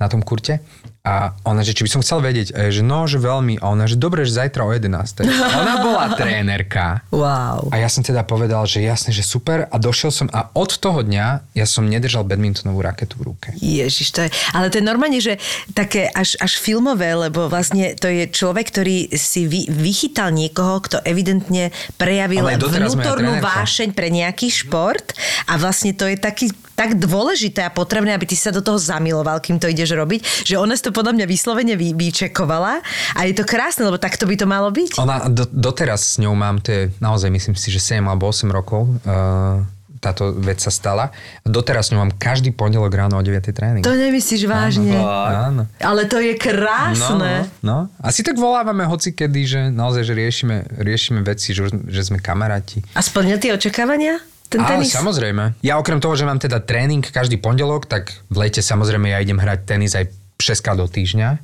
na 0.00 0.08
tom 0.08 0.24
kurte. 0.24 0.64
A 1.00 1.32
ona, 1.48 1.64
že 1.64 1.72
či 1.72 1.88
by 1.88 1.90
som 1.96 2.04
chcel 2.04 2.20
vedieť, 2.20 2.52
že 2.68 2.84
no, 2.84 3.08
že 3.08 3.16
veľmi. 3.16 3.56
A 3.64 3.72
ona, 3.72 3.88
že 3.88 3.96
dobre, 3.96 4.28
že 4.28 4.36
zajtra 4.36 4.68
o 4.68 4.72
11. 4.72 5.24
Ona 5.24 5.74
bola 5.80 6.12
trénerka. 6.20 7.00
Wow. 7.08 7.72
A 7.72 7.80
ja 7.80 7.88
som 7.88 8.04
teda 8.04 8.20
povedal, 8.20 8.68
že 8.68 8.84
jasne, 8.84 9.08
že 9.08 9.24
super. 9.24 9.64
A 9.72 9.80
došiel 9.80 10.12
som 10.12 10.28
a 10.28 10.52
od 10.52 10.76
toho 10.76 11.00
dňa 11.00 11.56
ja 11.56 11.64
som 11.64 11.88
nedržal 11.88 12.28
badmintonovú 12.28 12.84
raketu 12.84 13.16
v 13.16 13.32
ruke. 13.32 13.48
Ježiš, 13.56 14.12
to 14.12 14.28
je, 14.28 14.30
ale 14.52 14.68
to 14.68 14.76
je 14.76 14.84
normálne, 14.84 15.16
že 15.24 15.40
také 15.72 16.04
až, 16.12 16.36
až 16.36 16.60
filmové, 16.60 17.16
lebo 17.16 17.48
vlastne 17.48 17.96
to 17.96 18.04
je 18.04 18.28
človek, 18.28 18.68
ktorý 18.68 19.08
si 19.16 19.48
vy, 19.48 19.72
vychytal 19.72 20.28
niekoho, 20.28 20.84
kto 20.84 21.00
evidentne 21.08 21.72
prejavil 21.96 22.44
vnútornú 22.60 23.40
vášeň 23.40 23.96
pre 23.96 24.12
nejaký 24.12 24.52
šport 24.52 25.16
a 25.48 25.56
vlastne 25.56 25.96
to 25.96 26.04
je 26.04 26.20
taký 26.20 26.52
tak 26.74 26.96
dôležité 26.96 27.66
a 27.66 27.70
potrebné, 27.70 28.16
aby 28.16 28.24
ty 28.24 28.36
sa 28.38 28.54
do 28.54 28.64
toho 28.64 28.80
zamiloval, 28.80 29.40
kým 29.42 29.60
to 29.60 29.68
ideš 29.68 29.92
robiť, 29.94 30.48
že 30.48 30.56
ona 30.56 30.74
si 30.74 30.84
to 30.84 30.94
podľa 30.94 31.16
mňa 31.16 31.26
vyslovene 31.28 31.74
vy, 31.76 31.92
vyčekovala 31.92 32.80
a 33.16 33.20
je 33.28 33.34
to 33.36 33.44
krásne, 33.44 33.84
lebo 33.84 34.00
takto 34.00 34.24
by 34.24 34.34
to 34.36 34.46
malo 34.48 34.72
byť. 34.72 34.96
Ona, 34.96 35.28
do, 35.28 35.44
doteraz 35.48 36.16
s 36.16 36.22
ňou 36.22 36.32
mám, 36.32 36.58
to 36.62 36.72
je 36.72 36.82
naozaj 36.98 37.28
myslím 37.28 37.56
si, 37.56 37.68
že 37.68 37.80
7 37.82 38.00
alebo 38.04 38.28
8 38.32 38.48
rokov 38.48 38.88
uh, 39.04 39.60
táto 40.00 40.32
vec 40.32 40.56
sa 40.58 40.72
stala. 40.72 41.12
Doteraz 41.44 41.88
s 41.88 41.90
ňou 41.92 42.08
mám 42.08 42.12
každý 42.16 42.56
pondelok 42.56 42.88
ráno 42.96 43.20
o 43.20 43.22
9 43.22 43.52
tréning. 43.52 43.84
To 43.84 43.92
nemyslíš 43.92 44.48
vážne. 44.48 44.96
Áno. 44.96 45.68
Ale 45.76 46.08
to 46.08 46.16
je 46.18 46.40
krásne. 46.40 47.44
No, 47.60 47.84
no. 47.84 47.92
Asi 48.00 48.24
tak 48.24 48.40
volávame 48.40 48.88
hoci 48.88 49.12
kedy, 49.12 49.40
že 49.44 49.60
naozaj, 49.68 50.08
že 50.08 50.14
riešime, 50.16 50.56
riešime 50.80 51.20
veci, 51.20 51.52
že, 51.52 51.68
že 51.68 52.02
sme 52.08 52.16
kamaráti. 52.16 52.80
A 52.96 53.04
splnil 53.04 53.36
tie 53.36 53.52
očakávania? 53.52 54.24
Ten 54.50 54.66
Ale 54.66 54.82
tenis? 54.82 54.90
samozrejme. 54.90 55.62
Ja 55.62 55.78
okrem 55.78 56.02
toho, 56.02 56.18
že 56.18 56.26
mám 56.26 56.42
teda 56.42 56.58
tréning 56.58 57.06
každý 57.06 57.38
pondelok, 57.38 57.86
tak 57.86 58.10
v 58.26 58.36
lete 58.42 58.58
samozrejme 58.58 59.06
ja 59.06 59.22
idem 59.22 59.38
hrať 59.38 59.62
tenis 59.62 59.94
aj 59.94 60.10
6 60.42 60.64
krát 60.66 60.74
do 60.74 60.90
týždňa. 60.90 61.38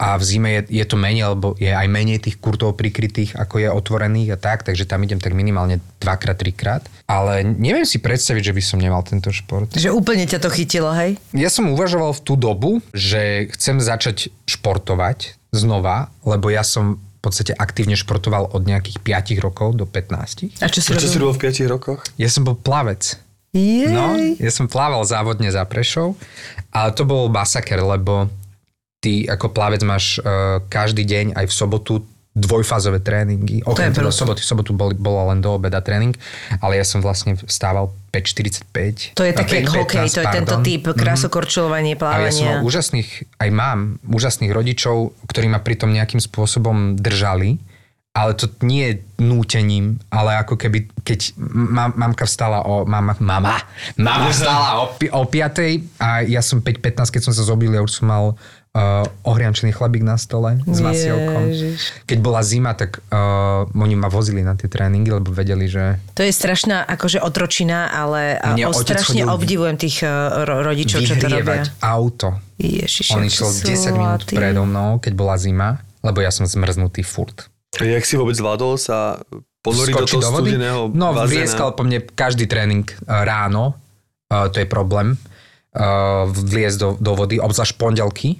A 0.00 0.16
v 0.16 0.24
zime 0.24 0.48
je, 0.56 0.80
je 0.80 0.84
to 0.88 0.96
menej, 0.96 1.36
lebo 1.36 1.52
je 1.60 1.68
aj 1.68 1.84
menej 1.84 2.24
tých 2.24 2.40
kurtov 2.40 2.72
prikrytých, 2.80 3.36
ako 3.36 3.60
je 3.60 3.68
otvorených 3.68 4.32
a 4.32 4.40
tak, 4.40 4.64
takže 4.64 4.88
tam 4.88 5.04
idem 5.04 5.20
tak 5.20 5.36
minimálne 5.36 5.76
dvakrát, 6.00 6.40
trikrát. 6.40 6.80
Ale 7.04 7.44
neviem 7.44 7.84
si 7.84 8.00
predstaviť, 8.00 8.48
že 8.48 8.56
by 8.56 8.62
som 8.64 8.80
nemal 8.80 9.04
tento 9.04 9.28
šport. 9.28 9.68
Že 9.76 9.92
úplne 9.92 10.24
ťa 10.24 10.40
to 10.40 10.48
chytilo, 10.48 10.88
hej? 10.96 11.20
Ja 11.36 11.52
som 11.52 11.68
uvažoval 11.68 12.16
v 12.16 12.24
tú 12.24 12.32
dobu, 12.40 12.80
že 12.96 13.52
chcem 13.52 13.76
začať 13.76 14.32
športovať 14.48 15.36
znova, 15.52 16.08
lebo 16.24 16.48
ja 16.48 16.64
som 16.64 16.96
v 17.20 17.28
podstate 17.28 17.52
aktívne 17.52 18.00
športoval 18.00 18.56
od 18.56 18.64
nejakých 18.64 19.04
5 19.04 19.44
rokov 19.44 19.76
do 19.76 19.84
15. 19.84 20.64
A 20.64 20.72
čo 20.72 20.80
si 20.80 20.96
Čo 20.96 21.04
si 21.04 21.20
robil? 21.20 21.36
robil 21.36 21.52
v 21.52 21.68
5 21.68 21.68
rokoch? 21.68 22.00
Ja 22.16 22.32
som 22.32 22.48
bol 22.48 22.56
plavec. 22.56 23.20
Jej. 23.52 23.92
No, 23.92 24.16
ja 24.16 24.48
som 24.48 24.70
plával 24.70 25.04
závodne 25.04 25.50
za 25.52 25.60
Prešov, 25.68 26.16
ale 26.70 26.94
to 26.94 27.02
bol 27.04 27.28
masaker, 27.28 27.82
lebo 27.82 28.30
ty 29.02 29.28
ako 29.28 29.52
plavec 29.52 29.82
máš 29.82 30.16
uh, 30.22 30.62
každý 30.70 31.02
deň 31.04 31.36
aj 31.36 31.44
v 31.44 31.52
sobotu 31.52 31.92
dvojfázové 32.30 33.02
tréningy. 33.02 33.66
Okrem 33.66 33.90
teda 33.90 34.14
soboty, 34.14 34.46
sobotu 34.46 34.70
bol, 34.70 34.94
bola 34.94 35.34
len 35.34 35.42
do 35.42 35.50
obeda 35.58 35.82
tréning, 35.82 36.14
ale 36.62 36.78
ja 36.78 36.86
som 36.86 37.02
vlastne 37.02 37.34
vstával 37.34 37.90
5.45. 38.14 39.18
To 39.18 39.26
je 39.26 39.34
a 39.34 39.38
také 39.38 39.66
5:15, 39.66 39.74
hokej, 39.82 40.06
to 40.14 40.20
je 40.22 40.28
tento 40.30 40.56
pardon. 40.58 40.66
typ, 40.66 40.82
krásokorčulovanie, 40.94 41.98
A 41.98 42.22
ja 42.22 42.30
som 42.30 42.46
mal 42.46 42.62
plávanie. 42.62 42.66
úžasných, 42.66 43.10
aj 43.42 43.48
mám 43.50 43.78
úžasných 44.06 44.52
rodičov, 44.54 45.10
ktorí 45.26 45.50
ma 45.50 45.58
pritom 45.58 45.90
nejakým 45.90 46.22
spôsobom 46.22 46.94
držali, 46.94 47.58
ale 48.10 48.34
to 48.34 48.50
nie 48.66 48.90
je 48.90 48.94
nútením, 49.22 50.02
ale 50.10 50.34
ako 50.42 50.58
keby, 50.58 50.90
keď 51.06 51.34
ma, 51.54 51.94
mamka 51.94 52.26
vstala 52.26 52.66
o, 52.66 52.82
mama, 52.82 53.14
mama, 53.22 53.62
mama 53.94 54.26
vstala 54.34 54.82
o, 54.82 54.94
o 54.94 55.22
5 55.26 56.02
a 56.02 56.26
ja 56.26 56.42
som 56.42 56.58
5.15, 56.58 57.10
keď 57.10 57.22
som 57.26 57.34
sa 57.34 57.46
zobil, 57.46 57.70
ja 57.70 57.82
už 57.82 58.02
som 58.02 58.10
mal 58.10 58.34
uh, 58.72 59.02
ohriančený 59.24 59.70
chlebík 59.70 60.00
na 60.00 60.14
stole 60.14 60.60
s 60.60 60.78
masielkom. 60.78 61.48
Ježiš. 61.48 62.04
Keď 62.04 62.18
bola 62.18 62.40
zima, 62.40 62.72
tak 62.72 63.02
uh, 63.04 63.66
oni 63.68 63.94
ma 63.94 64.06
vozili 64.06 64.40
na 64.40 64.54
tie 64.54 64.66
tréningy, 64.66 65.10
lebo 65.10 65.28
vedeli, 65.28 65.66
že 65.66 65.98
To 66.12 66.22
je 66.22 66.30
strašná 66.30 66.84
akože 66.84 67.18
otročina, 67.18 67.88
ale 67.88 68.38
Mne 68.38 68.66
o, 68.66 68.72
strašne 68.72 69.24
obdivujem 69.24 69.76
tých 69.76 70.02
uh, 70.02 70.42
ro- 70.42 70.62
rodičov, 70.62 71.00
čo 71.00 71.14
to 71.14 71.26
robia. 71.26 71.66
auto. 71.80 72.38
Ježiš, 72.56 73.10
On 73.10 73.22
išiel 73.22 73.48
10 73.48 73.90
minút 73.92 74.22
predo 74.26 74.62
mnou, 74.62 74.98
keď 74.98 75.12
bola 75.14 75.34
zima, 75.34 75.68
lebo 76.00 76.20
ja 76.20 76.28
som 76.28 76.44
zmrznutý 76.44 77.00
furt. 77.00 77.48
A 77.72 77.86
jak 77.86 78.02
si 78.02 78.14
vôbec 78.14 78.34
zvládol 78.34 78.76
sa 78.76 79.22
ponoriť 79.60 79.94
do 79.94 80.06
toho 80.08 80.22
studeného 80.24 80.80
No, 80.90 81.12
bazéna? 81.12 81.26
vrieskal 81.26 81.68
po 81.72 81.82
mne 81.82 82.02
každý 82.04 82.44
tréning 82.44 82.84
uh, 83.02 83.22
ráno, 83.22 83.74
uh, 84.28 84.46
to 84.46 84.58
je 84.58 84.66
problém, 84.66 85.16
uh, 85.72 86.24
vliezť 86.26 86.76
do, 86.76 86.88
do 86.96 87.12
vody, 87.14 87.36
obzvlášť 87.36 87.74
pondelky, 87.74 88.36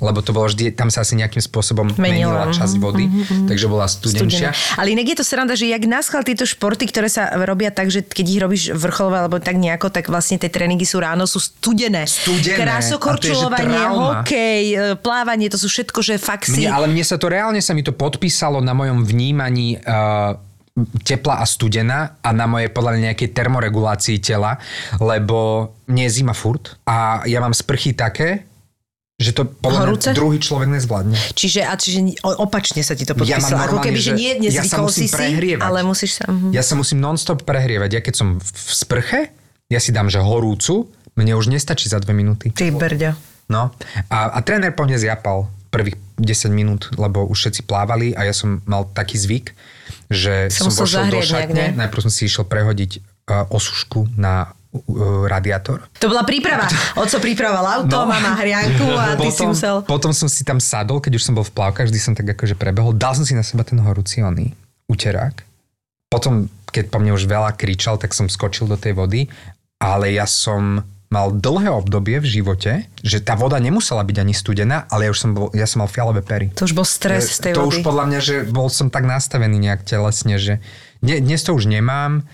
lebo 0.00 0.20
to 0.20 0.36
bolo 0.36 0.48
vždy, 0.52 0.76
tam 0.76 0.92
sa 0.92 1.00
asi 1.02 1.16
nejakým 1.16 1.40
spôsobom 1.40 1.88
Menilo, 1.96 2.36
menila 2.36 2.52
časť 2.52 2.74
vody, 2.76 3.08
takže 3.48 3.66
bola 3.66 3.88
studenšia. 3.88 4.52
Studené. 4.52 4.76
Ale 4.76 4.88
inak 4.92 5.06
je 5.08 5.16
to 5.16 5.24
sranda, 5.24 5.54
že 5.56 5.72
jak 5.72 5.84
naschal 5.88 6.20
tieto 6.20 6.44
športy, 6.44 6.84
ktoré 6.88 7.08
sa 7.08 7.32
robia 7.48 7.72
tak, 7.72 7.88
že 7.88 8.04
keď 8.04 8.26
ich 8.28 8.40
robíš 8.40 8.62
vrcholové 8.76 9.24
alebo 9.24 9.40
tak 9.40 9.56
nejako, 9.56 9.88
tak 9.88 10.12
vlastne 10.12 10.36
tie 10.36 10.52
tréningy 10.52 10.84
sú 10.84 11.00
ráno, 11.00 11.24
sú 11.24 11.40
studené. 11.40 12.04
Studené. 12.04 12.60
Krásokorčulovanie, 12.60 13.82
hokej, 13.88 14.64
e, 14.72 14.76
plávanie, 15.00 15.48
to 15.48 15.56
sú 15.56 15.72
všetko, 15.72 16.04
že 16.04 16.20
fakt 16.20 16.48
si... 16.48 16.68
Mne, 16.68 16.76
ale 16.76 16.86
mne 16.92 17.04
sa 17.04 17.16
to 17.16 17.32
reálne 17.32 17.60
sa 17.64 17.72
mi 17.72 17.80
to 17.80 17.96
podpísalo 17.96 18.60
na 18.60 18.76
mojom 18.76 19.02
vnímaní 19.02 19.80
uh, 19.80 20.36
tepla 21.02 21.40
a 21.40 21.44
studena 21.48 22.20
a 22.20 22.36
na 22.36 22.44
mojej 22.44 22.68
podľa 22.68 22.90
mňa 22.92 23.02
nejakej 23.12 23.32
termoregulácii 23.32 24.20
tela, 24.20 24.60
lebo 25.00 25.72
mne 25.88 26.04
je 26.04 26.14
zima 26.20 26.36
furt 26.36 26.76
a 26.84 27.24
ja 27.24 27.40
mám 27.40 27.56
sprchy 27.56 27.96
také, 27.96 28.44
že 29.16 29.32
to 29.32 29.48
podľa 29.48 29.80
Horúce? 29.82 30.08
mňa 30.08 30.14
druhý 30.14 30.38
človek 30.38 30.68
nezvládne. 30.70 31.16
Čiže, 31.32 31.60
a 31.64 31.72
čiže 31.72 31.98
opačne 32.20 32.84
sa 32.84 32.92
ti 32.92 33.02
to 33.02 33.16
Ja 33.24 33.40
podpísalo. 33.40 33.56
mám 33.56 33.64
ako 33.66 33.78
keby, 33.80 33.98
že 33.98 34.12
že 34.12 34.12
nie, 34.12 34.32
ja 34.46 34.60
sa 34.60 34.78
musím 34.78 35.08
si 35.08 35.16
prehrievať. 35.16 35.64
ale 35.64 35.80
musíš 35.82 36.20
sa... 36.20 36.28
mhm. 36.28 36.52
Ja 36.52 36.60
sa 36.60 36.76
musím 36.76 37.00
non-stop 37.00 37.40
prehrievať. 37.42 37.90
Ja 37.90 38.00
keď 38.00 38.14
som 38.14 38.28
v 38.36 38.44
sprche, 38.68 39.32
ja 39.66 39.80
si 39.80 39.90
dám, 39.90 40.06
že 40.06 40.20
horúcu, 40.20 40.86
mne 41.16 41.32
už 41.34 41.48
nestačí 41.48 41.88
za 41.88 41.96
dve 41.96 42.12
minúty. 42.12 42.52
Ty 42.52 42.70
brďo. 42.70 43.16
No 43.48 43.72
a, 44.10 44.18
a 44.30 44.38
tréner 44.42 44.70
po 44.70 44.84
mne 44.84 45.00
zjapal 45.00 45.48
prvých 45.70 45.96
10 46.16 46.52
minút, 46.52 46.92
lebo 46.94 47.24
už 47.24 47.36
všetci 47.38 47.62
plávali 47.64 48.12
a 48.12 48.24
ja 48.24 48.32
som 48.32 48.60
mal 48.64 48.84
taký 48.86 49.16
zvyk, 49.16 49.56
že 50.08 50.52
Som 50.52 50.68
som, 50.68 50.84
vošiel 50.84 51.08
do 51.08 51.20
šatne, 51.20 51.72
ne? 51.72 51.78
najprv 51.78 52.00
som 52.04 52.12
si 52.12 52.26
išiel 52.26 52.44
prehodiť 52.44 52.90
uh, 53.28 53.48
osušku 53.48 54.12
na 54.14 54.52
radiátor. 55.26 55.86
To 55.98 56.08
bola 56.08 56.22
príprava. 56.22 56.66
Oco 57.02 57.16
pripravoval 57.18 57.64
auto, 57.82 57.96
No. 57.96 58.08
mama 58.08 58.36
hrianku 58.36 58.86
a 58.92 59.16
ty 59.16 59.30
si 59.30 59.40
potom, 59.40 59.48
musel... 59.52 59.76
potom 59.84 60.12
som 60.12 60.28
si 60.28 60.42
tam 60.42 60.58
sadol, 60.58 60.98
keď 61.00 61.16
už 61.16 61.22
som 61.22 61.34
bol 61.34 61.44
v 61.44 61.52
plavkách, 61.54 61.88
vždy 61.88 62.00
som 62.00 62.12
tak 62.12 62.26
akože 62.28 62.54
prebehol, 62.54 62.92
dal 62.92 63.16
som 63.16 63.24
si 63.24 63.32
na 63.32 63.44
seba 63.44 63.62
ten 63.62 63.78
horúci 63.78 64.20
oný 64.20 64.52
uterák. 64.86 65.42
Potom, 66.06 66.46
keď 66.70 66.88
po 66.88 67.02
mne 67.02 67.12
už 67.12 67.26
veľa 67.26 67.54
kričal, 67.54 67.98
tak 67.98 68.14
som 68.14 68.30
skočil 68.30 68.66
do 68.66 68.78
tej 68.78 68.94
vody, 68.94 69.26
ale 69.76 70.14
ja 70.14 70.24
som 70.24 70.80
mal 71.06 71.30
dlhé 71.30 71.70
obdobie 71.70 72.18
v 72.18 72.26
živote, 72.26 72.72
že 72.98 73.22
tá 73.22 73.38
voda 73.38 73.62
nemusela 73.62 74.02
byť 74.02 74.16
ani 74.18 74.34
studená, 74.34 74.90
ale 74.90 75.06
ja 75.06 75.10
už 75.14 75.18
som, 75.22 75.30
bol, 75.34 75.46
ja 75.54 75.62
som 75.62 75.82
mal 75.82 75.90
fialové 75.90 76.18
pery. 76.18 76.50
To 76.58 76.66
už 76.66 76.74
bol 76.74 76.82
stres 76.82 77.38
z 77.38 77.50
tej 77.50 77.52
to 77.54 77.62
vody. 77.62 77.78
už 77.78 77.86
podľa 77.86 78.04
mňa, 78.10 78.20
že 78.22 78.34
bol 78.50 78.66
som 78.66 78.90
tak 78.90 79.06
nastavený 79.06 79.54
nejak 79.62 79.86
telesne, 79.86 80.34
že 80.34 80.58
ne, 81.06 81.22
dnes 81.22 81.38
to 81.46 81.54
už 81.54 81.70
nemám. 81.70 82.26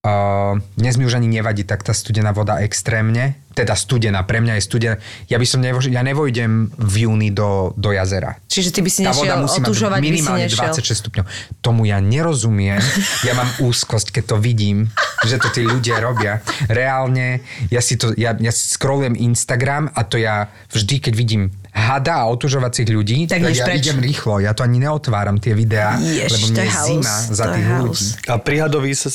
Uh, 0.00 0.56
dnes 0.80 0.96
mi 0.96 1.04
už 1.04 1.20
ani 1.20 1.28
nevadí 1.28 1.60
tak 1.60 1.84
tá 1.84 1.92
studená 1.92 2.32
voda 2.32 2.64
extrémne. 2.64 3.36
Teda 3.52 3.76
studená, 3.76 4.24
pre 4.24 4.40
mňa 4.40 4.56
je 4.56 4.62
studená. 4.64 4.94
Ja 5.28 5.36
by 5.36 5.44
som 5.44 5.60
nevo, 5.60 5.76
ja 5.84 6.00
nevojdem 6.00 6.72
v 6.72 7.04
júni 7.04 7.28
do, 7.28 7.76
do 7.76 7.92
jazera. 7.92 8.40
Čiže 8.48 8.72
ty 8.72 8.80
by 8.80 8.88
si 8.88 9.04
Tá 9.04 9.12
voda 9.12 9.36
nešiel 9.36 9.44
musí 9.44 9.60
mať 9.60 9.68
otužovať, 9.68 10.00
si 10.00 10.06
minimálne 10.08 10.46
nešiel. 10.48 10.72
26 10.72 11.02
stupňov. 11.04 11.24
Tomu 11.60 11.84
ja 11.84 12.00
nerozumiem. 12.00 12.80
Ja 13.28 13.36
mám 13.36 13.52
úzkosť, 13.60 14.16
keď 14.16 14.24
to 14.24 14.36
vidím, 14.40 14.88
že 15.28 15.36
to 15.36 15.52
tí 15.52 15.68
ľudia 15.68 16.00
robia. 16.00 16.40
Reálne, 16.72 17.44
ja 17.68 17.84
si 17.84 18.00
to, 18.00 18.16
ja, 18.16 18.32
ja 18.40 18.52
scrollujem 18.56 19.12
Instagram 19.20 19.92
a 19.92 20.00
to 20.08 20.16
ja 20.16 20.48
vždy, 20.72 20.96
keď 21.04 21.12
vidím 21.12 21.52
hada 21.76 22.24
a 22.24 22.32
otužovacích 22.32 22.88
ľudí, 22.88 23.28
Tak 23.28 23.44
tak, 23.44 23.52
ja 23.52 23.68
preč. 23.68 23.84
idem 23.84 24.00
rýchlo. 24.00 24.40
Ja 24.40 24.56
to 24.56 24.64
ani 24.64 24.80
neotváram, 24.80 25.36
tie 25.36 25.52
videá, 25.52 26.00
Ježiš, 26.00 26.32
lebo 26.32 26.46
mne 26.56 26.64
je 26.64 26.72
halus, 26.72 26.88
zima 26.88 27.14
za 27.36 27.44
tých 27.52 27.66
halus. 27.68 28.00
ľudí. 28.16 28.26
A 28.26 28.34
pri 28.40 28.56
hadovi 28.64 28.90
sa... 28.96 29.12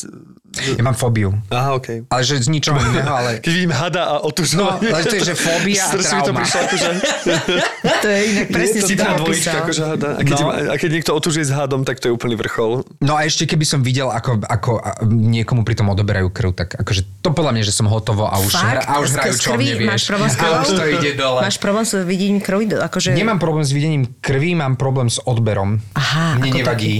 Ja 0.58 0.82
mám 0.82 0.94
fóbiu. 0.94 1.36
Aha, 1.48 1.76
okej. 1.76 2.08
Ale 2.08 2.22
že 2.22 2.38
z 2.38 2.48
ničoho 2.48 2.78
iného, 2.78 3.06
ale... 3.06 3.38
Keď 3.44 3.52
vidím 3.52 3.72
hada 3.72 4.04
a 4.06 4.16
No, 4.16 4.28
otužovanie. 4.28 4.88
ale 4.88 5.04
to 5.04 5.16
je, 5.16 5.24
že 5.26 5.36
fóbia 5.36 5.82
a 5.82 5.92
mi 5.94 6.02
to 6.02 6.08
trauma. 6.26 6.40
prišlo 6.40 6.60
akože... 6.64 6.90
To 7.96 8.08
je 8.08 8.20
inak 8.28 8.48
presne 8.50 8.80
si 8.82 8.94
to 8.94 9.04
dvojička 9.06 9.58
akože 9.62 9.82
hada. 9.86 10.10
A 10.12 10.22
keď, 10.22 10.38
No. 10.38 10.48
a 10.52 10.76
keď 10.76 10.90
niekto 10.92 11.12
otužuje 11.12 11.44
s 11.44 11.52
hadom, 11.52 11.82
tak 11.82 11.98
to 11.98 12.08
je 12.08 12.14
úplný 12.14 12.36
vrchol. 12.36 12.82
No 13.00 13.14
a 13.14 13.24
ešte 13.24 13.46
keby 13.46 13.64
som 13.64 13.80
videl, 13.80 14.08
ako, 14.08 14.42
ako 14.42 14.72
niekomu 15.06 15.62
pri 15.62 15.76
tom 15.76 15.88
odoberajú 15.88 16.28
krv, 16.30 16.52
tak 16.54 16.74
akože 16.76 17.02
to 17.20 17.30
podľa 17.30 17.52
mňa, 17.52 17.64
že 17.64 17.74
som 17.74 17.86
hotovo 17.86 18.26
a 18.26 18.36
už, 18.38 18.54
hra, 18.54 18.82
a 18.82 18.94
už 19.00 19.10
hrajú 19.12 19.34
čo 19.36 19.50
krvi? 19.52 19.64
mne, 19.66 19.74
vieš. 19.78 19.90
Máš 19.92 20.04
problém 20.06 20.30
s 20.30 20.36
A 20.36 20.40
krvou? 20.40 20.58
už 20.58 20.70
to 20.72 20.84
ide 20.88 21.12
dole. 21.14 21.40
Máš 21.42 21.58
problém 21.58 21.86
s 21.86 21.94
videním 21.98 22.40
krvi? 22.40 22.64
Akože... 22.76 23.08
Nemám 23.12 23.38
problém 23.38 23.64
s 23.64 23.72
videním 23.72 24.04
krvi, 24.20 24.52
mám 24.54 24.76
problém 24.76 25.08
s 25.08 25.20
odberom. 25.20 25.78
Aha, 25.94 26.38
Mne 26.38 26.48
ako 26.48 26.58
nevadí 26.58 26.94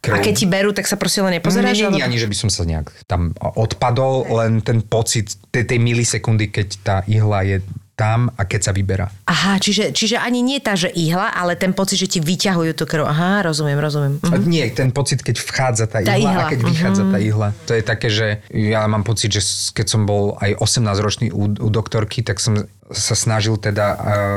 krv. 0.00 0.16
A 0.16 0.24
keď 0.24 0.34
ti 0.34 0.46
berú, 0.48 0.72
tak 0.72 0.88
sa 0.88 0.96
proste 0.96 1.20
len 1.20 1.36
nepozeráš? 1.38 1.76
nie, 1.76 1.84
nie, 1.84 2.00
alebo- 2.00 2.08
ani, 2.08 2.18
že 2.18 2.28
by 2.28 2.36
som 2.36 2.50
sa 2.50 2.64
nejak 2.64 2.88
tam 3.04 3.36
odpadol, 3.38 4.26
len 4.40 4.64
ten 4.64 4.80
pocit 4.80 5.36
tej, 5.52 5.68
tej 5.68 5.78
milisekundy, 5.78 6.48
keď 6.48 6.68
tá 6.80 6.96
ihla 7.04 7.44
je 7.44 7.60
tam 8.00 8.32
a 8.32 8.48
keď 8.48 8.60
sa 8.64 8.72
vyberá. 8.72 9.12
Aha, 9.28 9.60
čiže, 9.60 9.92
čiže 9.92 10.16
ani 10.16 10.40
nie 10.40 10.56
tá, 10.56 10.72
že 10.72 10.88
ihla, 10.88 11.36
ale 11.36 11.52
ten 11.60 11.76
pocit, 11.76 12.00
že 12.00 12.08
ti 12.08 12.16
vyťahujú 12.24 12.72
tú 12.72 12.88
krv. 12.88 13.04
Aha, 13.04 13.44
rozumiem, 13.44 13.76
rozumiem. 13.76 14.16
Mhm. 14.24 14.48
Nie, 14.48 14.72
ten 14.72 14.88
pocit, 14.88 15.20
keď 15.20 15.36
vchádza 15.36 15.84
tá, 15.84 16.00
Tá 16.00 16.16
ihla, 16.16 16.32
ihla, 16.32 16.42
a 16.48 16.50
keď 16.50 16.60
vychádza 16.64 17.04
mhm. 17.04 17.12
tá 17.12 17.18
ihla. 17.20 17.48
To 17.68 17.72
je 17.76 17.82
také, 17.84 18.08
že 18.08 18.40
ja 18.48 18.88
mám 18.88 19.04
pocit, 19.04 19.36
že 19.36 19.44
keď 19.76 19.86
som 19.92 20.08
bol 20.08 20.40
aj 20.40 20.56
18-ročný 20.64 21.28
u, 21.28 21.52
u 21.52 21.68
doktorky, 21.68 22.24
tak 22.24 22.40
som 22.40 22.64
sa 22.90 23.14
snažil 23.14 23.54
teda... 23.56 23.86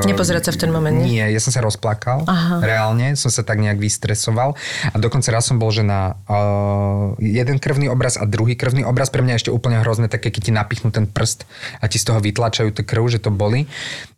Uh, 0.01 0.05
Nepozerať 0.05 0.49
sa 0.49 0.51
v 0.53 0.59
ten 0.61 0.71
moment, 0.71 0.93
nie? 0.93 1.19
Nie, 1.19 1.33
ja 1.33 1.41
som 1.41 1.49
sa 1.49 1.61
rozplakal. 1.61 2.25
Aha. 2.29 2.61
Reálne, 2.61 3.17
som 3.17 3.33
sa 3.33 3.41
tak 3.41 3.57
nejak 3.57 3.81
vystresoval. 3.81 4.53
A 4.93 4.95
dokonca 5.01 5.33
raz 5.33 5.49
som 5.49 5.57
bol, 5.57 5.73
že 5.73 5.81
na 5.81 6.15
uh, 6.29 7.17
jeden 7.17 7.57
krvný 7.57 7.89
obraz 7.89 8.15
a 8.15 8.29
druhý 8.29 8.53
krvný 8.53 8.85
obraz. 8.85 9.09
Pre 9.09 9.25
mňa 9.25 9.41
ešte 9.41 9.51
úplne 9.51 9.81
hrozné, 9.81 10.07
také, 10.07 10.29
keď 10.29 10.41
ti 10.47 10.51
napichnú 10.53 10.93
ten 10.93 11.09
prst 11.09 11.49
a 11.81 11.89
ti 11.89 11.97
z 11.97 12.05
toho 12.07 12.21
vytlačajú 12.21 12.69
tú 12.71 12.85
krv, 12.85 13.09
že 13.09 13.19
to 13.19 13.33
boli. 13.33 13.65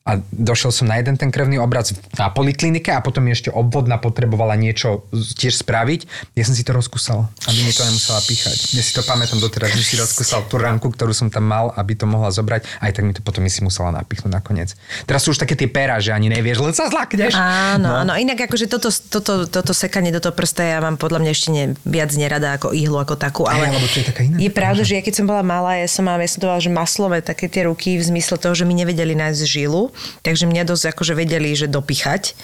A 0.06 0.22
došiel 0.30 0.70
som 0.70 0.86
na 0.86 1.02
jeden 1.02 1.18
ten 1.18 1.34
krvný 1.34 1.58
obraz 1.58 1.90
na 2.14 2.30
poliklinike 2.30 2.94
a 2.94 3.02
potom 3.02 3.26
ešte 3.26 3.50
obvodná 3.50 3.98
potrebovala 3.98 4.54
niečo 4.54 5.10
tiež 5.10 5.66
spraviť. 5.66 6.06
Ja 6.38 6.46
som 6.46 6.54
si 6.54 6.62
to 6.62 6.78
rozkusal, 6.78 7.26
aby 7.50 7.60
mi 7.66 7.74
to 7.74 7.82
nemusela 7.82 8.22
píchať. 8.22 8.78
Ja 8.78 8.86
si 8.86 8.94
to 8.94 9.02
pamätám 9.02 9.42
doteraz, 9.42 9.74
že 9.74 9.82
si 9.82 9.98
rozkusal 9.98 10.46
tú 10.46 10.62
ranku, 10.62 10.94
ktorú 10.94 11.10
som 11.10 11.34
tam 11.34 11.50
mal, 11.50 11.74
aby 11.74 11.98
to 11.98 12.06
mohla 12.06 12.30
zobrať. 12.30 12.70
Aj 12.78 12.94
tak 12.94 13.02
mi 13.02 13.18
to 13.18 13.26
potom 13.26 13.42
si 13.50 13.66
musela 13.66 13.90
napichnúť 13.98 14.30
nakoniec. 14.30 14.78
Teraz 15.10 15.26
sú 15.26 15.34
už 15.34 15.42
také 15.42 15.58
tie 15.58 15.66
pera, 15.66 15.98
že 15.98 16.14
ani 16.14 16.30
nevieš, 16.30 16.62
len 16.62 16.78
sa 16.78 16.86
zlakneš. 16.86 17.34
Áno, 17.34 17.90
No. 17.90 18.06
áno. 18.06 18.14
Inak 18.14 18.46
akože 18.46 18.70
toto, 18.70 18.94
toto, 18.94 19.50
toto 19.50 19.74
sekanie 19.74 20.14
do 20.14 20.22
toho 20.22 20.38
prsta 20.38 20.70
ja 20.70 20.78
mám 20.86 21.02
podľa 21.02 21.26
mňa 21.26 21.32
ešte 21.34 21.50
ne, 21.50 21.74
viac 21.82 22.14
nerada 22.14 22.62
ako 22.62 22.78
ihlu, 22.78 23.02
ako 23.02 23.18
takú. 23.18 23.50
Ale 23.50 23.74
lebo 23.74 23.90
to 23.90 23.98
je 23.98 24.06
taká 24.06 24.22
iná 24.22 24.38
je 24.38 24.54
pravda, 24.54 24.86
že 24.86 24.98
ja 24.98 25.02
keď 25.02 25.14
som 25.18 25.26
bola 25.26 25.42
malá, 25.42 25.82
ja 25.82 25.90
som, 25.90 26.06
mám, 26.06 26.22
ja 26.22 26.30
som 26.30 26.38
to 26.38 26.46
volala, 26.46 26.62
že 26.62 26.70
maslové 26.70 27.26
také 27.26 27.50
tie 27.50 27.66
ruky 27.66 27.98
v 27.98 28.06
zmysle 28.06 28.38
toho, 28.38 28.54
že 28.54 28.70
mi 28.70 28.78
nevedeli 28.78 29.18
nájsť 29.18 29.42
žilu, 29.42 29.95
takže 30.24 30.48
mňa 30.48 30.64
dosť 30.66 30.96
akože 30.96 31.14
vedeli, 31.14 31.54
že 31.54 31.68
dopichať. 31.70 32.36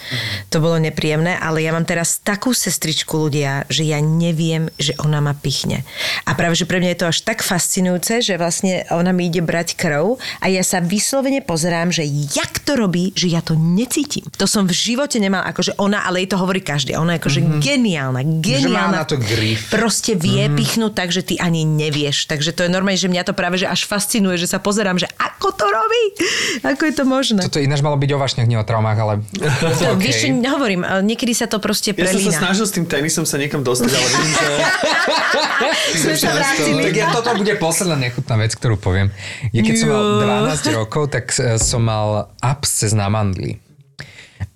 To 0.52 0.60
bolo 0.62 0.78
nepríjemné, 0.78 1.40
ale 1.40 1.64
ja 1.64 1.72
mám 1.72 1.88
teraz 1.88 2.20
takú 2.20 2.52
sestričku 2.54 3.28
ľudia, 3.28 3.64
že 3.72 3.88
ja 3.88 3.98
neviem, 3.98 4.68
že 4.76 4.94
ona 5.00 5.24
ma 5.24 5.32
pichne. 5.32 5.82
A 6.28 6.36
práve, 6.36 6.54
že 6.54 6.68
pre 6.68 6.78
mňa 6.78 6.90
je 6.94 7.00
to 7.00 7.10
až 7.10 7.18
tak 7.24 7.40
fascinujúce, 7.42 8.22
že 8.22 8.36
vlastne 8.36 8.84
ona 8.92 9.10
mi 9.10 9.32
ide 9.32 9.40
brať 9.40 9.74
krv 9.74 10.20
a 10.44 10.46
ja 10.52 10.60
sa 10.60 10.84
vyslovene 10.84 11.40
pozerám, 11.40 11.88
že 11.90 12.04
jak 12.06 12.60
to 12.62 12.76
robí, 12.76 13.16
že 13.16 13.32
ja 13.32 13.40
to 13.40 13.56
necítim. 13.56 14.28
To 14.36 14.44
som 14.44 14.68
v 14.68 14.74
živote 14.76 15.16
nemala, 15.16 15.48
akože 15.50 15.80
ona, 15.80 16.04
ale 16.04 16.22
jej 16.22 16.30
to 16.30 16.38
hovorí 16.38 16.60
každý. 16.60 16.94
Ona 16.94 17.16
je 17.16 17.20
akože 17.24 17.40
mm-hmm. 17.40 17.60
geniálna, 17.60 18.20
geniálna. 18.44 19.02
na 19.02 19.06
to 19.08 19.16
grif. 19.16 19.72
Proste 19.72 20.14
vie 20.14 20.46
mm-hmm. 20.46 20.58
pichnúť 20.58 20.92
tak, 20.92 21.10
že 21.10 21.22
ty 21.24 21.34
ani 21.40 21.64
nevieš. 21.64 22.28
Takže 22.28 22.54
to 22.54 22.66
je 22.66 22.70
normálne, 22.70 23.00
že 23.00 23.10
mňa 23.10 23.24
to 23.26 23.34
práve 23.34 23.58
že 23.58 23.70
až 23.70 23.86
fascinuje, 23.86 24.38
že 24.38 24.50
sa 24.50 24.58
pozerám, 24.58 24.98
že 24.98 25.08
ako 25.18 25.54
to 25.54 25.66
robí, 25.66 26.04
ako 26.62 26.82
je 26.86 26.94
to 26.94 27.04
možné. 27.06 27.41
Toto 27.48 27.58
ináč 27.58 27.80
malo 27.82 27.96
byť 27.98 28.10
o 28.14 28.18
vášniach, 28.18 28.46
nie 28.46 28.58
o 28.58 28.66
traumách, 28.66 28.98
ale... 28.98 29.14
To, 29.38 29.66
OK. 29.94 30.02
Vieš, 30.02 30.16
čo, 30.22 30.26
hovorím, 30.50 30.86
niekedy 31.02 31.32
sa 31.34 31.46
to 31.46 31.58
proste 31.58 31.94
Ja 31.94 32.06
som 32.06 32.20
sa 32.20 32.30
prelína. 32.30 32.40
snažil 32.42 32.64
s 32.68 32.72
tým 32.74 32.86
tenisom 32.86 33.24
sa 33.26 33.36
niekam 33.38 33.60
dostať, 33.62 33.90
ale 33.90 34.06
vidím, 34.06 34.32
že... 34.32 34.54
Sme 36.02 36.14
sa 36.16 36.30
vrátili. 36.32 36.82
Tak 36.88 36.96
ja, 36.96 37.06
toto 37.12 37.30
bude 37.36 37.54
posledná 37.60 37.96
nechutná 37.98 38.34
vec, 38.40 38.52
ktorú 38.56 38.76
poviem. 38.80 39.08
Ja 39.52 39.60
keď 39.60 39.74
som 39.76 39.88
mal 39.90 40.04
12 40.54 40.78
rokov, 40.78 41.02
tak 41.12 41.30
som 41.58 41.82
mal 41.84 42.32
absces 42.40 42.94
na 42.96 43.06
mandli. 43.12 43.60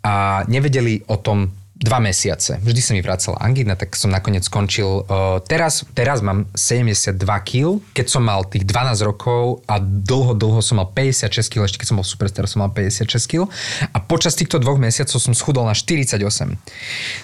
A 0.03 0.46
nevedeli 0.46 1.03
o 1.07 1.18
tom 1.18 1.51
dva 1.76 2.00
mesiace. 2.00 2.56
Vždy 2.64 2.80
sa 2.80 2.92
mi 2.96 3.04
vracala 3.04 3.36
angína, 3.36 3.76
tak 3.76 3.92
som 3.92 4.08
nakoniec 4.08 4.48
skončil. 4.48 5.04
Uh, 5.04 5.44
teraz, 5.44 5.84
teraz 5.92 6.24
mám 6.24 6.48
72 6.56 7.20
kg, 7.20 7.84
keď 7.92 8.06
som 8.08 8.24
mal 8.24 8.48
tých 8.48 8.64
12 8.64 9.04
rokov 9.04 9.60
a 9.68 9.76
dlho, 9.78 10.32
dlho 10.32 10.60
som 10.64 10.80
mal 10.80 10.88
56 10.88 11.52
kg, 11.52 11.68
ešte 11.68 11.78
keď 11.84 11.88
som 11.92 11.98
bol 12.00 12.08
superstar, 12.08 12.48
som 12.48 12.64
mal 12.64 12.72
56 12.72 13.28
kg. 13.28 13.44
A 13.92 14.00
počas 14.00 14.32
týchto 14.32 14.56
dvoch 14.56 14.80
mesiacov 14.80 15.20
som 15.20 15.36
schudol 15.36 15.68
na 15.68 15.76
48. 15.76 16.16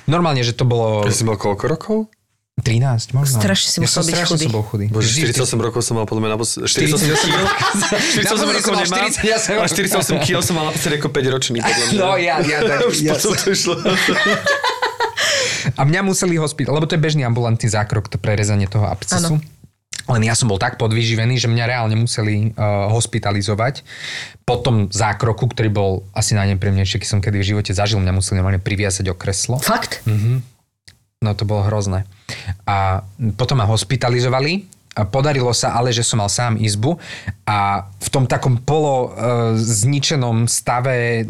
Normálne, 0.05 0.45
že 0.45 0.53
to 0.53 0.69
bolo... 0.69 1.09
Ja 1.09 1.13
si 1.17 1.25
mal 1.25 1.41
koľko 1.41 1.65
rokov? 1.67 1.99
13 2.61 3.17
možno. 3.17 3.41
Strašne 3.41 3.69
si 3.73 3.79
ja 3.79 3.89
musel 3.89 4.05
som 4.05 4.07
byť 4.07 4.17
chudý. 4.29 4.45
som 4.45 4.53
bol 4.53 4.63
chudý. 4.63 4.87
Bože, 4.87 5.09
Vždy- 5.09 5.33
48 5.33 5.57
rokov 5.59 5.81
som 5.81 5.95
mal 5.97 6.05
podľa 6.05 6.21
mňa 6.21 6.31
naposledy. 6.37 6.69
48 6.69 7.17
kg. 7.17 7.37
48 8.13 8.29
Naposledy 8.29 8.53
rokov 8.53 8.73
nemám, 8.85 9.09
40, 9.09 9.25
ja 9.25 9.37
som- 9.41 9.57
ale 9.57 9.69
48 9.73 10.21
kg 10.21 10.37
som 10.39 10.55
mal 10.55 10.65
naposledy 10.69 10.95
ako 11.01 11.09
5 11.09 11.33
ročný. 11.33 11.59
Podľa 11.59 11.85
mňa. 11.89 11.97
No 11.97 12.11
ja, 12.21 12.37
ja, 12.39 12.59
tak, 12.61 12.79
Už 12.85 12.97
ja 13.01 13.17
potom 13.17 13.33
to 13.35 13.47
išlo. 13.51 13.75
A 15.73 15.83
mňa 15.83 16.01
museli 16.03 16.37
hospitalizovať, 16.37 16.77
lebo 16.77 16.87
to 16.87 16.95
je 16.95 17.01
bežný 17.01 17.23
ambulantný 17.23 17.71
zákrok, 17.71 18.11
to 18.11 18.19
prerezanie 18.19 18.67
toho 18.67 18.85
abscesu. 18.85 19.39
Len 20.05 20.23
ja 20.27 20.35
som 20.35 20.51
bol 20.51 20.59
tak 20.59 20.75
podvyživený, 20.77 21.39
že 21.39 21.47
mňa 21.47 21.65
reálne 21.65 21.95
museli 21.95 22.51
uh, 22.51 22.91
hospitalizovať. 22.91 23.87
Po 24.43 24.59
tom 24.59 24.91
zákroku, 24.91 25.47
ktorý 25.47 25.71
bol 25.71 25.91
asi 26.11 26.35
najnepríjemnejší, 26.35 26.99
keď 26.99 27.09
som 27.09 27.23
kedy 27.23 27.39
v 27.39 27.47
živote 27.47 27.71
zažil, 27.71 28.03
mňa 28.03 28.11
museli 28.11 28.43
normálne 28.43 28.59
priviazať 28.59 29.07
o 29.09 29.15
kreslo. 29.15 29.63
Fakt? 29.63 30.03
No 31.23 31.33
to 31.33 31.47
bolo 31.47 31.63
hrozné. 31.65 32.03
A 32.67 33.07
potom 33.39 33.63
ma 33.63 33.67
hospitalizovali. 33.67 34.67
A 34.93 35.09
podarilo 35.09 35.57
sa 35.57 35.73
ale, 35.73 35.89
že 35.89 36.05
som 36.05 36.21
mal 36.21 36.29
sám 36.29 36.61
izbu 36.61 37.01
a 37.49 37.89
v 37.89 38.09
tom 38.13 38.29
takom 38.29 38.61
polo 38.61 39.09
e, 39.09 39.11
zničenom 39.57 40.45
stave, 40.45 41.25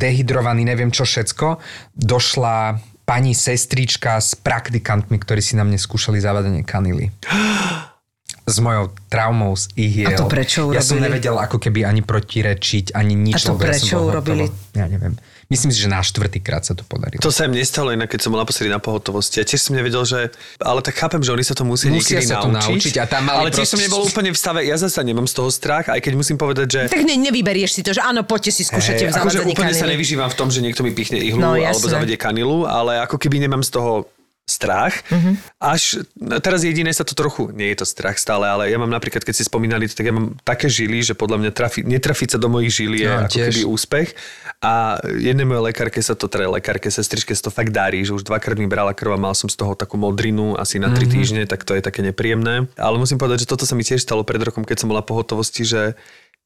dehydrovaný, 0.00 0.64
neviem 0.64 0.88
čo 0.88 1.04
všetko, 1.04 1.60
došla 1.92 2.80
pani 3.04 3.36
sestrička 3.36 4.16
s 4.16 4.32
praktikantmi, 4.32 5.20
ktorí 5.20 5.44
si 5.44 5.60
na 5.60 5.68
mne 5.68 5.76
skúšali 5.76 6.16
zavadanie 6.16 6.64
kanily. 6.64 7.12
S 8.48 8.56
mojou 8.64 8.96
traumou 9.12 9.52
z 9.60 9.68
ihiel. 9.76 10.16
A 10.16 10.22
to 10.22 10.30
prečo 10.32 10.72
Ja 10.72 10.80
som 10.80 10.96
urobili? 10.96 11.20
nevedel 11.20 11.36
ako 11.36 11.60
keby 11.60 11.84
ani 11.84 12.00
protirečiť, 12.00 12.96
ani 12.96 13.12
nič. 13.12 13.44
A 13.44 13.52
to 13.52 13.54
ja 13.54 13.60
prečo 13.60 13.94
bol 14.00 14.08
urobili? 14.08 14.48
hotovo. 14.48 14.72
Ja 14.72 14.86
neviem. 14.88 15.20
Myslím 15.46 15.70
si, 15.70 15.78
že 15.78 15.86
na 15.86 16.00
štvrtýkrát 16.00 16.60
sa 16.60 16.74
to 16.74 16.82
podarilo. 16.82 17.18
To 17.18 17.30
sa 17.30 17.46
im 17.46 17.54
nestalo 17.54 17.90
inak, 17.90 18.08
keď 18.08 18.18
som 18.18 18.30
bol 18.30 18.42
naposledy 18.42 18.66
na 18.66 18.76
pohotovosti. 18.76 19.38
Ja 19.38 19.46
tiež 19.46 19.62
som 19.62 19.72
nevedel, 19.72 20.02
že... 20.02 20.34
Ale 20.58 20.82
tak 20.82 20.94
chápem, 20.96 21.20
že 21.20 21.30
oni 21.30 21.40
sa 21.40 21.54
to 21.54 21.62
musia, 21.62 21.86
Musia 21.86 22.18
niekedy 22.18 22.26
sa 22.26 22.42
to 22.42 22.50
naučiť. 22.50 22.66
naučiť 22.66 22.94
a 22.96 23.04
tam 23.06 23.22
mali 23.24 23.38
ale 23.38 23.50
tiež 23.50 23.62
som 23.64 23.74
proste- 23.74 23.86
nebol 23.86 24.02
úplne 24.02 24.30
v 24.30 24.38
stave, 24.38 24.60
ja 24.60 24.74
zase 24.74 24.98
nemám 25.00 25.24
z 25.24 25.34
toho 25.34 25.46
strach, 25.48 25.86
aj 25.86 26.02
keď 26.02 26.12
musím 26.14 26.34
povedať, 26.34 26.66
že... 26.66 26.80
Tak 26.90 26.98
ne, 27.00 27.14
nevyberieš 27.22 27.70
si 27.72 27.80
to, 27.80 27.94
že 27.94 28.02
áno, 28.02 28.26
poďte 28.26 28.50
si 28.52 28.66
skúšate 28.66 29.06
v 29.06 29.14
akože 29.14 29.46
úplne 29.46 29.70
sa 29.70 29.86
kanily. 29.86 29.94
nevyžívam 29.94 30.26
v 30.26 30.36
tom, 30.36 30.48
že 30.50 30.58
niekto 30.58 30.82
mi 30.82 30.90
pichne 30.90 31.22
ihlu 31.22 31.38
No, 31.38 31.54
alebo 31.54 31.86
zavedie 31.86 32.18
kanilu, 32.18 32.66
ale 32.66 32.98
ako 32.98 33.14
keby 33.14 33.38
nemám 33.38 33.62
z 33.62 33.70
toho 33.70 34.10
strach. 34.46 35.02
Až 35.58 36.06
no, 36.14 36.38
teraz 36.38 36.62
jediné 36.62 36.94
sa 36.94 37.02
to 37.02 37.18
trochu, 37.18 37.50
nie 37.50 37.74
je 37.74 37.82
to 37.82 37.86
strach 37.86 38.14
stále, 38.14 38.46
ale 38.46 38.70
ja 38.70 38.78
mám 38.78 38.88
napríklad, 38.88 39.26
keď 39.26 39.34
si 39.34 39.42
spomínali, 39.42 39.90
tak 39.90 40.06
ja 40.06 40.14
mám 40.14 40.38
také 40.46 40.70
žily, 40.70 41.02
že 41.02 41.18
podľa 41.18 41.42
mňa 41.42 41.50
trafi, 41.50 41.82
netrafiť 41.82 42.28
sa 42.34 42.38
do 42.38 42.46
mojich 42.46 42.70
žil 42.70 42.94
je 42.94 43.10
No, 43.10 43.26
ako 43.26 43.34
tiež. 43.34 43.46
keby 43.50 43.62
úspech. 43.66 44.08
A 44.62 45.02
jednej 45.18 45.42
mojej 45.42 45.66
lekárke 45.66 45.98
sa 45.98 46.14
to, 46.14 46.30
teda 46.30 46.46
lekárke, 46.46 46.86
sestričke 46.86 47.34
sa 47.34 47.50
to 47.50 47.52
fakt 47.52 47.74
darí, 47.74 48.06
že 48.06 48.14
už 48.14 48.22
dvakrát 48.22 48.54
mi 48.54 48.70
brala 48.70 48.94
krv 48.94 49.18
a 49.18 49.20
mal 49.20 49.34
som 49.34 49.50
z 49.50 49.58
toho 49.58 49.74
takú 49.74 49.98
modrinu 49.98 50.54
asi 50.54 50.78
na 50.78 50.94
tri 50.94 51.10
týždne, 51.10 51.42
tak 51.50 51.66
to 51.66 51.74
je 51.74 51.82
také 51.82 52.06
nepríjemné. 52.06 52.70
Ale 52.78 53.02
musím 53.02 53.18
povedať, 53.18 53.44
že 53.44 53.50
toto 53.50 53.66
sa 53.66 53.74
mi 53.74 53.82
tiež 53.82 53.98
stalo 53.98 54.22
pred 54.22 54.38
rokom, 54.38 54.62
keď 54.62 54.86
som 54.86 54.88
bola 54.88 55.02
pohotovosti, 55.02 55.66
že 55.66 55.98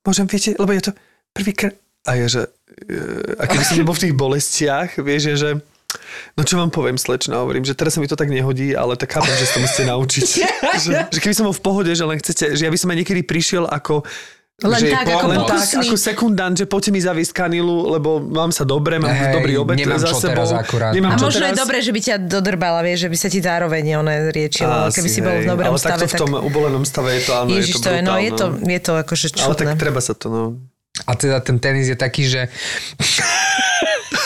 môžem, 0.02 0.24
viete, 0.24 0.56
lebo 0.56 0.72
je 0.72 0.88
to 0.88 0.92
prvýkrát. 1.36 1.76
A 2.08 2.16
je, 2.16 2.26
že 2.32 2.42
e, 2.88 3.36
a 3.36 3.44
keby 3.44 3.60
som 3.60 3.76
nebol 3.76 3.92
v 3.92 4.08
tých 4.08 4.16
bolestiach, 4.16 4.96
vieš, 5.04 5.36
že 5.36 5.60
No 6.38 6.46
čo 6.46 6.54
vám 6.56 6.70
poviem, 6.70 6.96
slečna, 6.96 7.42
hovorím, 7.42 7.66
že 7.66 7.74
teraz 7.74 7.96
sa 7.96 8.00
mi 8.00 8.06
to 8.06 8.14
tak 8.14 8.30
nehodí, 8.30 8.72
ale 8.72 8.94
tak 8.94 9.10
chápem, 9.10 9.34
že 9.34 9.44
sa 9.46 9.52
to 9.58 9.60
musíte 9.60 9.84
naučiť. 9.86 10.28
že, 10.86 10.92
že 11.10 11.18
keby 11.18 11.34
som 11.34 11.44
bol 11.50 11.56
v 11.56 11.62
pohode, 11.62 11.92
že 11.92 12.04
len 12.06 12.16
chcete, 12.16 12.54
že 12.54 12.62
ja 12.62 12.70
by 12.70 12.78
som 12.78 12.88
aj 12.94 12.96
niekedy 13.02 13.22
prišiel 13.26 13.66
ako 13.66 14.06
Len 14.60 14.76
že 14.76 14.92
tak, 14.92 15.08
ako 15.08 15.26
len 15.32 15.40
tak, 15.48 15.64
ako 15.72 15.96
sekundant, 15.96 16.52
že 16.52 16.68
poďte 16.68 16.92
mi 16.92 17.00
zaviesť 17.00 17.32
kanilu, 17.32 17.96
lebo 17.96 18.20
mám 18.20 18.52
sa 18.52 18.68
dobre, 18.68 19.00
mám 19.00 19.08
Hej, 19.08 19.40
dobrý 19.40 19.56
obed 19.56 19.72
nemám 19.80 19.96
za 19.96 20.12
čo 20.12 20.20
sebou. 20.20 20.44
teraz 20.44 20.52
akurát. 20.52 20.92
Nemám 20.92 21.16
A 21.16 21.18
čo 21.18 21.32
možno 21.32 21.40
teraz. 21.40 21.48
je 21.48 21.56
dobré, 21.64 21.78
že 21.80 21.92
by 21.96 22.00
ťa 22.04 22.16
dodrbala, 22.28 22.80
vieš, 22.84 22.98
že 23.04 23.08
by 23.08 23.16
sa 23.16 23.28
ti 23.32 23.40
zároveň 23.40 23.84
ono 24.04 24.12
riečilo, 24.28 24.92
Asi, 24.92 25.00
keby 25.00 25.08
si 25.08 25.20
bol 25.24 25.32
v 25.40 25.48
dobrom 25.48 25.72
ale 25.72 25.80
stave. 25.80 26.04
takto 26.04 26.06
v 26.12 26.14
tom 26.20 26.32
ubolenom 26.44 26.84
stave 26.84 27.08
je 27.16 27.22
to, 27.24 27.32
áno, 27.40 27.48
Ježiš, 27.56 27.72
je 27.72 27.80
to 27.80 27.88
to 27.88 27.90
je, 27.96 28.00
no, 28.04 28.14
je 28.20 28.30
to, 28.36 28.46
je 28.60 28.80
to 28.84 28.92
akože 29.00 29.26
Ale 29.40 29.54
tak 29.56 29.66
čudné. 29.72 29.80
treba 29.80 30.00
sa 30.04 30.12
to, 30.12 30.26
no. 30.28 30.44
A 31.08 31.16
teda 31.16 31.40
ten 31.40 31.56
tenis 31.56 31.88
je 31.88 31.96
taký, 31.96 32.28
že 32.28 32.52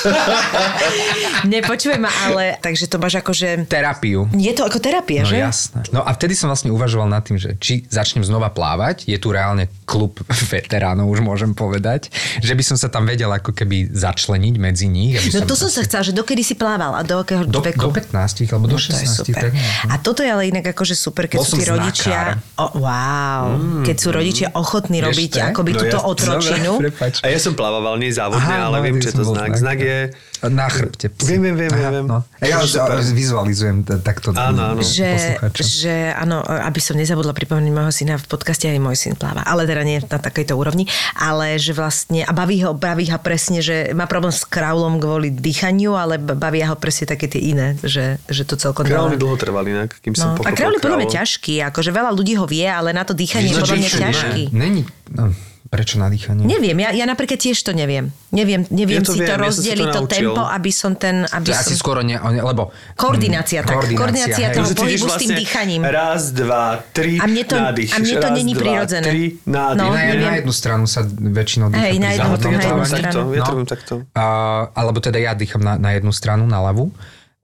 Nepočujem 1.46 1.98
ma, 1.98 2.10
ale 2.22 2.56
takže 2.58 2.86
to 2.86 2.96
máš 2.96 3.20
akože... 3.20 3.66
terapiu. 3.66 4.26
Je 4.32 4.50
to 4.50 4.62
ako 4.62 4.78
terapia, 4.78 5.22
No 5.22 5.28
že? 5.28 5.36
jasné. 5.38 5.80
No 5.90 6.00
a 6.00 6.10
vtedy 6.10 6.32
som 6.32 6.48
vlastne 6.48 6.70
uvažoval 6.70 7.06
nad 7.06 7.20
tým, 7.20 7.36
že 7.36 7.56
či 7.56 7.84
začnem 7.84 8.22
znova 8.22 8.48
plávať, 8.48 9.04
je 9.04 9.16
tu 9.16 9.30
reálne 9.30 9.68
klub 9.84 10.16
veteránov, 10.52 11.08
už 11.08 11.20
môžem 11.20 11.52
povedať, 11.52 12.08
že 12.40 12.52
by 12.52 12.62
som 12.62 12.76
sa 12.76 12.88
tam 12.88 13.04
vedel 13.04 13.28
ako 13.28 13.52
keby 13.52 13.90
začleniť 13.90 14.54
medzi 14.56 14.86
nich. 14.86 15.16
Aby 15.16 15.28
No 15.34 15.46
to 15.46 15.54
som 15.54 15.68
sa 15.68 15.82
chcela, 15.82 16.02
že 16.02 16.12
dokedy 16.12 16.42
si 16.42 16.54
plával 16.54 16.94
a 16.94 17.02
do 17.02 17.18
akého 17.18 17.44
do, 17.44 17.60
veku? 17.60 17.88
do 17.88 17.92
15 17.92 18.14
alebo 18.46 18.66
do 18.66 18.74
No, 18.74 18.80
to 18.80 18.90
je 18.90 19.06
16. 19.06 19.20
super. 19.22 19.42
tak 19.42 19.52
no. 19.52 19.62
A 19.86 19.94
toto 19.98 20.20
je 20.20 20.30
ale 20.30 20.48
inak 20.48 20.64
akože 20.66 20.94
super, 20.94 21.26
keď 21.26 21.38
Bol 21.38 21.46
sú 21.46 21.56
tí 21.56 21.64
rodičia... 21.64 22.38
O, 22.56 22.66
wow, 22.78 23.44
keď 23.82 23.96
sú 23.96 24.08
rodičia 24.10 24.48
ochotní 24.52 24.98
robiť 24.98 25.30
to 25.30 25.38
je? 25.38 25.44
akoby 25.44 25.70
No 25.70 25.78
túto 25.78 25.98
jasne. 25.98 26.10
otročinu. 26.10 26.72
Dobre. 26.76 26.90
A 27.20 27.26
ja 27.26 27.38
som 27.38 27.52
plával, 27.52 27.96
nie 27.96 28.10
závodne, 28.10 28.46
Aha, 28.46 28.66
ale 28.66 28.76
no, 28.78 28.84
viem, 28.84 28.96
čo 28.98 29.10
je 29.10 29.16
to 29.16 29.24
znak. 29.26 29.54
znak. 29.54 29.62
Znak 29.64 29.78
je... 29.94 30.02
Na 30.44 30.68
chrbte. 30.68 31.08
Viem, 31.24 31.40
viem, 31.40 31.56
viem, 31.56 31.72
Aha, 31.72 31.88
viem. 31.88 32.04
No. 32.04 32.20
A 32.20 32.44
ja 32.44 32.60
To 32.60 32.68
už 33.00 33.16
vizualizujem 33.16 33.80
takto 34.04 34.36
Áno, 34.36 34.76
áno. 34.76 34.84
že, 34.84 35.40
že 35.56 36.12
áno, 36.12 36.44
aby 36.44 36.84
som 36.84 37.00
nezabudla 37.00 37.32
pripomenúť 37.32 37.72
môjho 37.72 37.92
syna 37.94 38.20
v 38.20 38.28
podcaste, 38.28 38.68
aj 38.68 38.76
môj 38.76 38.92
syn 38.92 39.16
pláva, 39.16 39.40
ale 39.48 39.64
teda 39.64 39.80
nie 39.88 40.04
na 40.04 40.18
takejto 40.20 40.52
úrovni, 40.52 40.84
ale 41.16 41.56
že 41.56 41.72
vlastne, 41.72 42.28
a 42.28 42.32
baví 42.36 42.60
ho, 42.60 42.76
baví 42.76 43.08
ho 43.08 43.16
presne, 43.16 43.64
že 43.64 43.96
má 43.96 44.04
problém 44.04 44.36
s 44.36 44.44
kraulom 44.44 45.00
kvôli 45.00 45.32
dýchaniu, 45.32 45.96
ale 45.96 46.20
bavia 46.20 46.68
ho 46.68 46.76
presne 46.76 47.08
také 47.08 47.24
tie 47.24 47.40
iné, 47.40 47.80
že, 47.80 48.20
že 48.28 48.44
to 48.44 48.60
celkom 48.60 48.84
dáva. 48.84 49.16
dlho 49.16 49.40
trval 49.40 49.64
inak, 49.64 49.96
kým 50.04 50.12
som 50.12 50.36
No, 50.36 50.44
a 50.44 50.52
pochopil 50.52 50.56
kraul 50.60 50.74
je 50.76 50.82
podľa 50.84 50.98
mňa 51.00 51.10
ťažký, 51.24 51.54
akože 51.72 51.90
veľa 51.94 52.10
ľudí 52.12 52.34
ho 52.36 52.44
vie, 52.44 52.68
ale 52.68 52.92
na 52.92 53.08
to 53.08 53.16
dýchanie 53.16 53.48
je 53.48 53.64
podľa 53.64 53.76
mňa 53.80 53.90
ťažký. 53.96 54.42
Není, 54.52 54.82
no, 55.16 55.32
prečo 55.74 55.98
na 55.98 56.06
dýchanie? 56.06 56.46
Neviem, 56.46 56.78
ja, 56.78 56.94
ja 56.94 57.02
napríklad 57.04 57.34
tiež 57.36 57.58
to 57.58 57.74
neviem. 57.74 58.14
Neviem, 58.30 58.62
neviem 58.68 58.98
Ja 58.98 59.02
to 59.02 59.10
si 59.10 59.18
to 59.18 59.26
viem, 59.26 59.26
ja 59.26 59.34
som 59.34 59.42
to 59.42 59.46
rozdeliť, 59.50 59.82
to, 59.84 59.98
naučil. 59.98 60.14
tempo, 60.30 60.42
aby 60.44 60.70
som 60.70 60.92
ten... 60.94 61.16
Aby 61.24 61.44
To 61.44 61.50
je 61.50 61.58
asi 61.58 61.74
som... 61.74 61.80
skoro 61.80 62.00
ne, 62.00 62.14
lebo... 62.16 62.70
Koordinácia, 62.94 63.60
tak. 63.60 63.82
Koordinácia 63.90 64.46
hej. 64.48 64.54
toho 64.54 64.64
Že 64.64 64.72
ty 64.72 64.80
ideš 64.80 65.00
pohybu 65.02 65.06
s 65.06 65.16
tým 65.18 65.30
dýchaním. 65.34 65.82
Raz, 65.84 66.22
dva, 66.30 66.64
tri, 66.88 67.18
A 67.18 67.26
mne 67.26 67.42
to- 67.42 67.58
nádych. 67.58 67.90
a 67.90 67.96
mne 67.98 68.14
to 68.14 68.26
raz, 68.26 68.36
není 68.36 68.52
dva, 68.52 68.60
prirodzené. 68.60 69.06
Tri, 69.06 69.24
nádych. 69.44 69.78
No, 69.80 69.86
Na, 69.90 69.98
neviem. 70.00 70.22
na 70.22 70.34
jednu 70.36 70.52
stranu 70.52 70.84
sa 70.86 71.00
väčšinou 71.04 71.66
dýcha. 71.68 71.82
Hej, 71.84 71.96
na 71.96 72.08
jednu- 72.08 72.22
závodnom 72.24 72.50
na 72.50 72.62
jednu 72.62 72.84
stranu. 72.84 73.02
takto, 73.02 73.18
ja 73.28 73.42
to 73.42 73.52
No. 73.54 73.66
takto. 73.66 73.94
A, 74.14 74.24
alebo 74.70 74.98
teda 74.98 75.18
ja 75.18 75.32
dýcham 75.32 75.58
na, 75.60 75.74
na 75.76 75.90
jednu 75.92 76.10
stranu, 76.10 76.44
na 76.44 76.62
ľavú. 76.62 76.94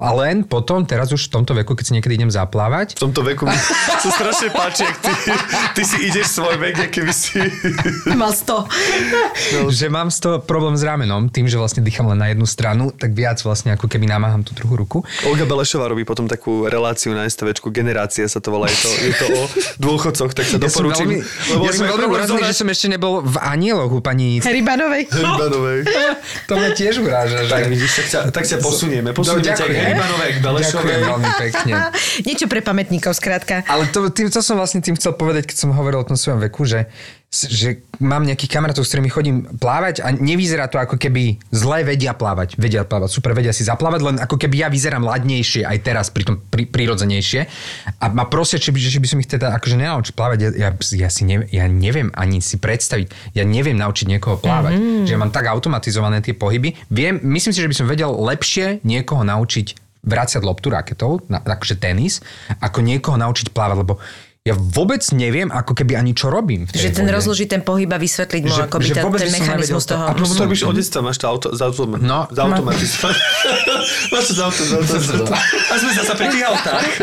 A 0.00 0.16
len 0.16 0.40
potom, 0.42 0.80
teraz 0.80 1.12
už 1.12 1.28
v 1.28 1.30
tomto 1.30 1.52
veku, 1.52 1.76
keď 1.76 1.84
si 1.84 1.92
niekedy 1.92 2.16
idem 2.16 2.32
zaplávať, 2.32 2.96
V 2.96 3.04
tomto 3.04 3.20
veku 3.20 3.44
mi 3.44 3.52
sa 3.52 4.08
strašne 4.08 4.48
páči, 4.48 4.82
ak 4.82 4.96
ty, 4.96 5.12
ty 5.76 5.82
si 5.84 6.08
ideš 6.08 6.40
svoj 6.40 6.56
vek, 6.56 6.88
aké 6.88 7.04
by 7.04 7.12
si... 7.12 7.36
Mal 8.16 8.32
100. 8.32 9.68
že 9.68 9.86
mám 9.86 10.08
z 10.08 10.18
toho 10.18 10.36
problém 10.40 10.72
s 10.72 10.80
ramenom, 10.80 11.28
tým, 11.28 11.44
že 11.44 11.60
vlastne 11.60 11.84
dýcham 11.84 12.08
len 12.08 12.16
na 12.16 12.32
jednu 12.32 12.48
stranu, 12.48 12.88
tak 12.90 13.12
viac 13.12 13.36
vlastne 13.40 13.76
ako 13.76 13.86
keby 13.86 14.08
namáham 14.08 14.40
tú 14.40 14.56
druhú 14.56 14.80
ruku. 14.80 14.98
Olga 15.22 15.44
Belešová 15.44 15.86
robí 15.86 16.02
potom 16.02 16.24
takú 16.24 16.64
reláciu 16.64 17.12
na 17.12 17.28
STVčku, 17.28 17.68
Generácia 17.68 18.24
sa 18.24 18.40
to 18.40 18.48
volá, 18.48 18.72
je 18.72 18.78
to, 18.80 18.90
je 19.04 19.14
to 19.14 19.26
o 19.28 19.42
dôchodcoch, 19.78 20.32
tak 20.32 20.48
sa 20.48 20.56
Ja 20.56 20.72
som 20.72 20.88
doporúčam. 20.88 21.06
veľmi, 21.06 21.18
lebo 21.52 21.62
ja 21.62 21.72
som 21.76 21.84
veľmi 21.84 22.16
zohnať- 22.24 22.48
že 22.48 22.54
som 22.56 22.68
ešte 22.68 22.86
nebol 22.88 23.20
v 23.20 23.36
anieloch 23.36 23.92
u 23.92 24.00
pani... 24.00 24.40
Heribanovej. 24.40 25.12
Heribanovej. 25.12 25.78
To 26.48 26.56
mňa 26.56 26.70
tiež 26.72 26.94
uráža. 26.98 27.44
Že... 27.44 27.50
Tak 27.50 27.62
vidíš, 27.68 27.92
tak 27.94 28.06
sa, 28.08 28.18
tak 28.32 28.44
sa 28.48 28.56
posunieme. 28.56 29.12
Posunieme 29.12 29.52
ťa 29.52 29.66
Heribanovej, 29.90 30.30
k 30.30 30.38
Belešovej. 30.38 30.84
Ďakujem 30.86 31.02
veľmi 31.10 31.30
pekne. 31.36 31.72
Niečo 32.30 32.46
pre 32.46 32.60
pamätníkov, 32.62 33.12
skrátka. 33.18 33.66
Ale 33.66 33.90
to, 33.90 34.06
tým, 34.14 34.30
to 34.30 34.40
som 34.40 34.54
vlastne 34.54 34.78
tým 34.78 34.94
chcel 34.94 35.18
povedať, 35.18 35.50
keď 35.50 35.56
som 35.66 35.70
hovoril 35.74 36.00
o 36.02 36.06
tom 36.06 36.14
svojom 36.14 36.38
veku, 36.46 36.62
že, 36.62 36.86
že 37.30 37.86
mám 38.02 38.26
nejakých 38.26 38.58
kamarátov, 38.58 38.82
s 38.82 38.90
ktorými 38.90 39.06
chodím 39.06 39.46
plávať 39.46 40.02
a 40.02 40.10
nevyzerá 40.10 40.66
to 40.66 40.82
ako 40.82 40.98
keby 40.98 41.38
zle 41.54 41.86
vedia 41.86 42.10
plávať. 42.10 42.58
Vedia 42.58 42.82
plávať, 42.82 43.06
super, 43.06 43.38
vedia 43.38 43.54
si 43.54 43.62
zaplávať, 43.62 44.00
len 44.02 44.16
ako 44.18 44.34
keby 44.34 44.66
ja 44.66 44.68
vyzerám 44.68 45.06
ladnejšie 45.06 45.62
aj 45.62 45.78
teraz, 45.78 46.10
pritom 46.10 46.42
pri, 46.42 46.66
prirodzenejšie. 46.66 47.46
A 48.02 48.10
ma 48.10 48.26
prosia, 48.26 48.58
či 48.58 48.74
by, 48.74 48.78
že 48.82 48.98
by 48.98 49.06
som 49.06 49.22
ich 49.22 49.30
teda 49.30 49.54
akože 49.62 49.78
nenaučil 49.78 50.18
plávať. 50.18 50.38
Ja, 50.42 50.50
ja, 50.58 50.70
ja, 50.74 51.08
si 51.08 51.22
neviem, 51.22 51.46
ja 51.54 51.70
neviem 51.70 52.10
ani 52.18 52.42
si 52.42 52.58
predstaviť. 52.58 53.38
Ja 53.38 53.46
neviem 53.46 53.78
naučiť 53.78 54.10
niekoho 54.10 54.42
plávať. 54.42 54.74
Mm-hmm. 54.74 55.06
Že 55.06 55.14
ja 55.14 55.22
mám 55.22 55.30
tak 55.30 55.46
automatizované 55.46 56.18
tie 56.26 56.34
pohyby. 56.34 56.74
Viem, 56.90 57.22
myslím 57.30 57.54
si, 57.54 57.62
že 57.62 57.70
by 57.70 57.76
som 57.78 57.86
vedel 57.86 58.10
lepšie 58.10 58.82
niekoho 58.82 59.22
naučiť 59.22 59.78
vraciať 60.00 60.42
loptu 60.42 60.72
raketou, 60.72 61.20
na, 61.28 61.44
akože 61.44 61.76
tenis, 61.76 62.24
ako 62.58 62.80
niekoho 62.80 63.20
naučiť 63.20 63.52
plávať, 63.52 63.76
lebo 63.84 64.00
ja 64.40 64.56
vôbec 64.56 65.04
neviem, 65.12 65.46
ako 65.46 65.76
keby 65.76 65.94
ani 65.94 66.10
čo 66.10 66.26
robím. 66.26 66.64
V 66.64 66.72
Že 66.72 66.96
ten 66.96 67.04
vode. 67.04 67.12
rozložiť 67.12 67.48
ten 67.50 67.60
pohyb 67.60 67.84
a 67.86 68.00
vysvetliť 68.00 68.42
mu 68.42 68.48
Že- 68.50 68.64
akoby 68.64 68.86
že 68.86 68.94
ten, 68.94 69.04
vôbec 69.04 69.20
ten 69.20 69.32
mechanizmus 69.32 69.84
toho. 69.84 70.00
A 70.02 70.10
No 70.10 70.24
to 70.24 70.40
robíš 70.40 70.64
od 70.64 70.72
detstva, 70.72 71.00
máš 71.02 71.16
to 71.16 71.26
auto, 71.26 71.52
za 71.52 71.68
auto, 71.68 71.84
No. 71.84 72.24
zautomatizované. 72.26 73.20
máš 74.12 74.24
to 74.24 74.32
za 74.32 74.42
auto, 74.42 74.62
za 74.64 74.76
auto. 74.80 75.32
A 75.36 75.74
sme 75.76 75.90
zase 75.92 76.12
pri 76.14 76.26
tých 76.30 76.44
autách. 76.46 76.88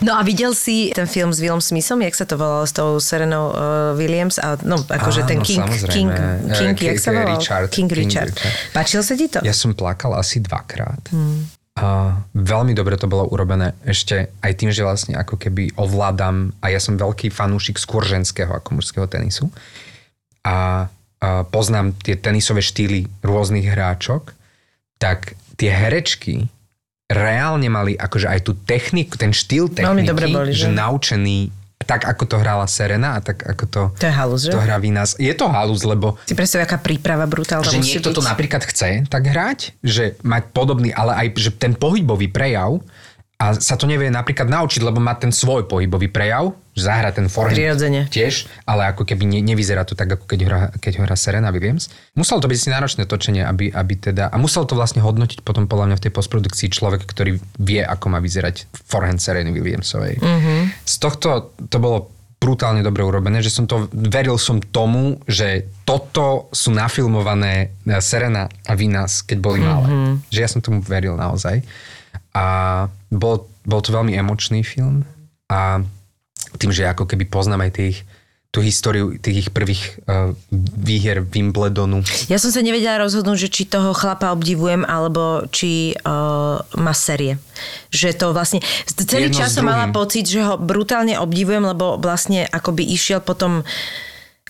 No 0.00 0.14
a 0.14 0.22
videl 0.22 0.54
si 0.54 0.88
ten 0.90 1.04
film 1.04 1.28
s 1.28 1.38
Willom 1.38 1.60
Smithom, 1.60 2.00
jak 2.00 2.14
sa 2.14 2.24
to 2.24 2.34
volalo 2.34 2.64
s 2.64 2.72
tou 2.72 2.96
Serenou 2.96 3.50
uh, 3.50 3.58
Williams? 3.92 4.38
A, 4.38 4.56
no, 4.62 4.80
akože 4.80 5.22
ten 5.24 5.36
Áno, 5.36 5.44
King, 5.44 5.60
samozrejme. 5.60 5.92
King, 5.92 6.08
Eh, 6.10 6.56
King, 6.56 6.72
King 6.72 6.88
jak 6.88 6.98
sa 6.98 7.10
volal? 7.12 7.36
Richard. 7.36 7.68
King. 7.68 7.90
Richard. 7.90 8.32
Páčil 8.70 9.02
sa 9.02 9.12
ti 9.12 9.26
to? 9.26 9.42
Ja 9.42 9.52
som 9.52 9.74
plakal 9.74 10.14
asi 10.14 10.38
dvakrát. 10.38 11.02
Hmm. 11.10 11.50
A 11.80 12.12
veľmi 12.36 12.76
dobre 12.76 13.00
to 13.00 13.08
bolo 13.08 13.24
urobené 13.32 13.72
ešte 13.88 14.28
aj 14.44 14.52
tým, 14.52 14.68
že 14.68 14.84
vlastne 14.84 15.16
ako 15.16 15.40
keby 15.40 15.80
ovládam 15.80 16.52
a 16.60 16.68
ja 16.68 16.76
som 16.76 17.00
veľký 17.00 17.32
fanúšik 17.32 17.80
skôr 17.80 18.04
ženského 18.04 18.52
ako 18.52 18.76
mužského 18.76 19.08
tenisu 19.08 19.48
a, 20.44 20.88
a 21.24 21.28
poznám 21.48 21.96
tie 22.04 22.20
tenisové 22.20 22.60
štýly 22.60 23.08
rôznych 23.24 23.64
hráčok, 23.64 24.36
tak 25.00 25.40
tie 25.56 25.72
herečky 25.72 26.52
reálne 27.08 27.66
mali 27.72 27.96
akože 27.96 28.28
aj 28.28 28.40
tú 28.44 28.52
techniku, 28.54 29.16
ten 29.16 29.32
štýl 29.34 29.72
techniky, 29.72 29.88
Veľmi 29.88 30.04
dobre 30.04 30.26
boli, 30.28 30.52
že 30.52 30.68
že? 30.68 30.76
naučený 30.76 31.38
tak, 31.90 32.06
ako 32.06 32.22
to 32.24 32.36
hrála 32.38 32.70
Serena 32.70 33.18
a 33.18 33.20
tak, 33.20 33.42
ako 33.42 33.64
to, 33.66 33.82
To 33.98 34.04
je 34.06 34.14
halus, 34.14 34.40
že? 34.46 34.54
to 34.54 34.62
hrá 34.62 34.78
Vinas. 34.78 35.18
Je 35.18 35.34
to 35.34 35.50
halus, 35.50 35.82
lebo 35.82 36.14
Si 36.22 36.38
predstav, 36.38 36.62
aká 36.62 36.78
príprava 36.78 37.26
brutálna 37.26 37.66
že 37.66 37.82
niekto 37.82 38.10
byť. 38.10 38.16
to 38.16 38.22
napríklad 38.22 38.62
chce 38.62 39.10
tak 39.10 39.26
hrať, 39.26 39.74
že 39.82 40.14
mať 40.22 40.54
podobný, 40.54 40.94
ale 40.94 41.18
aj 41.18 41.26
že 41.34 41.50
ten 41.50 41.74
pohybový 41.74 42.30
prejav 42.30 42.78
a 43.40 43.56
sa 43.56 43.80
to 43.80 43.88
nevie 43.88 44.12
napríklad 44.12 44.52
naučiť, 44.52 44.84
lebo 44.84 45.00
má 45.00 45.16
ten 45.16 45.32
svoj 45.32 45.64
pohybový 45.64 46.12
prejav, 46.12 46.52
zahra 46.76 47.08
ten 47.08 47.24
forehand 47.24 47.56
Prirodzene. 47.56 48.04
tiež, 48.12 48.44
ale 48.68 48.92
ako 48.92 49.08
keby 49.08 49.24
ne, 49.24 49.40
nevyzerá 49.40 49.88
to 49.88 49.96
tak, 49.96 50.12
ako 50.12 50.28
keď 50.28 50.40
hrá, 50.44 50.60
keď 50.76 51.00
hrá 51.00 51.16
Serena 51.16 51.48
Williams. 51.48 51.88
Muselo 52.12 52.44
to 52.44 52.52
byť 52.52 52.58
si 52.60 52.68
náročné 52.68 53.08
točenie, 53.08 53.40
aby, 53.40 53.72
aby 53.72 53.94
teda, 53.96 54.28
a 54.28 54.36
musel 54.36 54.68
to 54.68 54.76
vlastne 54.76 55.00
hodnotiť 55.00 55.40
potom 55.40 55.64
podľa 55.64 55.88
mňa 55.88 55.96
v 55.96 56.04
tej 56.04 56.12
postprodukcii 56.12 56.68
človek, 56.68 57.08
ktorý 57.08 57.40
vie, 57.56 57.80
ako 57.80 58.12
má 58.12 58.20
vyzerať 58.20 58.68
forehand 58.76 59.24
Sereny 59.24 59.56
Williamsovej. 59.56 60.20
Mm-hmm. 60.20 60.60
Z 60.84 60.94
tohto 61.00 61.56
to 61.56 61.78
bolo 61.80 62.12
brutálne 62.36 62.84
dobre 62.84 63.04
urobené, 63.04 63.40
že 63.40 63.52
som 63.52 63.64
to, 63.64 63.88
veril 63.92 64.36
som 64.36 64.60
tomu, 64.60 65.16
že 65.24 65.64
toto 65.88 66.52
sú 66.52 66.76
nafilmované 66.76 67.72
Serena 68.04 68.52
a 68.68 68.72
Vinas, 68.76 69.24
keď 69.24 69.38
boli 69.40 69.64
malé. 69.64 69.88
Mm-hmm. 69.88 70.14
Že 70.28 70.38
ja 70.44 70.48
som 70.48 70.60
tomu 70.60 70.84
veril 70.84 71.16
naozaj. 71.16 71.64
A 72.36 72.44
bol, 73.10 73.50
bol 73.66 73.80
to 73.82 73.90
veľmi 73.90 74.14
emočný 74.14 74.62
film 74.62 75.04
a 75.50 75.82
tým, 76.56 76.70
že 76.70 76.88
ako 76.88 77.04
keby 77.06 77.26
poznám 77.26 77.68
aj 77.68 77.72
tých 77.76 77.96
tú 78.50 78.58
históriu 78.66 79.14
tých 79.14 79.46
ich 79.46 79.50
prvých 79.54 80.02
uh, 80.10 80.34
výhier 80.74 81.22
Wimbledonu. 81.22 82.02
Ja 82.26 82.34
som 82.42 82.50
sa 82.50 82.58
nevedela 82.66 82.98
rozhodnúť, 82.98 83.46
že 83.46 83.48
či 83.48 83.62
toho 83.62 83.94
chlapa 83.94 84.34
obdivujem, 84.34 84.82
alebo 84.82 85.46
či 85.54 85.94
uh, 85.94 86.58
má 86.74 86.90
série. 86.90 87.38
Že 87.94 88.08
to 88.18 88.26
vlastne... 88.34 88.58
Celý 88.90 89.30
Jedno 89.30 89.38
čas 89.38 89.54
som 89.54 89.62
mala 89.62 89.94
pocit, 89.94 90.26
že 90.26 90.42
ho 90.42 90.58
brutálne 90.58 91.14
obdivujem, 91.22 91.62
lebo 91.62 91.94
vlastne 92.02 92.42
akoby 92.50 92.90
išiel 92.90 93.22
potom 93.22 93.62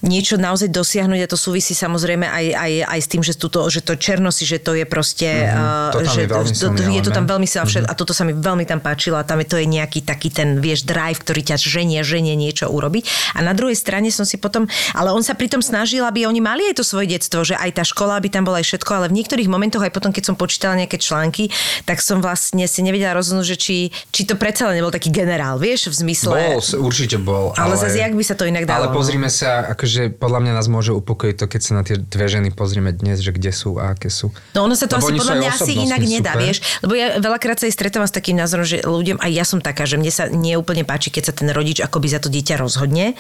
niečo 0.01 0.40
naozaj 0.40 0.72
dosiahnuť 0.72 1.20
a 1.24 1.28
to 1.28 1.36
súvisí 1.36 1.76
samozrejme 1.76 2.24
aj, 2.24 2.46
aj, 2.57 2.72
aj 2.88 3.01
s 3.01 3.09
tým, 3.09 3.22
že, 3.24 3.36
tuto, 3.36 3.68
že 3.68 3.84
to 3.84 3.96
černosy, 3.96 4.48
že 4.48 4.59
to 4.61 4.72
je 4.72 4.84
proste... 4.88 5.28
Mhm, 5.28 5.92
to 5.92 5.98
že 6.09 6.20
je 6.24 6.28
veľmi 6.28 6.53
to, 6.57 6.66
je 6.96 7.03
to 7.05 7.12
tam 7.12 7.26
veľmi 7.28 7.46
silné 7.46 7.68
mm-hmm. 7.68 7.92
a 7.92 7.92
toto 7.92 8.12
sa 8.16 8.24
mi 8.24 8.32
veľmi 8.32 8.64
tam 8.64 8.80
páčilo 8.80 9.20
a 9.20 9.24
tam 9.24 9.44
je, 9.44 9.46
to 9.46 9.57
je 9.61 9.66
nejaký 9.68 10.01
taký 10.01 10.32
ten, 10.32 10.59
vieš, 10.59 10.88
drive, 10.88 11.20
ktorý 11.20 11.44
ťa 11.44 11.57
ženie, 11.61 12.01
ženie 12.01 12.34
niečo 12.34 12.66
urobiť. 12.72 13.36
A 13.36 13.44
na 13.44 13.53
druhej 13.53 13.76
strane 13.76 14.09
som 14.09 14.24
si 14.24 14.40
potom, 14.40 14.64
ale 14.96 15.12
on 15.12 15.20
sa 15.20 15.36
pritom 15.36 15.61
snažil, 15.61 16.03
aby 16.09 16.24
oni 16.24 16.40
mali 16.40 16.64
aj 16.72 16.80
to 16.80 16.84
svoje 16.86 17.12
detstvo, 17.12 17.44
že 17.44 17.59
aj 17.61 17.80
tá 17.80 17.84
škola, 17.84 18.16
aby 18.16 18.32
tam 18.32 18.48
bola 18.48 18.64
aj 18.64 18.66
všetko, 18.72 18.90
ale 18.96 19.07
v 19.12 19.20
niektorých 19.20 19.48
momentoch 19.51 19.84
aj 19.84 19.92
potom, 19.92 20.11
keď 20.14 20.32
som 20.32 20.36
počítala 20.38 20.80
nejaké 20.80 20.96
články, 20.96 21.53
tak 21.84 22.01
som 22.01 22.24
vlastne 22.24 22.64
si 22.64 22.80
nevedela 22.80 23.18
rozhodnúť, 23.20 23.46
že 23.53 23.57
či, 23.61 23.76
či 24.14 24.22
to 24.24 24.40
predsa 24.40 24.70
len 24.70 24.80
nebol 24.80 24.92
taký 24.92 25.12
generál, 25.12 25.61
vieš, 25.61 25.92
v 25.92 26.09
zmysle... 26.09 26.57
Bol, 26.57 26.62
určite 26.80 27.20
bol. 27.20 27.53
Ale 27.59 27.76
zase, 27.76 28.01
jak 28.01 28.16
by 28.16 28.24
sa 28.24 28.34
to 28.38 28.48
inak 28.48 28.64
dalo, 28.64 28.88
Ale 28.88 28.94
no? 28.94 28.96
pozrime 28.96 29.28
sa, 29.28 29.68
akože 29.74 29.89
podľa 30.14 30.41
mňa 30.47 30.53
nás 30.55 30.66
môže 30.70 30.95
upokojiť 30.95 31.36
to, 31.41 31.47
keď 31.51 31.61
sa 31.61 31.72
na 31.74 31.82
tie 31.82 31.97
dve 31.99 32.26
ženy 32.30 32.55
pozrieme 32.55 32.95
dnes, 32.95 33.18
že 33.24 33.34
kde 33.34 33.51
sú 33.51 33.80
a 33.80 33.97
aké 33.97 34.12
sú. 34.12 34.30
No 34.55 34.68
ono 34.68 34.78
sa 34.78 34.86
to 34.86 35.01
Lebo 35.01 35.11
asi 35.11 35.18
podľa 35.18 35.36
mňa 35.41 35.51
asi 35.51 35.72
inak 35.74 36.03
nedá, 36.05 36.32
super. 36.36 36.43
vieš. 36.45 36.59
Lebo 36.84 36.93
ja 36.95 37.07
veľakrát 37.18 37.57
sa 37.59 37.64
aj 37.66 37.74
stretávam 37.74 38.09
s 38.09 38.14
takým 38.14 38.36
názorom, 38.36 38.66
že 38.68 38.84
ľuďom, 38.84 39.18
aj 39.18 39.30
ja 39.32 39.45
som 39.49 39.59
taká, 39.59 39.88
že 39.88 39.97
mne 39.97 40.12
sa 40.12 40.28
neúplne 40.28 40.84
páči, 40.84 41.09
keď 41.09 41.22
sa 41.30 41.34
ten 41.34 41.49
rodič 41.51 41.80
akoby 41.80 42.07
za 42.12 42.20
to 42.20 42.28
dieťa 42.28 42.61
rozhodne. 42.61 43.16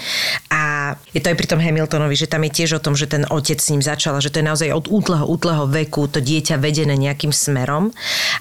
A 0.52 0.94
je 1.16 1.20
to 1.24 1.32
aj 1.32 1.36
pri 1.40 1.48
tom 1.48 1.58
Hamiltonovi, 1.58 2.14
že 2.14 2.28
tam 2.28 2.44
je 2.44 2.52
tiež 2.52 2.76
o 2.76 2.84
tom, 2.84 2.92
že 2.92 3.08
ten 3.08 3.24
otec 3.26 3.56
s 3.56 3.70
ním 3.72 3.80
začal, 3.80 4.20
že 4.20 4.28
to 4.28 4.44
je 4.44 4.46
naozaj 4.46 4.68
od 4.70 4.86
útleho, 4.92 5.24
útleho 5.24 5.64
veku 5.64 6.06
to 6.06 6.20
dieťa 6.20 6.60
vedené 6.60 6.94
nejakým 6.94 7.32
smerom. 7.32 7.88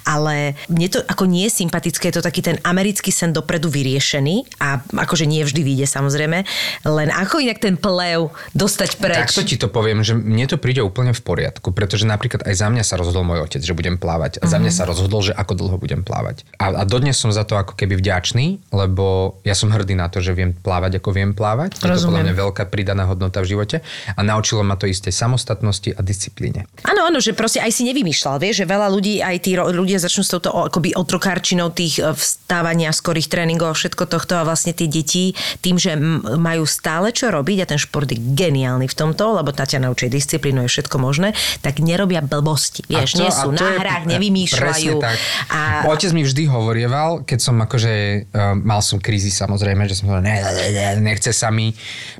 Ale 0.04 0.54
mne 0.68 0.88
to 0.92 1.00
ako 1.08 1.24
nie 1.24 1.48
je 1.48 1.64
sympatické, 1.64 2.12
je 2.12 2.20
to 2.20 2.26
taký 2.26 2.44
ten 2.44 2.60
americký 2.62 3.08
sen 3.08 3.32
dopredu 3.32 3.72
vyriešený 3.72 4.60
a 4.60 4.84
akože 4.84 5.24
nie 5.24 5.40
vždy 5.40 5.60
vyjde 5.64 5.86
samozrejme, 5.88 6.38
len 6.84 7.08
ako 7.08 7.40
inak 7.40 7.58
ten 7.62 7.80
plev 7.80 8.19
dostať 8.52 8.90
preč. 8.96 9.16
Takto 9.24 9.42
ti 9.42 9.56
to 9.56 9.66
poviem, 9.66 10.00
že 10.00 10.12
mne 10.12 10.44
to 10.44 10.56
príde 10.56 10.80
úplne 10.80 11.10
v 11.10 11.22
poriadku, 11.22 11.70
pretože 11.70 12.04
napríklad 12.04 12.42
aj 12.42 12.54
za 12.54 12.66
mňa 12.66 12.82
sa 12.82 12.94
rozhodol 12.94 13.22
môj 13.22 13.40
otec, 13.42 13.62
že 13.62 13.72
budem 13.72 13.96
plávať. 13.96 14.36
A 14.38 14.44
za 14.44 14.56
Mhm. 14.56 14.62
mňa 14.62 14.72
sa 14.74 14.84
rozhodol, 14.84 15.20
že 15.22 15.32
ako 15.32 15.52
dlho 15.56 15.76
budem 15.76 16.00
plávať. 16.00 16.44
A, 16.56 16.74
a 16.74 16.84
dodnes 16.84 17.14
som 17.14 17.30
za 17.30 17.42
to 17.42 17.54
ako 17.54 17.72
keby 17.72 17.96
vďačný, 17.96 18.46
lebo 18.70 19.06
ja 19.42 19.54
som 19.54 19.68
hrdý 19.68 19.94
na 19.94 20.06
to, 20.06 20.18
že 20.18 20.34
viem 20.34 20.52
plávať, 20.52 20.98
ako 20.98 21.08
viem 21.10 21.30
plávať. 21.30 21.76
Je 21.76 21.78
to 21.78 21.86
podľa 21.86 21.96
Rozumiem. 21.96 22.24
mňa 22.26 22.34
veľká 22.36 22.64
pridaná 22.66 23.06
hodnota 23.06 23.38
v 23.38 23.46
živote. 23.48 23.76
A 24.10 24.20
naučilo 24.20 24.60
ma 24.60 24.74
to 24.74 24.84
istej 24.84 25.14
samostatnosti 25.14 25.88
a 25.88 26.00
disciplíne. 26.00 26.66
Áno, 26.82 27.06
áno, 27.06 27.18
že 27.18 27.30
proste 27.30 27.60
aj 27.60 27.70
si 27.70 27.86
nevymýšľal, 27.86 28.36
vieš, 28.36 28.62
že 28.62 28.66
veľa 28.66 28.88
ľudí, 28.88 29.20
aj 29.20 29.36
tí 29.38 29.54
ľudia 29.54 30.00
začnú 30.00 30.22
s 30.22 30.30
touto 30.30 30.50
akoby 30.50 30.92
otrokárčinou 30.92 31.70
tých 31.70 31.96
e, 31.96 32.10
vstávania, 32.10 32.90
skorých 32.90 33.28
tréningov 33.28 33.70
a 33.70 33.78
všetko 33.78 34.02
tohto 34.06 34.34
a 34.34 34.42
vlastne 34.42 34.74
tie 34.74 34.90
deti 34.90 35.32
tým, 35.60 35.78
že 35.78 35.94
majú 36.34 36.66
stále 36.66 37.12
čo 37.12 37.30
robiť 37.30 37.62
a 37.62 37.68
ten 37.68 37.78
šport 37.78 38.09
je 38.12 38.18
geniálny 38.18 38.86
v 38.90 38.96
tomto, 38.96 39.38
lebo 39.38 39.54
tá 39.54 39.64
ťa 39.64 39.86
naučí 39.86 40.10
disciplínu, 40.10 40.66
je 40.66 40.70
všetko 40.70 40.96
možné, 40.98 41.32
tak 41.62 41.78
nerobia 41.78 42.20
blbosti, 42.20 42.82
vieš, 42.86 43.16
nie 43.16 43.30
sú 43.30 43.54
na 43.54 43.78
hrách, 43.78 44.04
nevymýšľajú. 44.10 44.98
Tak. 45.00 45.16
A 45.50 45.60
Otec 45.88 46.10
mi 46.12 46.26
vždy 46.26 46.50
hovorieval, 46.50 47.22
keď 47.24 47.38
som 47.38 47.56
akože, 47.62 47.92
uh, 48.30 48.54
mal 48.58 48.82
som 48.82 48.98
krízy 48.98 49.30
samozrejme, 49.30 49.86
že 49.86 49.98
som 49.98 50.10
povedal, 50.10 50.26
ne, 50.26 50.36
ne, 50.42 50.66
ne, 50.74 50.86
nechce 51.14 51.30
sa 51.30 51.48
mi. 51.48 51.72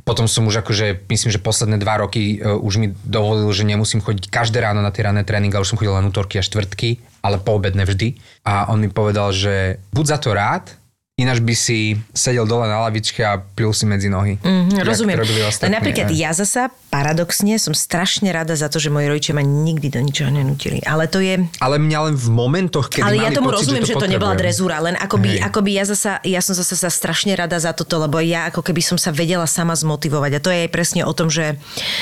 Potom 0.07 0.31
som 0.31 0.47
už 0.47 0.63
akože, 0.63 1.07
myslím, 1.11 1.31
že 1.35 1.41
posledné 1.43 1.77
dva 1.77 2.01
roky 2.01 2.39
uh, 2.39 2.57
už 2.57 2.75
mi 2.81 2.89
dovolil, 3.05 3.51
že 3.51 3.67
nemusím 3.67 4.01
chodiť 4.01 4.31
každé 4.31 4.63
ráno 4.63 4.81
na 4.81 4.95
tie 4.95 5.05
ranné 5.05 5.27
tréningy, 5.27 5.55
ale 5.59 5.67
už 5.67 5.75
som 5.75 5.79
chodil 5.79 5.93
len 5.93 6.09
útorky 6.09 6.39
a 6.39 6.47
štvrtky, 6.47 7.03
ale 7.21 7.37
poobedne 7.43 7.85
vždy. 7.85 8.17
A 8.49 8.73
on 8.73 8.81
mi 8.81 8.89
povedal, 8.89 9.35
že 9.37 9.83
buď 9.93 10.05
za 10.07 10.19
to 10.19 10.33
rád, 10.33 10.80
ináč 11.21 11.39
by 11.39 11.53
si 11.53 12.01
sedel 12.11 12.49
dole 12.49 12.65
na 12.65 12.81
lavičke 12.81 13.21
a 13.21 13.37
plil 13.37 13.71
si 13.71 13.85
medzi 13.85 14.09
nohy. 14.09 14.41
Mm, 14.41 14.81
rozumiem. 14.81 15.21
ostatní, 15.45 15.69
napríklad 15.71 16.09
ne? 16.09 16.17
ja 16.17 16.33
zasa 16.33 16.73
paradoxne 16.89 17.61
som 17.61 17.77
strašne 17.77 18.33
rada 18.33 18.57
za 18.57 18.67
to, 18.67 18.81
že 18.81 18.89
moji 18.89 19.07
rodičia 19.07 19.37
ma 19.37 19.45
nikdy 19.45 19.93
do 19.93 20.01
ničoho 20.01 20.33
nenútili. 20.33 20.81
Ale 20.83 21.07
to 21.07 21.21
je... 21.21 21.45
Ale 21.61 21.77
mňa 21.77 21.99
len 22.11 22.15
v 22.17 22.29
momentoch, 22.33 22.89
kedy 22.89 23.05
ale 23.05 23.15
ja 23.21 23.31
tomu 23.31 23.53
pocit, 23.53 23.69
rozumiem, 23.69 23.85
že 23.85 23.95
to, 23.95 24.09
nebola 24.09 24.33
potrebujem. 24.35 24.41
drezúra, 24.41 24.77
len 24.81 24.97
akoby, 24.97 25.31
Hej. 25.37 25.41
akoby 25.47 25.71
ja, 25.77 25.85
zasa, 25.87 26.13
ja 26.25 26.41
som 26.41 26.57
zasa 26.57 26.75
sa 26.75 26.91
strašne 26.91 27.37
rada 27.37 27.61
za 27.61 27.71
toto, 27.77 28.01
lebo 28.01 28.19
ja 28.19 28.49
ako 28.49 28.65
keby 28.65 28.81
som 28.81 28.97
sa 28.97 29.13
vedela 29.13 29.45
sama 29.45 29.77
zmotivovať. 29.77 30.31
A 30.35 30.41
to 30.41 30.49
je 30.51 30.67
aj 30.67 30.71
presne 30.73 31.05
o 31.05 31.13
tom, 31.13 31.29
že 31.29 31.61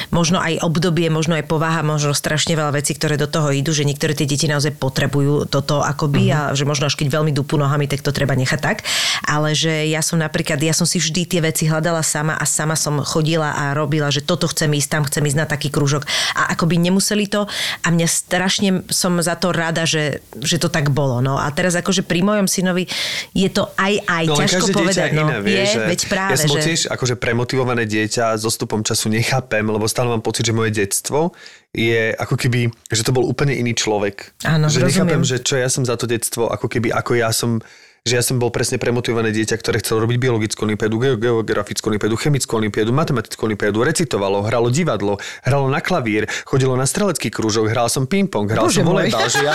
možno 0.08 0.38
aj 0.38 0.62
obdobie, 0.62 1.10
možno 1.10 1.36
aj 1.36 1.44
povaha, 1.44 1.82
možno 1.82 2.14
strašne 2.14 2.54
veľa 2.56 2.78
vecí, 2.78 2.94
ktoré 2.96 3.18
do 3.18 3.26
toho 3.26 3.50
idú, 3.50 3.74
že 3.74 3.82
niektoré 3.84 4.14
tie 4.14 4.24
deti 4.24 4.46
naozaj 4.46 4.78
potrebujú 4.78 5.50
toto 5.50 5.82
akoby 5.82 6.30
Mhm. 6.30 6.32
a 6.32 6.40
že 6.54 6.64
možno 6.64 6.86
až 6.88 6.94
keď 6.96 7.20
veľmi 7.20 7.32
dupú 7.34 7.58
nohami, 7.60 7.84
tak 7.88 8.00
to 8.00 8.14
treba 8.14 8.32
nechať 8.32 8.60
tak. 8.60 8.78
Ale 9.26 9.52
že 9.52 9.90
ja 9.90 10.00
som 10.00 10.16
napríklad, 10.18 10.60
ja 10.62 10.72
som 10.72 10.86
si 10.88 11.02
vždy 11.02 11.22
tie 11.28 11.40
veci 11.42 11.68
hľadala 11.68 12.00
sama 12.00 12.38
a 12.38 12.44
sama 12.48 12.74
som 12.78 13.00
chodila 13.02 13.52
a 13.52 13.76
robila, 13.76 14.08
že 14.08 14.24
toto 14.24 14.48
chcem 14.48 14.70
ísť, 14.72 14.88
tam 14.88 15.02
chcem 15.04 15.24
ísť 15.24 15.38
na 15.38 15.46
taký 15.46 15.68
krúžok. 15.68 16.06
A 16.38 16.54
akoby 16.54 16.80
nemuseli 16.80 17.28
to 17.28 17.44
a 17.82 17.86
mňa 17.90 18.08
strašne 18.08 18.70
som 18.88 19.18
za 19.20 19.36
to 19.36 19.52
rada, 19.52 19.84
že, 19.84 20.24
že 20.40 20.56
to 20.56 20.70
tak 20.72 20.90
bolo. 20.94 21.20
No 21.20 21.36
a 21.36 21.50
teraz 21.52 21.76
akože 21.76 22.06
pri 22.06 22.24
mojom 22.24 22.46
synovi 22.46 22.88
je 23.36 23.48
to 23.52 23.68
aj 23.76 23.98
aj 24.08 24.24
No, 24.28 24.36
ťažko 24.36 24.66
povedať. 24.70 25.10
no, 25.16 25.24
iné, 25.24 25.36
vieš, 25.40 25.56
je, 25.56 25.74
že 25.74 25.80
veď 25.88 26.00
práve, 26.12 26.32
ja 26.32 26.38
som 26.44 26.52
že... 26.52 26.62
tiež 26.68 26.80
akože 26.92 27.14
premotivované 27.16 27.88
dieťa, 27.88 28.36
so 28.36 28.52
stupom 28.52 28.84
času 28.84 29.08
nechápem, 29.08 29.64
lebo 29.64 29.88
stále 29.88 30.12
mám 30.12 30.20
pocit, 30.20 30.44
že 30.44 30.52
moje 30.52 30.76
detstvo 30.76 31.32
je 31.72 32.16
ako 32.16 32.34
keby, 32.36 32.72
že 32.88 33.04
to 33.04 33.12
bol 33.12 33.24
úplne 33.28 33.52
iný 33.52 33.76
človek. 33.76 34.32
Áno, 34.44 34.72
že 34.72 34.80
nechápem, 34.80 35.20
rozumiem. 35.20 35.24
že 35.24 35.36
čo 35.44 35.60
ja 35.60 35.68
som 35.68 35.84
za 35.84 35.96
to 36.00 36.08
detstvo, 36.08 36.48
ako 36.48 36.68
keby, 36.68 36.92
ako 36.92 37.12
ja 37.16 37.28
som 37.32 37.60
že 38.06 38.18
ja 38.18 38.22
som 38.22 38.36
bol 38.38 38.52
presne 38.54 38.76
premotivované 38.76 39.34
dieťa, 39.34 39.58
ktoré 39.58 39.82
chcelo 39.82 40.06
robiť 40.06 40.18
biologickú 40.18 40.66
olimpiádu, 40.66 40.96
ge- 40.98 41.18
geografickú 41.18 41.90
olimpiádu, 41.90 42.14
chemickú 42.18 42.52
olimpiádu, 42.58 42.90
matematickú 42.94 43.42
olimpiádu, 43.46 43.82
recitovalo, 43.82 44.44
hralo 44.46 44.68
divadlo, 44.70 45.18
hralo 45.42 45.66
na 45.68 45.82
klavír, 45.82 46.30
chodilo 46.46 46.78
na 46.78 46.86
strelecký 46.86 47.28
krúžok, 47.32 47.70
hral 47.70 47.90
som 47.90 48.06
ping-pong, 48.06 48.48
hral 48.48 48.68
Bože 48.68 48.80
som 48.82 48.88
volejbal, 48.88 49.26
že 49.28 49.42
ja, 49.42 49.54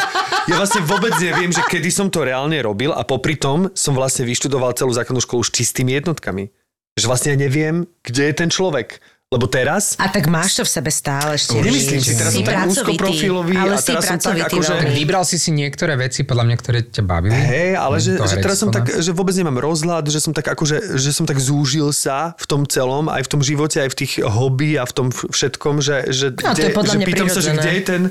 ja 0.50 0.56
vlastne 0.60 0.84
vôbec 0.84 1.14
neviem, 1.22 1.50
že 1.50 1.64
kedy 1.64 1.90
som 1.90 2.08
to 2.12 2.26
reálne 2.26 2.58
robil 2.60 2.92
a 2.92 3.02
popri 3.08 3.40
tom 3.40 3.70
som 3.78 3.96
vlastne 3.96 4.28
vyštudoval 4.28 4.76
celú 4.76 4.92
základnú 4.94 5.24
školu 5.24 5.42
s 5.42 5.52
čistými 5.54 5.96
jednotkami. 5.98 6.50
Že 6.94 7.06
vlastne 7.10 7.30
ja 7.34 7.38
neviem, 7.42 7.90
kde 8.06 8.30
je 8.30 8.34
ten 8.38 8.50
človek. 8.54 9.02
Lebo 9.34 9.50
teraz 9.50 9.98
A 9.98 10.14
tak 10.14 10.30
máš 10.30 10.62
to 10.62 10.64
v 10.64 10.70
sebe 10.70 10.94
stále 10.94 11.34
ešte. 11.34 11.58
Nemyslím 11.58 12.02
si, 12.06 12.14
teraz 12.14 12.32
si 12.32 12.46
som 12.46 12.46
tak 12.46 12.70
úzkoprofilový 12.70 13.56
ale 13.58 13.74
a 13.74 13.82
si 13.82 13.90
teraz 13.90 14.06
som 14.06 14.18
tak 14.22 14.46
akože- 14.46 14.74
veľmi. 14.78 14.94
Vybral 14.94 15.24
si 15.26 15.42
si 15.42 15.50
niektoré 15.50 15.98
veci, 15.98 16.22
podľa 16.22 16.44
mňa, 16.46 16.56
ktoré 16.62 16.80
ťa 16.86 17.02
bavili. 17.02 17.34
Hej, 17.34 17.70
ale 17.74 17.96
že, 17.98 18.22
že 18.22 18.36
teraz 18.38 18.62
som 18.62 18.70
tak, 18.70 18.86
že 18.86 19.10
vôbec 19.10 19.34
nemám 19.34 19.58
rozhľad, 19.58 20.06
že 20.06 20.22
som 20.22 20.38
tak 20.38 20.46
akože, 20.54 21.02
že 21.02 21.10
som 21.10 21.26
tak 21.26 21.42
zúžil 21.42 21.90
sa 21.90 22.38
v 22.38 22.46
tom 22.46 22.62
celom, 22.70 23.10
aj 23.10 23.26
v 23.26 23.30
tom 23.34 23.42
živote, 23.42 23.82
aj 23.82 23.90
v 23.90 23.98
tých 24.06 24.14
hobby 24.22 24.78
a 24.78 24.86
v 24.86 24.94
tom 24.94 25.08
všetkom, 25.10 25.82
že, 25.82 26.14
že, 26.14 26.28
No, 26.38 26.54
to 26.54 26.62
je 26.62 26.76
podľa 26.76 26.94
že 26.94 27.08
pýtam 27.08 27.28
sa, 27.32 27.42
že 27.42 27.52
kde 27.58 27.72
je 27.74 27.82
ten 27.82 28.02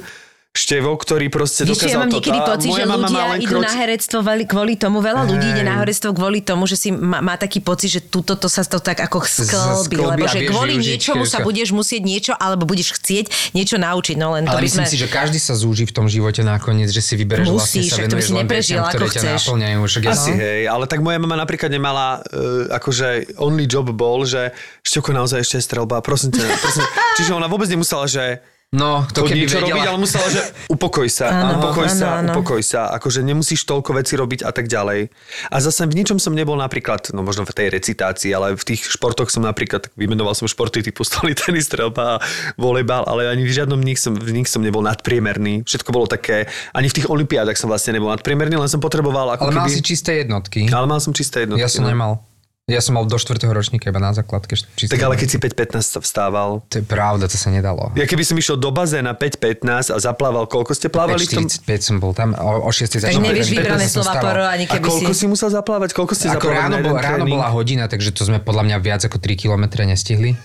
števo, 0.52 0.92
ktorý 1.00 1.32
proste 1.32 1.64
Vieš, 1.64 1.80
čo, 1.80 1.88
ja 1.88 1.96
dokázal 1.96 2.00
mám 2.04 2.10
niekedy 2.12 2.40
pocit, 2.44 2.68
že 2.76 2.84
ľudia 2.84 3.24
idú 3.40 3.56
kroč- 3.56 3.64
na 3.64 3.72
herectvo 3.72 4.18
kvôli 4.44 4.74
tomu, 4.76 5.00
veľa 5.00 5.24
ľudí 5.24 5.46
ide 5.48 5.64
na 5.64 5.80
herectvo 5.80 6.12
kvôli 6.12 6.44
tomu, 6.44 6.68
že 6.68 6.76
si 6.76 6.88
má, 6.92 7.24
má 7.24 7.40
taký 7.40 7.64
pocit, 7.64 7.88
že 7.88 8.00
tuto 8.04 8.36
to 8.36 8.52
sa 8.52 8.60
to 8.68 8.76
tak 8.76 9.00
ako 9.00 9.24
sklbí, 9.24 9.96
lebo 9.96 10.28
že 10.28 10.44
kvôli 10.44 10.76
niečomu 10.76 11.24
sa 11.24 11.40
budeš 11.40 11.72
musieť 11.72 12.04
niečo, 12.04 12.32
alebo 12.36 12.68
budeš 12.68 13.00
chcieť 13.00 13.56
niečo 13.56 13.80
naučiť, 13.80 14.20
no 14.20 14.36
len 14.36 14.44
to 14.44 14.52
Ale 14.52 14.60
by 14.60 14.68
myslím 14.68 14.84
sme... 14.84 14.92
si, 14.92 15.00
že 15.00 15.08
každý 15.08 15.40
sa 15.40 15.56
zúži 15.56 15.88
v 15.88 15.92
tom 15.96 16.04
živote 16.04 16.44
nakoniec, 16.44 16.92
že 16.92 17.00
si 17.00 17.16
vybereš 17.16 17.48
vlastne 17.48 17.80
Musíš, 17.80 17.88
sa 17.88 17.96
však 17.96 18.04
to 18.04 18.12
by 18.12 18.20
venuješ 18.20 18.28
si 18.28 18.32
len 18.36 18.40
neprežil, 18.44 18.76
veciam, 18.76 18.90
ktoré 18.92 19.04
ako 19.08 19.08
ťa 19.08 19.20
chceš. 19.24 19.40
naplňajú. 19.40 19.78
Však 19.88 20.02
ja 20.04 20.12
Asi 20.12 20.30
hej, 20.36 20.62
ale 20.68 20.84
tak 20.84 21.00
moja 21.00 21.16
mama 21.16 21.36
napríklad 21.40 21.72
nemala, 21.72 22.20
uh, 22.28 22.68
akože 22.76 23.40
only 23.40 23.64
job 23.64 23.88
bol, 23.88 24.28
že 24.28 24.52
Števko 24.84 25.16
naozaj 25.16 25.40
ešte 25.40 25.56
je 25.56 25.64
strelba, 25.64 26.04
prosím 26.04 26.36
ťa, 26.36 26.44
prosím. 26.60 26.84
Čiže 27.16 27.30
ona 27.32 27.48
vôbec 27.48 27.72
nemusela, 27.72 28.04
že 28.04 28.44
No, 28.72 29.04
to 29.04 29.28
keby 29.28 29.44
čo 29.44 29.60
robiť, 29.60 29.84
vedela. 29.84 29.92
ale 29.92 30.00
musela, 30.00 30.32
že 30.32 30.40
upokoj 30.72 31.04
sa, 31.04 31.28
Áno, 31.28 31.60
upokoj 31.60 31.92
sa, 31.92 32.24
áno, 32.24 32.32
áno. 32.32 32.40
upokoj 32.40 32.60
sa, 32.64 32.88
akože 32.96 33.20
nemusíš 33.20 33.68
toľko 33.68 34.00
veci 34.00 34.16
robiť 34.16 34.48
a 34.48 34.50
tak 34.50 34.64
ďalej. 34.64 35.12
A 35.52 35.56
zase 35.60 35.84
v 35.84 35.92
ničom 35.92 36.16
som 36.16 36.32
nebol 36.32 36.56
napríklad, 36.56 37.12
no 37.12 37.20
možno 37.20 37.44
v 37.44 37.52
tej 37.52 37.68
recitácii, 37.68 38.32
ale 38.32 38.56
v 38.56 38.64
tých 38.64 38.88
športoch 38.88 39.28
som 39.28 39.44
napríklad, 39.44 39.92
vymenoval 39.92 40.32
som 40.32 40.48
športy 40.48 40.80
typu 40.80 41.04
stolný 41.08 41.36
tenis, 41.36 41.68
strelba 41.68 42.16
a 42.16 42.20
volejbal, 42.56 43.04
ale 43.04 43.28
ani 43.28 43.44
v 43.44 43.52
žiadnom 43.52 43.76
nich 43.76 44.00
som, 44.00 44.16
v 44.16 44.32
nich 44.32 44.48
som 44.48 44.64
nebol 44.64 44.80
nadpriemerný. 44.80 45.68
Všetko 45.68 45.92
bolo 45.92 46.08
také, 46.08 46.48
ani 46.72 46.88
v 46.88 46.96
tých 46.96 47.12
olimpiádach 47.12 47.60
som 47.60 47.68
vlastne 47.68 48.00
nebol 48.00 48.08
nadpriemerný, 48.08 48.56
len 48.56 48.72
som 48.72 48.80
potreboval 48.80 49.36
ako 49.36 49.52
Ale 49.52 49.52
mal 49.52 49.68
keby... 49.68 49.76
si 49.76 49.84
čisté 49.84 50.24
jednotky. 50.24 50.72
Ale 50.72 50.88
mal 50.88 50.96
som 50.96 51.12
čisté 51.12 51.44
jednotky. 51.44 51.60
Ja 51.60 51.68
som 51.68 51.84
no. 51.84 51.92
nemal. 51.92 52.24
Ja 52.70 52.78
som 52.78 52.94
mal 52.94 53.02
do 53.10 53.18
4. 53.18 53.42
ročníka 53.50 53.90
iba 53.90 53.98
na 53.98 54.14
základke. 54.14 54.54
Číslo. 54.54 54.94
Tak 54.94 55.02
ale 55.02 55.18
keď 55.18 55.28
si 55.34 55.38
5.15 55.42 55.82
sa 55.82 55.98
vstával. 55.98 56.62
To 56.70 56.78
je 56.78 56.86
pravda, 56.86 57.26
to 57.26 57.34
sa 57.34 57.50
nedalo. 57.50 57.90
Ja 57.98 58.06
keby 58.06 58.22
som 58.22 58.38
išiel 58.38 58.54
do 58.54 58.70
bazéna 58.70 59.18
5.15 59.18 59.90
a 59.90 59.98
zaplával, 59.98 60.46
koľko 60.46 60.70
ste 60.70 60.86
plávali 60.86 61.26
v 61.26 61.42
tom? 61.42 61.50
5.45 61.50 61.82
som 61.82 61.96
bol 61.98 62.14
tam, 62.14 62.38
o, 62.38 62.62
o 62.62 62.70
6. 62.70 63.02
Tak 63.02 63.10
začal. 63.10 63.18
nevieš 63.18 63.50
vybrané 63.50 63.90
15 63.90 63.98
som 63.98 64.06
slova 64.06 64.22
poro, 64.22 64.42
ani 64.46 64.70
A 64.70 64.78
keby 64.78 64.86
koľko 64.86 65.10
si... 65.10 65.18
si 65.18 65.26
musel 65.26 65.50
zaplávať? 65.50 65.90
Koľko 65.90 66.14
ste 66.14 66.30
Ako 66.30 66.46
ráno, 66.54 66.78
bol, 66.86 66.94
ráno 67.02 67.26
bola 67.26 67.50
hodina, 67.50 67.90
takže 67.90 68.14
to 68.14 68.30
sme 68.30 68.38
podľa 68.38 68.62
mňa 68.70 68.76
viac 68.78 69.02
ako 69.10 69.18
3 69.18 69.42
km 69.42 69.64
nestihli. 69.82 70.38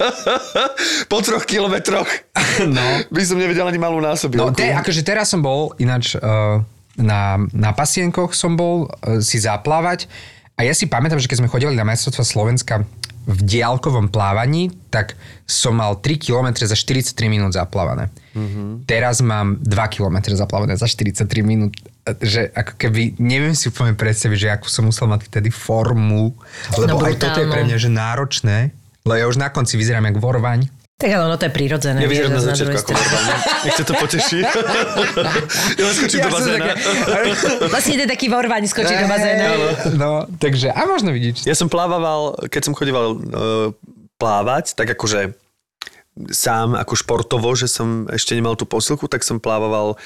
po 1.12 1.20
troch 1.20 1.44
kilometroch. 1.44 2.08
No. 2.60 2.82
By 3.08 3.22
som 3.24 3.40
nevedel 3.40 3.64
ani 3.64 3.80
malú 3.80 4.04
násobilku. 4.04 4.52
No, 4.52 4.52
te, 4.52 4.68
akože 4.68 5.00
teraz 5.00 5.32
som 5.32 5.40
bol 5.40 5.72
ináč 5.80 6.12
uh, 6.12 6.60
na, 7.00 7.40
na 7.56 7.70
pasienkoch 7.72 8.36
som 8.36 8.52
bol 8.52 8.84
uh, 8.84 9.22
si 9.24 9.40
zaplávať 9.40 10.04
a 10.60 10.68
ja 10.68 10.76
si 10.76 10.84
pamätám, 10.84 11.16
že 11.16 11.24
keď 11.24 11.40
sme 11.40 11.48
chodili 11.48 11.72
na 11.72 11.88
majstrovstva 11.88 12.20
Slovenska 12.20 12.84
v 13.24 13.40
diálkovom 13.40 14.12
plávaní, 14.12 14.68
tak 14.92 15.16
som 15.48 15.80
mal 15.80 15.96
3 15.96 16.20
km 16.20 16.52
za 16.60 16.76
43 16.76 17.16
minút 17.32 17.56
zaplávané. 17.56 18.12
Mm-hmm. 18.36 18.84
Teraz 18.84 19.24
mám 19.24 19.56
2 19.64 19.72
km 19.88 20.20
zaplávané 20.36 20.76
za 20.76 20.84
43 20.84 21.24
minút. 21.40 21.72
Že 22.04 22.52
ako 22.52 22.72
keby, 22.76 23.16
neviem 23.16 23.56
si 23.56 23.72
úplne 23.72 23.96
predstaviť, 23.96 24.36
že 24.36 24.48
akú 24.52 24.68
som 24.68 24.84
musel 24.84 25.08
mať 25.08 25.32
vtedy 25.32 25.48
formu, 25.48 26.36
lebo 26.76 27.00
No, 27.00 27.08
aj 27.08 27.16
toto 27.16 27.40
je 27.40 27.48
pre 27.48 27.64
mňa 27.64 27.76
že 27.80 27.88
náročné, 27.88 28.76
lebo 29.08 29.16
ja 29.16 29.24
už 29.32 29.40
na 29.40 29.48
konci 29.48 29.80
vyzerám 29.80 30.12
jak 30.12 30.20
vorvaň. 30.20 30.68
Tak 31.00 31.08
ale 31.08 31.22
ono 31.32 31.40
to 31.40 31.48
je 31.48 31.52
prirodzené. 31.56 32.04
Ja 32.04 32.08
vyzerám 32.12 32.36
na 32.36 32.44
začiatku 32.44 32.76
ako 32.76 32.92
normálne. 32.92 33.34
Nech 33.64 33.72
sa 33.72 33.84
to 33.88 33.94
poteší. 33.96 34.38
ja 35.80 35.84
skočím 35.96 36.18
do 36.20 36.28
som 36.28 36.34
bazéna. 36.36 36.60
také- 36.60 36.76
Vlastne 37.72 37.94
ten 38.04 38.08
taký 38.12 38.26
vorvaň 38.28 38.62
skočí 38.68 38.92
do 38.92 39.06
bazéna. 39.08 39.44
No, 39.96 40.28
takže, 40.36 40.68
a 40.68 40.84
možno 40.84 41.08
vidíš. 41.08 41.48
Ja 41.48 41.56
som 41.56 41.72
plával, 41.72 42.36
keď 42.52 42.62
som 42.68 42.76
chodieval 42.76 43.16
uh, 43.16 43.72
plávať, 44.20 44.76
tak 44.76 44.92
akože 44.92 45.32
sám 46.28 46.76
ako 46.76 46.92
športovo, 46.92 47.48
že 47.56 47.64
som 47.64 48.04
ešte 48.12 48.36
nemal 48.36 48.60
tú 48.60 48.68
posilku, 48.68 49.08
tak 49.08 49.24
som 49.24 49.40
plával 49.40 49.96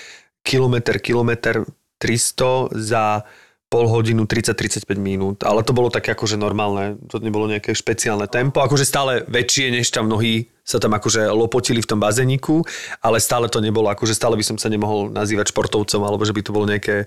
kilometr, 0.47 1.03
kilometr 1.03 1.67
300 1.99 2.71
za 2.71 3.27
pol 3.67 3.91
hodinu 3.91 4.31
30-35 4.31 4.87
minút, 4.95 5.43
ale 5.43 5.67
to 5.67 5.75
bolo 5.75 5.91
také 5.91 6.15
akože 6.15 6.39
normálne, 6.39 6.95
to 7.11 7.19
nebolo 7.19 7.51
nejaké 7.51 7.75
špeciálne 7.75 8.31
tempo, 8.31 8.63
akože 8.63 8.87
stále 8.87 9.27
väčšie 9.27 9.75
než 9.75 9.91
tam 9.91 10.07
mnohí 10.07 10.47
sa 10.65 10.81
tam 10.81 10.97
akože 10.97 11.29
lopotili 11.29 11.85
v 11.85 11.89
tom 11.93 12.01
bazéniku, 12.01 12.65
ale 13.05 13.21
stále 13.21 13.53
to 13.53 13.61
nebolo, 13.61 13.93
akože 13.93 14.17
stále 14.17 14.35
by 14.35 14.45
som 14.45 14.57
sa 14.57 14.73
nemohol 14.73 15.13
nazývať 15.13 15.53
športovcom, 15.53 16.01
alebo 16.01 16.25
že 16.25 16.33
by 16.33 16.41
to 16.41 16.55
bolo 16.57 16.65
nejaké 16.65 17.05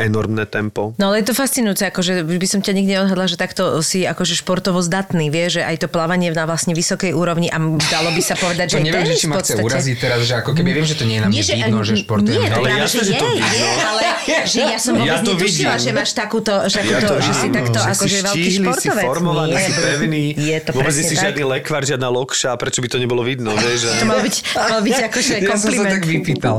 enormné 0.00 0.44
tempo. 0.44 0.96
No 0.96 1.08
ale 1.08 1.20
je 1.20 1.28
to 1.28 1.34
fascinujúce, 1.34 1.84
akože 1.84 2.12
by 2.22 2.46
som 2.46 2.58
ťa 2.58 2.72
nikdy 2.72 2.92
neodhadla, 2.94 3.24
že 3.24 3.36
takto 3.36 3.62
si 3.80 4.02
akože 4.02 4.34
športovo 4.34 4.80
zdatný, 4.80 5.28
vie, 5.28 5.46
že 5.48 5.60
aj 5.60 5.76
to 5.78 5.88
plávanie 5.88 6.28
na 6.28 6.42
vlastne 6.42 6.72
vysokej 6.72 7.12
úrovni 7.12 7.46
a 7.46 7.60
dalo 7.86 8.08
by 8.08 8.20
sa 8.20 8.34
povedať, 8.34 8.66
že 8.70 8.76
To 8.76 8.84
neviem, 8.86 9.04
že 9.04 9.14
či 9.14 9.26
ma 9.26 9.36
chce 9.36 9.54
uraziť 9.56 9.96
teraz, 9.96 10.20
že 10.22 10.34
ako 10.36 10.50
keby 10.52 10.70
viem, 10.72 10.84
že 10.84 10.94
to 10.94 11.04
nie 11.04 11.16
je 11.16 11.22
na 11.22 11.28
mne 11.28 11.42
že, 11.42 11.54
vidno, 11.54 11.78
že 11.80 11.94
športujem. 11.98 12.32
Nie, 12.34 12.48
to 12.48 12.56
Ale 12.56 12.66
práve, 12.66 12.80
jasné, 12.80 12.98
že 12.98 13.04
že 13.04 13.12
je, 13.12 13.20
to 13.20 13.26
je, 13.26 13.36
vidno. 13.36 13.82
ale 13.84 14.02
že 14.52 14.60
ja 14.62 14.78
som 14.78 14.92
Ja 14.94 15.00
vôbec 15.00 15.20
to 15.20 15.32
netušila, 15.34 15.74
že 15.76 15.90
máš 15.90 16.10
takúto, 16.12 16.52
že, 16.64 16.78
Ja 16.80 16.98
to 16.98 17.14
že 17.16 17.30
si 17.30 17.46
vidím, 17.46 17.54
takto 17.54 17.78
že 17.78 17.88
akože 17.90 18.08
si 18.10 18.22
veľký 18.22 18.40
štíhly, 18.40 18.50
si 18.50 18.88
športovec. 18.88 19.04
formovaný, 19.04 19.52
Nie, 19.52 19.62
si 19.62 19.72
pevný. 19.74 20.24
Je 20.32 20.58
to 20.58 20.70
Vôbec 20.72 20.92
nie 20.92 21.04
si 21.04 21.14
žiadny 21.14 21.42
lekvar, 21.44 21.82
žiadna 21.82 22.08
lokša, 22.08 22.50
prečo 22.56 22.78
by 22.78 22.88
to 22.88 22.96
nebolo 22.96 23.20
vidno, 23.20 23.52
vieš? 23.54 23.80
To 23.92 24.06
mal 24.06 24.20
byť, 24.20 24.36
mal 24.54 24.80
byť 24.80 24.98
akože 25.08 25.32
Ja 25.36 25.54
som 25.54 25.68
sa 25.68 25.68
kompliment. 25.68 25.92
tak 25.92 26.02
vypýtal. 26.04 26.56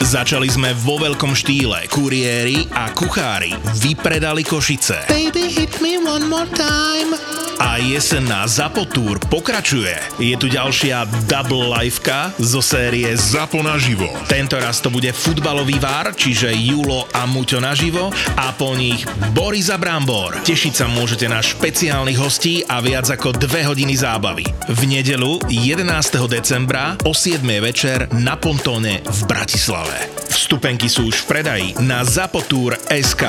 Začali 0.00 0.48
sme 0.50 0.72
vo 0.74 0.98
veľkom 0.98 1.36
štýle. 1.36 1.86
Kuriéri 1.86 2.66
a 2.72 2.90
kuchári 2.90 3.54
vypredali 3.78 4.42
Košice. 4.42 5.06
Baby, 5.06 5.46
hit 5.46 5.78
me 5.78 6.00
one 6.00 6.26
more 6.26 6.48
time. 6.50 7.14
A 7.62 7.78
jesenná 7.78 8.46
Zapotúr 8.50 9.22
pokračuje. 9.30 9.94
Je 10.18 10.34
tu 10.34 10.50
ďalšia 10.50 11.06
double 11.30 11.70
liveka 11.70 12.34
zo 12.38 12.58
série 12.58 13.14
Zapo 13.14 13.62
naživo. 13.62 14.10
Tento 14.26 14.58
raz 14.58 14.82
to 14.82 14.90
bude 14.90 15.10
futbalový 15.14 15.78
vár, 15.78 16.14
čiže 16.14 16.50
Julo 16.50 17.06
a 17.14 17.26
Muťo 17.30 17.62
naživo 17.62 18.10
a 18.34 18.50
po 18.54 18.74
nich 18.74 19.06
Boris 19.30 19.70
a 19.70 19.78
Brambor. 19.78 20.42
Tešiť 20.42 20.74
sa 20.74 20.86
môžete 20.90 21.30
na 21.30 21.38
špeciálnych 21.38 22.18
hostí 22.18 22.66
a 22.66 22.82
viac 22.82 23.06
ako 23.06 23.34
dve 23.38 23.62
hodiny 23.62 23.94
zábavy. 23.94 24.46
V 24.70 24.80
nedelu 24.90 25.38
11. 25.46 25.86
decembra 26.26 26.98
o 27.06 27.14
7. 27.14 27.42
večer 27.62 28.10
na 28.18 28.34
Pontóne 28.34 29.02
v 29.06 29.20
Bratislave. 29.30 29.83
Vstupenky 30.30 30.86
sú 30.92 31.08
už 31.08 31.24
v 31.24 31.26
predaji 31.26 31.68
na 31.80 32.04
Zapotur.sk. 32.04 33.22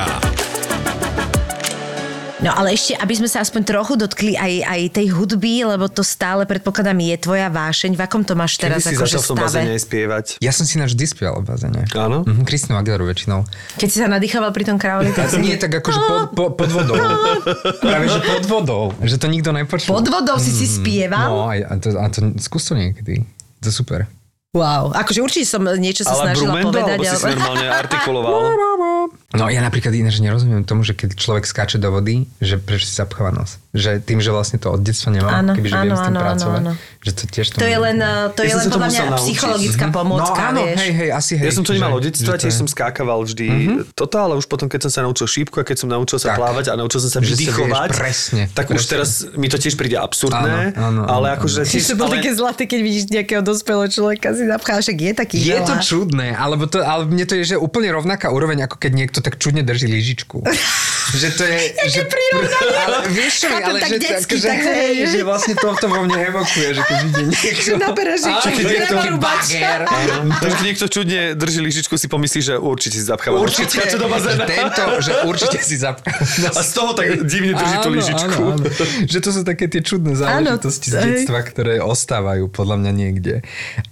No 2.46 2.54
ale 2.54 2.78
ešte, 2.78 2.94
aby 3.00 3.14
sme 3.18 3.26
sa 3.26 3.42
aspoň 3.42 3.62
trochu 3.66 3.98
dotkli 3.98 4.38
aj, 4.38 4.54
aj 4.70 4.82
tej 5.02 5.08
hudby, 5.18 5.66
lebo 5.66 5.90
to 5.90 6.06
stále 6.06 6.46
predpokladám 6.46 6.94
je 7.02 7.18
tvoja 7.18 7.50
vášeň. 7.50 7.98
V 7.98 8.02
akom 8.06 8.22
to 8.22 8.38
máš 8.38 8.62
Kedy 8.62 8.70
teraz 8.70 8.86
si 8.86 8.94
akože 8.94 9.18
začal 9.18 9.34
v 9.34 9.42
bazéne 9.42 9.74
spievať? 9.82 10.26
Ja 10.46 10.54
som 10.54 10.68
si 10.68 10.78
náš 10.78 10.94
spieval 10.94 11.42
v 11.42 11.50
bazéne. 11.50 11.90
Áno? 11.98 12.22
Mhm, 12.22 12.46
Kristinu 12.46 12.78
Aguilaru 12.78 13.10
väčšinou. 13.10 13.50
Keď 13.82 13.88
si 13.90 13.98
sa 13.98 14.06
nadýchoval 14.06 14.54
pri 14.54 14.62
tom 14.68 14.78
králi, 14.78 15.10
tak 15.16 15.34
si... 15.34 15.42
Nie, 15.42 15.58
tak 15.58 15.74
akože 15.80 16.00
pod, 16.06 16.22
po, 16.38 16.44
pod 16.54 16.70
vodou. 16.70 16.94
Práve, 17.82 18.06
že 18.14 18.20
pod 18.22 18.44
vodou. 18.46 18.84
Že 19.02 19.16
to 19.18 19.28
nikto 19.32 19.50
nepočul. 19.50 19.90
Pod 19.98 20.06
vodou 20.06 20.38
si 20.38 20.54
si 20.54 20.70
spieval? 20.70 21.26
No, 21.34 21.50
a, 21.50 21.58
a, 21.58 21.74
to, 21.82 21.98
a 21.98 22.06
to, 22.14 22.30
skús 22.38 22.70
to 22.70 22.78
niekedy. 22.78 23.26
To 23.66 23.72
je 23.72 23.74
super. 23.74 24.06
Wow. 24.56 24.96
Akože 24.96 25.20
určite 25.20 25.44
som 25.44 25.68
niečo 25.68 26.08
sa 26.08 26.16
Ale 26.16 26.32
snažila 26.32 26.56
Brumendo, 26.56 26.72
povedať. 26.72 26.96
alebo 26.96 27.04
si 27.04 27.18
si 27.20 27.26
ale... 27.28 27.32
normálne 27.36 27.66
artikuloval? 27.68 28.32
No 29.32 29.46
ja 29.46 29.60
napríklad 29.60 29.92
ináč 29.92 30.18
nerozumiem 30.18 30.62
tomu, 30.62 30.82
že 30.82 30.92
keď 30.92 31.14
človek 31.14 31.44
skáče 31.44 31.76
do 31.76 31.90
vody, 31.90 32.24
že 32.40 32.56
prečo 32.56 32.84
si 32.84 32.94
zapcháva 32.94 33.30
nos. 33.30 33.60
Že 33.72 34.00
tým, 34.00 34.18
že 34.18 34.30
vlastne 34.30 34.56
to 34.56 34.70
od 34.70 34.80
detstva 34.80 35.12
nemám, 35.12 35.32
Áno, 35.38 35.52
kebyže 35.52 35.76
viem 35.76 35.84
áno, 35.86 35.94
s 35.94 36.02
tým 36.02 36.08
áno, 36.08 36.16
áno, 36.16 36.26
pracovať, 36.26 36.62
áno. 36.62 36.72
že 36.98 37.12
to 37.12 37.24
tiež 37.28 37.46
To 37.54 37.68
je 37.68 37.78
len, 37.78 37.98
uh, 37.98 38.08
to 38.30 38.40
je 38.40 38.48
Ja 38.48 38.54
som 38.54 38.58
len 38.58 38.66
to 38.66 38.72
podľa 38.74 38.88
mňa 38.88 39.04
naučiť. 39.04 39.20
psychologická 39.20 39.86
pomôcka, 39.90 40.40
no 40.40 40.48
áno, 40.48 40.62
vieš. 40.64 40.78
hej, 40.78 40.92
hej, 40.96 41.10
asi 41.12 41.34
hej. 41.36 41.46
Ja 41.46 41.54
som 41.54 41.64
to 41.64 41.72
nemal 41.72 41.92
od 41.92 42.02
detstva, 42.02 42.26
že 42.26 42.32
to 42.32 42.42
tiež 42.42 42.54
je- 42.54 42.60
som 42.62 42.68
skákaval 42.68 43.20
vždy 43.22 43.48
toto, 43.92 44.16
ale 44.16 44.34
už 44.34 44.46
potom, 44.46 44.66
keď 44.66 44.80
som 44.82 44.92
sa 44.92 45.00
naučil 45.02 45.28
šípku 45.28 45.58
a 45.58 45.64
keď 45.64 45.78
som 45.78 45.90
naučil 45.90 46.18
sa 46.18 46.32
Tak. 46.32 46.38
plávať 46.38 46.66
a 46.66 46.74
naučil 46.74 47.00
som 47.00 47.10
sa 47.10 47.20
vydychovať, 47.20 47.90
presne, 47.92 48.42
tak 48.50 48.66
už 48.70 48.80
presne. 48.80 48.90
teraz 48.90 49.10
mi 49.34 49.48
to 49.48 49.58
tiež 49.58 49.76
príde 49.76 49.98
absurdné, 49.98 50.72
Áno, 50.72 50.80
áno, 50.82 51.02
ale 51.04 51.26
áno, 51.30 51.38
akože 51.38 51.60
áno. 51.62 51.68
tiež... 51.68 51.84
to 51.86 51.96
bolo 51.96 52.08
ale- 52.08 52.16
také 52.18 52.32
zlaté, 52.32 52.64
keď 52.64 52.80
vidíš 52.80 53.04
nejakého 53.10 53.42
dospelého 53.42 53.90
človeka 53.90 54.32
si 54.32 54.44
zapcháš, 54.46 54.84
je 54.90 55.12
taký 55.14 55.36
Je 55.38 55.60
to 55.60 55.76
čudné, 55.78 56.32
alebo 56.34 56.64
to, 56.66 56.80
ale 56.80 57.04
mne 57.04 57.22
to 57.22 57.36
je 57.36 57.44
že 57.46 57.56
úplne 57.58 57.92
rovnaká 57.92 58.32
úroveň, 58.32 58.64
ako 58.64 58.80
keď 58.80 58.92
niekto 58.96 59.20
tak 59.20 59.36
čudne 59.36 59.62
drží 59.68 59.92
lyžičku. 59.92 60.40
že 61.22 61.30
to 61.36 61.44
je... 61.44 61.60
že, 61.92 62.02
ale 62.88 62.98
vieš 63.12 63.46
čo, 63.46 63.48
Chápem, 63.52 63.68
ale 63.68 63.78
tak 63.84 63.90
že, 63.92 63.98
detsky, 64.00 64.36
že, 64.40 64.48
tak 64.48 64.60
hej, 64.64 64.96
že 65.12 65.20
vlastne 65.22 65.54
toto 65.54 65.86
vo 65.86 66.02
mne 66.08 66.18
evokuje, 66.32 66.68
že 66.74 66.82
keď 66.82 66.98
vidie 67.06 67.24
niekto... 67.30 67.62
Že 67.62 67.74
nabereš 67.78 68.22
Á, 68.26 68.30
žičku. 68.42 68.60
Takže 70.40 70.56
keď 70.56 70.66
niekto 70.66 70.86
čudne 70.90 71.22
drží 71.38 71.60
lyžičku, 71.62 71.94
si 72.00 72.08
pomyslí, 72.10 72.40
že 72.42 72.54
určite 72.58 72.98
si 72.98 73.06
zapcháva. 73.06 73.38
Určite, 73.38 73.76
Skáče 73.76 73.98
do 74.00 74.08
že 74.08 74.14
bazéna. 74.14 74.46
tento, 74.48 74.84
že 75.04 75.12
určite 75.28 75.58
si 75.62 75.76
zapká. 75.78 76.10
A 76.56 76.62
z 76.64 76.72
toho 76.72 76.92
tak 76.96 77.08
divne 77.28 77.54
drží 77.54 77.76
tú 77.84 77.90
lyžičku. 77.92 78.42
Že 79.06 79.20
to 79.22 79.30
sú 79.30 79.42
také 79.44 79.66
tie 79.68 79.82
čudné 79.84 80.16
záležitosti 80.16 80.90
z 80.90 80.96
detstva, 81.02 81.44
ktoré 81.44 81.84
ostávajú 81.84 82.48
podľa 82.50 82.82
mňa 82.82 82.92
niekde. 82.96 83.34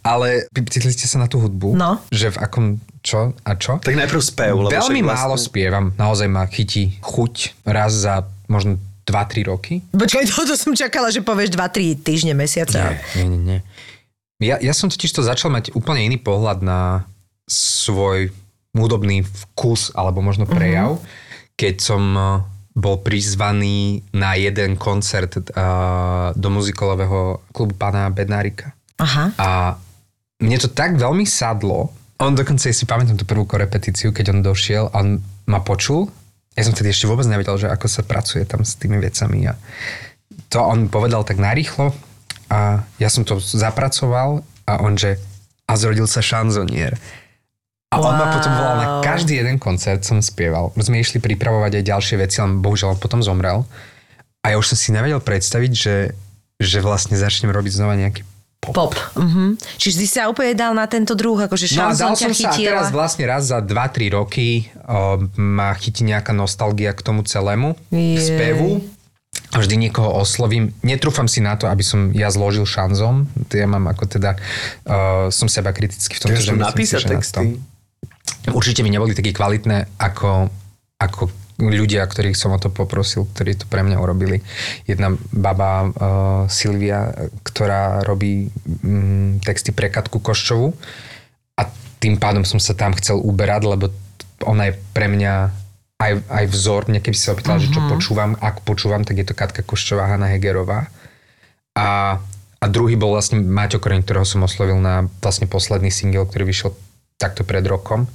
Ale 0.01 0.47
pýtali 0.53 0.93
ste 0.93 1.05
sa 1.05 1.19
na 1.19 1.27
tú 1.27 1.41
hudbu? 1.43 1.75
No. 1.75 1.99
Že 2.09 2.33
v 2.33 2.37
akom 2.39 2.65
čo 3.03 3.35
a 3.35 3.51
čo? 3.59 3.83
Tak 3.83 3.93
najprv 3.93 4.21
spev. 4.23 4.55
Lebo 4.63 4.71
Veľmi 4.71 5.03
však 5.03 5.11
málo 5.11 5.35
vlastne- 5.35 5.49
spievam. 5.51 5.85
Naozaj 5.99 6.27
ma 6.31 6.47
chytí 6.47 6.97
chuť 7.03 7.67
raz 7.67 7.91
za 7.91 8.23
možno 8.47 8.79
2-3 9.03 9.51
roky. 9.51 9.83
Počkaj, 9.91 10.23
toto 10.33 10.55
som 10.55 10.71
čakala, 10.71 11.11
že 11.11 11.19
povieš 11.19 11.51
2-3 11.51 11.99
týždne, 11.99 12.33
mesiace. 12.33 12.79
Nie, 13.19 13.27
nie, 13.27 13.39
nie. 13.39 13.59
Ja, 14.39 14.59
ja 14.59 14.73
som 14.73 14.87
totiž 14.87 15.11
to 15.11 15.21
začal 15.23 15.51
mať 15.51 15.75
úplne 15.75 16.03
iný 16.07 16.17
pohľad 16.19 16.63
na 16.63 17.03
svoj 17.47 18.31
hudobný 18.73 19.21
vkus 19.21 19.93
alebo 19.93 20.23
možno 20.23 20.49
prejav, 20.49 20.97
keď 21.59 21.75
som 21.77 22.03
eh, 22.15 22.27
bol 22.73 23.05
prizvaný 23.05 24.01
na 24.17 24.33
jeden 24.33 24.81
koncert 24.81 25.37
uh, 25.37 26.33
do 26.33 26.49
muzikalového 26.49 27.45
klubu 27.53 27.77
pána 27.77 28.09
Bednárika. 28.09 28.73
Aha. 28.97 29.29
A 29.37 29.77
mne 30.41 30.57
to 30.57 30.73
tak 30.73 30.97
veľmi 30.97 31.21
sadlo. 31.21 31.93
On 32.21 32.33
dokonca 32.37 32.69
si 32.69 32.85
pamätám 32.85 33.17
tú 33.17 33.25
prvú 33.25 33.47
korepetíciu, 33.47 34.13
keď 34.13 34.37
on 34.37 34.39
došiel 34.45 34.93
on 34.93 35.21
ma 35.49 35.59
počul. 35.59 36.09
Ja 36.53 36.61
som 36.61 36.77
vtedy 36.77 36.93
ešte 36.93 37.09
vôbec 37.09 37.25
nevedel, 37.25 37.57
že 37.57 37.67
ako 37.67 37.89
sa 37.89 38.05
pracuje 38.05 38.45
tam 38.45 38.61
s 38.61 38.77
tými 38.77 39.01
vecami. 39.01 39.49
A 39.49 39.57
to 40.53 40.61
on 40.61 40.85
povedal 40.85 41.25
tak 41.25 41.41
narýchlo 41.41 41.89
a 42.53 42.85
ja 43.01 43.09
som 43.09 43.25
to 43.25 43.41
zapracoval 43.41 44.45
a 44.69 44.73
on, 44.85 44.93
že 44.93 45.17
a 45.65 45.73
zrodil 45.73 46.05
sa 46.05 46.21
šanzonier. 46.21 46.93
A 47.93 48.01
on 48.01 48.17
ma 48.17 48.33
potom 48.33 48.53
volal 48.57 48.77
na 48.77 48.87
Wow. 48.89 49.01
každý 49.05 49.37
jeden 49.37 49.61
koncert, 49.61 50.01
som 50.01 50.17
spieval. 50.17 50.73
Sme 50.81 50.97
išli 50.97 51.21
pripravovať 51.21 51.77
aj 51.77 51.89
ďalšie 51.93 52.15
veci, 52.17 52.41
ale 52.41 52.57
bohužiaľ 52.57 52.97
on 52.97 53.01
potom 53.01 53.21
zomrel. 53.21 53.69
A 54.41 54.53
ja 54.53 54.55
už 54.57 54.73
som 54.73 54.77
si 54.77 54.89
nevedel 54.89 55.21
predstaviť, 55.21 55.71
že, 55.71 55.95
že 56.57 56.81
vlastne 56.81 57.13
začnem 57.13 57.53
robiť 57.53 57.77
znova 57.77 57.93
nejaký 57.93 58.25
pop. 58.63 58.71
Pop. 58.71 58.93
Uh-huh. 59.19 59.59
Čiže 59.75 59.95
si 59.99 60.07
sa 60.07 60.31
úplne 60.31 60.55
dal 60.55 60.71
na 60.71 60.87
tento 60.87 61.11
druh, 61.13 61.35
akože 61.35 61.67
No 61.75 61.91
šanzon 61.91 62.15
dal 62.15 62.15
ťa 62.15 62.23
som 62.23 62.31
sa 62.31 62.47
a 62.47 62.53
chytila. 62.55 62.69
teraz 62.71 62.87
vlastne 62.95 63.23
raz 63.27 63.43
za 63.51 63.59
2-3 63.59 64.15
roky 64.15 64.71
o, 64.87 65.19
ma 65.35 65.75
chytí 65.75 66.07
nejaká 66.07 66.31
nostalgia 66.31 66.95
k 66.95 67.03
tomu 67.03 67.27
celému 67.27 67.75
Jej. 67.91 68.31
spevu. 68.31 68.79
A 69.53 69.61
vždy 69.61 69.75
niekoho 69.77 70.09
oslovím. 70.17 70.73
Netrúfam 70.81 71.29
si 71.29 71.37
na 71.37 71.53
to, 71.53 71.69
aby 71.69 71.85
som 71.85 72.09
ja 72.09 72.31
zložil 72.33 72.65
šanzom. 72.65 73.29
Ja 73.53 73.69
mám 73.69 73.85
ako 73.85 74.09
teda, 74.09 74.33
uh, 74.89 75.29
som 75.29 75.45
seba 75.45 75.69
kriticky 75.69 76.17
v 76.17 76.19
tomto, 76.25 76.33
Vieš 76.33 76.45
že 76.49 76.57
napísať 76.57 77.01
texty? 77.05 77.61
Určite 78.49 78.81
by 78.81 78.89
neboli 78.89 79.13
také 79.13 79.29
kvalitné 79.29 79.93
ako, 80.01 80.49
ako 80.97 81.29
ľudia, 81.69 82.03
ktorých 82.03 82.35
som 82.35 82.51
o 82.51 82.59
to 82.59 82.67
poprosil, 82.73 83.29
ktorí 83.31 83.55
to 83.59 83.65
pre 83.69 83.85
mňa 83.85 84.01
urobili. 84.01 84.41
Jedna 84.89 85.15
baba 85.31 85.71
uh, 85.85 85.91
Silvia, 86.49 87.13
ktorá 87.45 88.03
robí 88.03 88.49
um, 88.83 89.39
texty 89.39 89.71
pre 89.71 89.87
Katku 89.87 90.19
Koščovu 90.19 90.73
a 91.59 91.61
tým 92.01 92.19
pádom 92.19 92.43
som 92.43 92.59
sa 92.59 92.75
tam 92.75 92.91
chcel 92.97 93.21
uberať, 93.21 93.63
lebo 93.69 93.93
ona 94.43 94.71
je 94.71 94.73
pre 94.91 95.07
mňa 95.07 95.33
aj, 96.03 96.13
aj 96.27 96.45
vzor. 96.51 96.91
Mne 96.91 96.99
keby 96.99 97.15
si 97.15 97.23
sa 97.29 97.37
opýtala, 97.37 97.61
uh-huh. 97.61 97.71
že 97.71 97.75
čo 97.75 97.81
počúvam, 97.87 98.35
ak 98.43 98.65
počúvam, 98.67 99.07
tak 99.07 99.21
je 99.21 99.25
to 99.27 99.37
Katka 99.37 99.63
Koščová, 99.63 100.11
Hanna 100.11 100.27
Hegerová. 100.27 100.91
A, 101.73 102.19
a 102.59 102.65
druhý 102.67 102.99
bol 102.99 103.15
vlastne 103.15 103.39
Maťo 103.39 103.79
Koreň, 103.79 104.03
ktorého 104.03 104.27
som 104.27 104.43
oslovil 104.43 104.77
na 104.77 105.07
vlastne 105.23 105.47
posledný 105.47 105.89
single, 105.89 106.27
ktorý 106.27 106.43
vyšiel 106.49 106.75
takto 107.15 107.47
pred 107.47 107.63
rokom. 107.63 108.09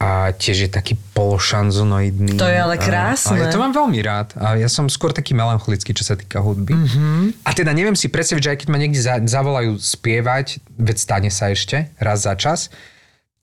A 0.00 0.32
tiež 0.32 0.64
je 0.64 0.70
taký 0.72 0.96
pološanzonoidný. 1.12 2.40
To 2.40 2.48
je 2.48 2.56
ale 2.56 2.80
A- 2.80 2.80
krásne. 2.80 3.36
A 3.36 3.44
ja 3.44 3.52
to 3.52 3.60
mám 3.60 3.76
veľmi 3.76 4.00
rád. 4.00 4.32
A 4.40 4.56
ja 4.56 4.64
som 4.64 4.88
skôr 4.88 5.12
taký 5.12 5.36
melancholický, 5.36 5.92
čo 5.92 6.08
sa 6.08 6.16
týka 6.16 6.40
hudby. 6.40 6.72
Mm-hmm. 6.72 7.44
A 7.44 7.50
teda 7.52 7.76
neviem 7.76 7.92
si 7.92 8.08
predstaviť, 8.08 8.40
že 8.40 8.50
aj 8.56 8.58
keď 8.64 8.68
ma 8.72 8.80
niekde 8.80 8.96
za, 8.96 9.20
zavolajú 9.20 9.76
spievať, 9.76 10.64
veď 10.80 10.96
stane 10.96 11.28
sa 11.28 11.52
ešte 11.52 11.92
raz 12.00 12.24
za 12.24 12.32
čas, 12.32 12.72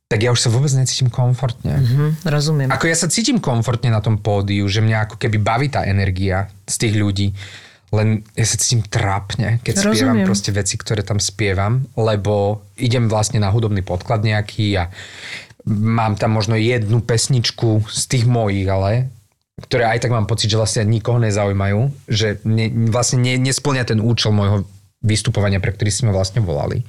tak 0.09 0.25
ja 0.25 0.33
už 0.33 0.39
sa 0.41 0.49
vôbec 0.49 0.73
necítim 0.73 1.13
komfortne. 1.13 1.77
Mm-hmm. 1.77 2.09
Rozumiem. 2.25 2.69
Ako 2.73 2.89
ja 2.89 2.97
sa 2.97 3.05
cítim 3.05 3.37
komfortne 3.37 3.93
na 3.93 4.01
tom 4.01 4.17
pódiu, 4.17 4.65
že 4.65 4.81
mňa 4.81 5.13
ako 5.13 5.15
keby 5.21 5.37
baví 5.37 5.69
tá 5.69 5.85
energia 5.85 6.49
z 6.65 6.75
tých 6.89 6.93
ľudí. 6.97 7.37
Len 7.87 8.19
ja 8.35 8.43
sa 8.43 8.59
cítim 8.59 8.83
trápne, 8.83 9.63
keď 9.63 9.79
Rozumiem. 9.79 9.95
spievam 9.95 10.17
proste 10.27 10.51
veci, 10.51 10.75
ktoré 10.75 11.07
tam 11.07 11.23
spievam, 11.23 11.87
lebo 11.95 12.65
idem 12.75 13.07
vlastne 13.07 13.39
na 13.39 13.47
hudobný 13.47 13.79
podklad 13.79 14.27
nejaký 14.27 14.75
a 14.75 14.91
mám 15.67 16.15
tam 16.15 16.31
možno 16.31 16.55
jednu 16.55 17.03
pesničku 17.03 17.83
z 17.91 18.03
tých 18.07 18.23
mojich, 18.23 18.65
ale 18.65 19.11
ktoré 19.57 19.89
aj 19.89 20.05
tak 20.05 20.13
mám 20.13 20.29
pocit, 20.29 20.53
že 20.53 20.59
vlastne 20.59 20.85
nikoho 20.85 21.17
nezaujímajú, 21.17 21.89
že 22.07 22.37
ne, 22.45 22.69
vlastne 22.93 23.19
ne, 23.19 23.35
nesplňa 23.41 23.83
ten 23.89 23.99
účel 23.99 24.31
môjho 24.31 24.63
vystupovania, 25.01 25.57
pre 25.57 25.73
ktorý 25.73 25.89
si 25.89 26.05
ma 26.05 26.13
vlastne 26.13 26.45
volali. 26.45 26.85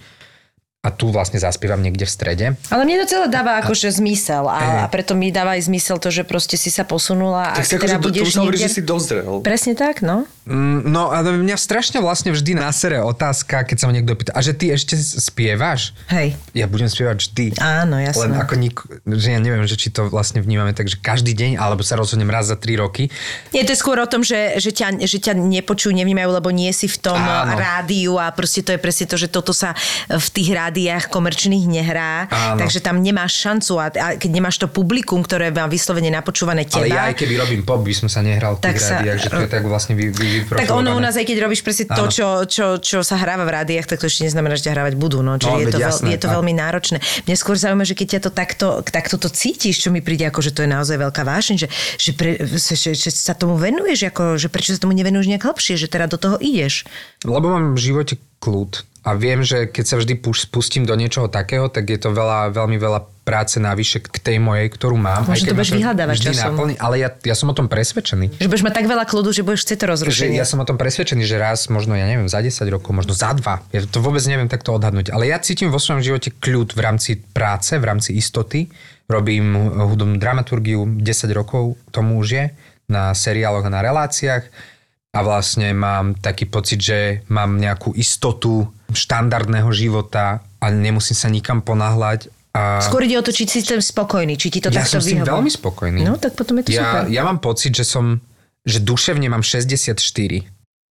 A 0.78 0.94
tu 0.94 1.10
vlastne 1.10 1.42
zaspievam 1.42 1.82
niekde 1.82 2.06
v 2.06 2.12
strede. 2.12 2.46
Ale 2.70 2.86
mne 2.86 3.02
to 3.02 3.10
celé 3.10 3.26
dáva 3.26 3.58
akože 3.58 3.90
zmysel 3.98 4.46
a, 4.46 4.86
a 4.86 4.86
preto 4.86 5.18
mi 5.18 5.34
dáva 5.34 5.58
aj 5.58 5.66
zmysel 5.66 5.98
to, 5.98 6.14
že 6.14 6.22
proste 6.22 6.54
si 6.54 6.70
sa 6.70 6.86
posunula 6.86 7.50
a 7.50 7.58
Tak 7.58 7.66
si 7.66 7.74
ak 7.74 7.82
teda 7.82 7.98
akože 7.98 7.98
to, 7.98 7.98
to 7.98 8.06
budeš 8.06 8.26
sa 8.30 8.38
hovorí, 8.38 8.56
niekde... 8.56 8.68
že 8.70 8.76
si 8.78 8.82
dozrel. 8.86 9.32
Presne 9.42 9.74
tak, 9.74 10.06
no. 10.06 10.22
Mm, 10.48 10.88
No, 10.88 11.12
ale 11.12 11.36
mňa 11.36 11.54
strašne 11.54 11.98
vlastne 11.98 12.32
vždy 12.32 12.56
nasere 12.56 12.98
otázka, 12.98 13.62
keď 13.62 13.76
sa 13.76 13.84
ma 13.84 13.92
niekto 13.92 14.16
pýta, 14.16 14.32
a 14.32 14.40
že 14.40 14.50
ty 14.50 14.68
ešte 14.68 14.96
spievaš? 14.96 15.92
Hej. 16.08 16.32
Ja 16.52 16.64
budem 16.64 16.86
spievať 16.86 17.20
vždy. 17.20 17.44
Áno, 17.58 17.98
jasné. 17.98 18.24
Len 18.24 18.32
ako 18.34 18.54
nik, 18.56 18.76
že 19.04 19.28
ja 19.28 19.38
neviem, 19.38 19.60
že 19.62 19.76
či 19.76 19.88
to 19.88 20.08
vlastne 20.08 20.40
vnímame 20.40 20.72
tak, 20.72 20.86
že 20.86 20.96
každý 20.96 21.32
deň, 21.32 21.56
alebo 21.56 21.82
sa 21.82 21.94
rozhodnem 21.94 22.26
raz 22.26 22.48
za 22.48 22.56
tri 22.56 22.74
roky. 22.74 23.12
Nie, 23.50 23.62
to 23.62 23.70
je 23.70 23.78
skôr 23.78 23.98
o 23.98 24.08
tom, 24.08 24.22
že, 24.22 24.56
že, 24.56 24.72
ťa, 24.72 24.98
že 24.98 25.18
ťa 25.20 25.36
nepočujú, 25.36 25.92
nevnímajú, 25.92 26.30
lebo 26.32 26.48
nie 26.48 26.72
si 26.72 26.86
v 26.86 26.96
tom 26.98 27.18
Áno. 27.18 27.52
Rádiu 27.52 28.16
a 28.16 28.30
proste 28.30 28.62
to 28.62 28.72
je 28.72 28.80
presne 28.80 29.04
to, 29.04 29.14
že 29.14 29.28
toto 29.28 29.52
sa 29.52 29.76
v 30.08 30.28
tých 30.30 30.50
rádiách 30.50 31.12
komerčných 31.12 31.68
nehrá, 31.68 32.24
Áno. 32.26 32.58
takže 32.58 32.80
tam 32.80 32.98
nemáš 32.98 33.36
šancu 33.36 33.72
a, 33.76 33.86
a 33.90 34.06
keď 34.16 34.30
nemáš 34.32 34.56
to 34.56 34.66
publikum, 34.66 35.20
ktoré 35.20 35.50
má 35.50 35.68
vyslovene 35.68 36.08
napočúvané 36.08 36.64
Ale 36.64 36.88
teba, 36.88 36.88
ja 36.88 37.02
aj 37.10 37.16
keby 37.16 37.34
robím 37.36 37.62
pop, 37.62 37.84
by 37.84 37.92
som 37.92 38.08
sa 38.08 38.22
nehral 38.22 38.56
v 38.56 38.64
tých 38.64 38.80
sa- 38.80 38.98
rádiách, 38.98 39.18
že 39.18 39.28
to 39.28 39.42
je 39.42 39.50
tak 39.50 39.64
vlastne 39.64 39.92
vy, 39.92 40.08
vy, 40.08 40.28
tak 40.46 40.68
ono 40.70 40.94
u 40.94 41.00
nás, 41.00 41.16
aj 41.16 41.26
keď 41.26 41.36
robíš 41.48 41.62
presne 41.64 41.88
to, 41.90 42.04
čo, 42.06 42.26
čo, 42.44 42.66
čo 42.78 42.98
sa 43.02 43.16
hráva 43.18 43.48
v 43.48 43.54
rádiách, 43.62 43.86
tak 43.88 43.98
to 44.02 44.06
ešte 44.06 44.28
neznamená, 44.28 44.54
že 44.54 44.68
ťa 44.68 44.74
hrávať 44.76 44.94
budú. 44.94 45.22
No. 45.24 45.40
Čiže 45.40 45.50
No, 45.50 45.60
je, 45.62 45.66
to 45.72 45.78
veľ, 45.78 45.86
jasné, 45.90 46.08
je 46.14 46.20
to 46.20 46.28
tak. 46.28 46.36
veľmi 46.38 46.52
náročné. 46.54 46.98
Mne 47.26 47.34
skôr 47.34 47.56
zaujíma, 47.58 47.84
že 47.88 47.94
keď 47.96 48.06
ťa 48.08 48.20
to 48.22 48.30
takto, 48.30 48.66
takto 48.84 49.16
to 49.18 49.28
cítiš, 49.32 49.82
čo 49.82 49.88
mi 49.88 50.04
príde 50.04 50.28
ako, 50.28 50.40
že 50.44 50.52
to 50.54 50.62
je 50.64 50.70
naozaj 50.70 50.96
veľká 50.98 51.22
vášeň, 51.24 51.56
že, 51.64 51.68
že, 51.96 52.10
pre, 52.14 52.38
že, 52.38 52.92
že 52.94 53.10
sa 53.10 53.32
tomu 53.34 53.58
venuješ, 53.58 54.10
ako, 54.12 54.38
že 54.38 54.48
prečo 54.52 54.74
sa 54.74 54.80
tomu 54.82 54.94
nevenuješ 54.94 55.26
nejak 55.30 55.44
hlbšie, 55.44 55.74
že 55.80 55.86
teda 55.90 56.06
do 56.06 56.18
toho 56.20 56.36
ideš. 56.38 56.84
Lebo 57.24 57.50
mám 57.50 57.74
v 57.74 57.80
živote 57.80 58.14
kľud 58.38 58.88
a 59.08 59.16
viem, 59.16 59.40
že 59.40 59.64
keď 59.64 59.84
sa 59.88 59.96
vždy 59.96 60.20
spustím 60.36 60.84
do 60.84 60.92
niečoho 60.92 61.32
takého, 61.32 61.72
tak 61.72 61.88
je 61.88 61.96
to 61.96 62.12
veľa, 62.12 62.52
veľmi 62.52 62.76
veľa 62.76 63.00
práce 63.24 63.56
navyše 63.56 64.04
k 64.04 64.20
tej 64.20 64.36
mojej, 64.36 64.68
ktorú 64.68 65.00
mám. 65.00 65.24
Možno 65.24 65.48
to 65.48 65.56
budeš 65.56 65.72
vyhľadávať 65.80 66.16
časom. 66.28 66.52
naplní, 66.52 66.74
ale 66.76 67.00
ja, 67.00 67.08
ja 67.24 67.32
som 67.32 67.48
o 67.48 67.56
tom 67.56 67.72
presvedčený. 67.72 68.36
Že 68.36 68.48
budeš 68.52 68.64
mať 68.68 68.74
tak 68.76 68.86
veľa 68.90 69.04
kľudu, 69.08 69.32
že 69.32 69.40
budeš 69.46 69.64
chcieť 69.64 69.78
to 69.80 69.86
Že 69.86 69.92
rozrušenie. 69.96 70.36
ja 70.36 70.44
som 70.44 70.60
o 70.60 70.66
tom 70.68 70.76
presvedčený, 70.76 71.24
že 71.24 71.40
raz, 71.40 71.72
možno 71.72 71.96
ja 71.96 72.04
neviem, 72.04 72.28
za 72.28 72.44
10 72.44 72.52
rokov, 72.68 72.90
možno 72.92 73.16
za 73.16 73.32
dva. 73.32 73.64
Ja 73.72 73.80
to 73.88 74.04
vôbec 74.04 74.20
neviem 74.28 74.50
takto 74.50 74.76
odhadnúť. 74.76 75.08
Ale 75.08 75.24
ja 75.24 75.40
cítim 75.40 75.72
vo 75.72 75.80
svojom 75.80 76.04
živote 76.04 76.28
kľud 76.28 76.76
v 76.76 76.80
rámci 76.84 77.16
práce, 77.16 77.80
v 77.80 77.84
rámci 77.88 78.12
istoty. 78.12 78.68
Robím 79.08 79.72
hudobnú 79.72 80.20
dramaturgiu 80.20 80.84
10 80.84 81.32
rokov, 81.32 81.80
tomu 81.94 82.20
už 82.20 82.28
je, 82.28 82.44
na 82.92 83.16
seriáloch 83.16 83.64
a 83.64 83.72
na 83.72 83.80
reláciách. 83.80 84.76
A 85.16 85.24
vlastne 85.24 85.72
mám 85.72 86.16
taký 86.20 86.44
pocit, 86.44 86.80
že 86.84 86.98
mám 87.32 87.56
nejakú 87.56 87.96
istotu 87.96 88.68
štandardného 88.92 89.68
života 89.72 90.44
a 90.60 90.66
nemusím 90.68 91.16
sa 91.16 91.28
nikam 91.32 91.64
ponáhľať. 91.64 92.28
A 92.52 92.82
Skôr 92.84 93.04
ide 93.08 93.16
o 93.16 93.24
to, 93.24 93.32
či 93.32 93.48
si 93.48 93.64
tým 93.64 93.80
spokojný, 93.80 94.36
či 94.36 94.52
ti 94.52 94.60
to 94.60 94.68
ja 94.68 94.84
takto 94.84 94.98
som 94.98 95.00
s 95.00 95.08
tým 95.08 95.24
vyhovuje. 95.24 95.32
veľmi 95.32 95.52
spokojný. 95.52 96.00
No, 96.04 96.20
tak 96.20 96.36
potom 96.36 96.60
je 96.60 96.68
to 96.68 96.70
ja, 96.76 96.84
super. 96.84 97.02
ja 97.08 97.22
mám 97.24 97.40
pocit, 97.40 97.72
že 97.72 97.84
som 97.88 98.20
že 98.68 98.84
duševne 98.84 99.32
mám 99.32 99.40
64. 99.40 99.96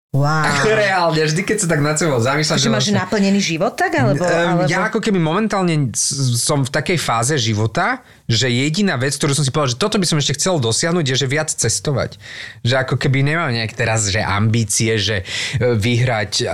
Wow. 0.08 0.64
Reálne, 0.64 1.20
vždy 1.20 1.44
keď 1.44 1.56
sa 1.60 1.66
tak 1.68 1.84
nad 1.84 2.00
sebou 2.00 2.16
zamýšľam, 2.16 2.56
Že 2.56 2.72
máš 2.72 2.88
naplnený 2.96 3.44
život 3.44 3.76
tak? 3.76 3.92
Alebo, 3.92 4.24
alebo... 4.24 4.64
Ja 4.64 4.88
ako 4.88 5.04
keby 5.04 5.20
momentálne 5.20 5.92
som 6.32 6.64
v 6.64 6.70
takej 6.72 6.96
fáze 6.96 7.36
života, 7.36 8.00
že 8.24 8.48
jediná 8.48 8.96
vec, 8.96 9.12
ktorú 9.20 9.36
som 9.36 9.44
si 9.44 9.52
povedal, 9.52 9.76
že 9.76 9.80
toto 9.84 10.00
by 10.00 10.08
som 10.08 10.16
ešte 10.16 10.40
chcel 10.40 10.64
dosiahnuť, 10.64 11.04
je, 11.12 11.16
že 11.20 11.28
viac 11.28 11.52
cestovať. 11.52 12.16
Že 12.64 12.74
ako 12.88 12.96
keby 12.96 13.20
nemám 13.20 13.52
nejak 13.52 13.76
teraz, 13.76 14.08
že 14.08 14.24
ambície, 14.24 14.96
že 14.96 15.28
e, 15.60 15.76
vyhrať 15.76 16.32
e, 16.40 16.44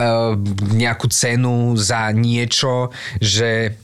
nejakú 0.75 1.07
cenu 1.15 1.79
za 1.79 2.11
niečo, 2.11 2.91
že 3.23 3.79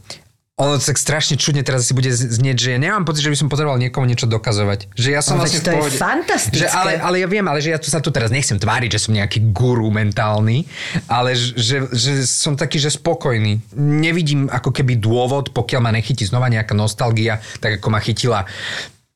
ono 0.60 0.76
tak 0.76 1.00
strašne 1.00 1.40
čudne 1.40 1.64
teraz 1.64 1.88
si 1.88 1.96
bude 1.96 2.12
znieť, 2.12 2.56
že 2.60 2.68
ja 2.76 2.78
nemám 2.78 3.08
pocit, 3.08 3.24
že 3.24 3.32
by 3.32 3.38
som 3.40 3.48
potreboval 3.48 3.80
niekomu 3.80 4.04
niečo 4.04 4.28
dokazovať. 4.28 4.92
Že 4.92 5.08
ja 5.08 5.20
som 5.24 5.40
Ale 5.40 5.48
vlastne 5.48 5.60
to 5.64 5.70
v 5.70 5.72
je 5.72 5.78
pohode. 5.80 5.96
fantastické. 5.96 6.60
Že, 6.60 6.66
ale, 6.68 6.92
ale 7.00 7.16
ja 7.24 7.28
viem, 7.32 7.46
ale 7.48 7.64
že 7.64 7.72
ja 7.72 7.80
tu 7.80 7.88
sa 7.88 8.04
tu 8.04 8.12
teraz 8.12 8.28
nechcem 8.28 8.60
tváriť, 8.60 8.92
že 8.92 9.08
som 9.08 9.16
nejaký 9.16 9.56
guru 9.56 9.88
mentálny, 9.88 10.68
ale 11.08 11.32
že, 11.32 11.56
že, 11.56 11.76
že 11.96 12.12
som 12.28 12.60
taký, 12.60 12.76
že 12.76 12.92
spokojný. 12.92 13.64
Nevidím 13.80 14.52
ako 14.52 14.68
keby 14.68 15.00
dôvod, 15.00 15.56
pokiaľ 15.56 15.80
ma 15.80 15.96
nechytí 15.96 16.28
znova 16.28 16.52
nejaká 16.52 16.76
nostalgia, 16.76 17.40
tak 17.64 17.80
ako 17.80 17.88
ma 17.88 18.00
chytila 18.04 18.44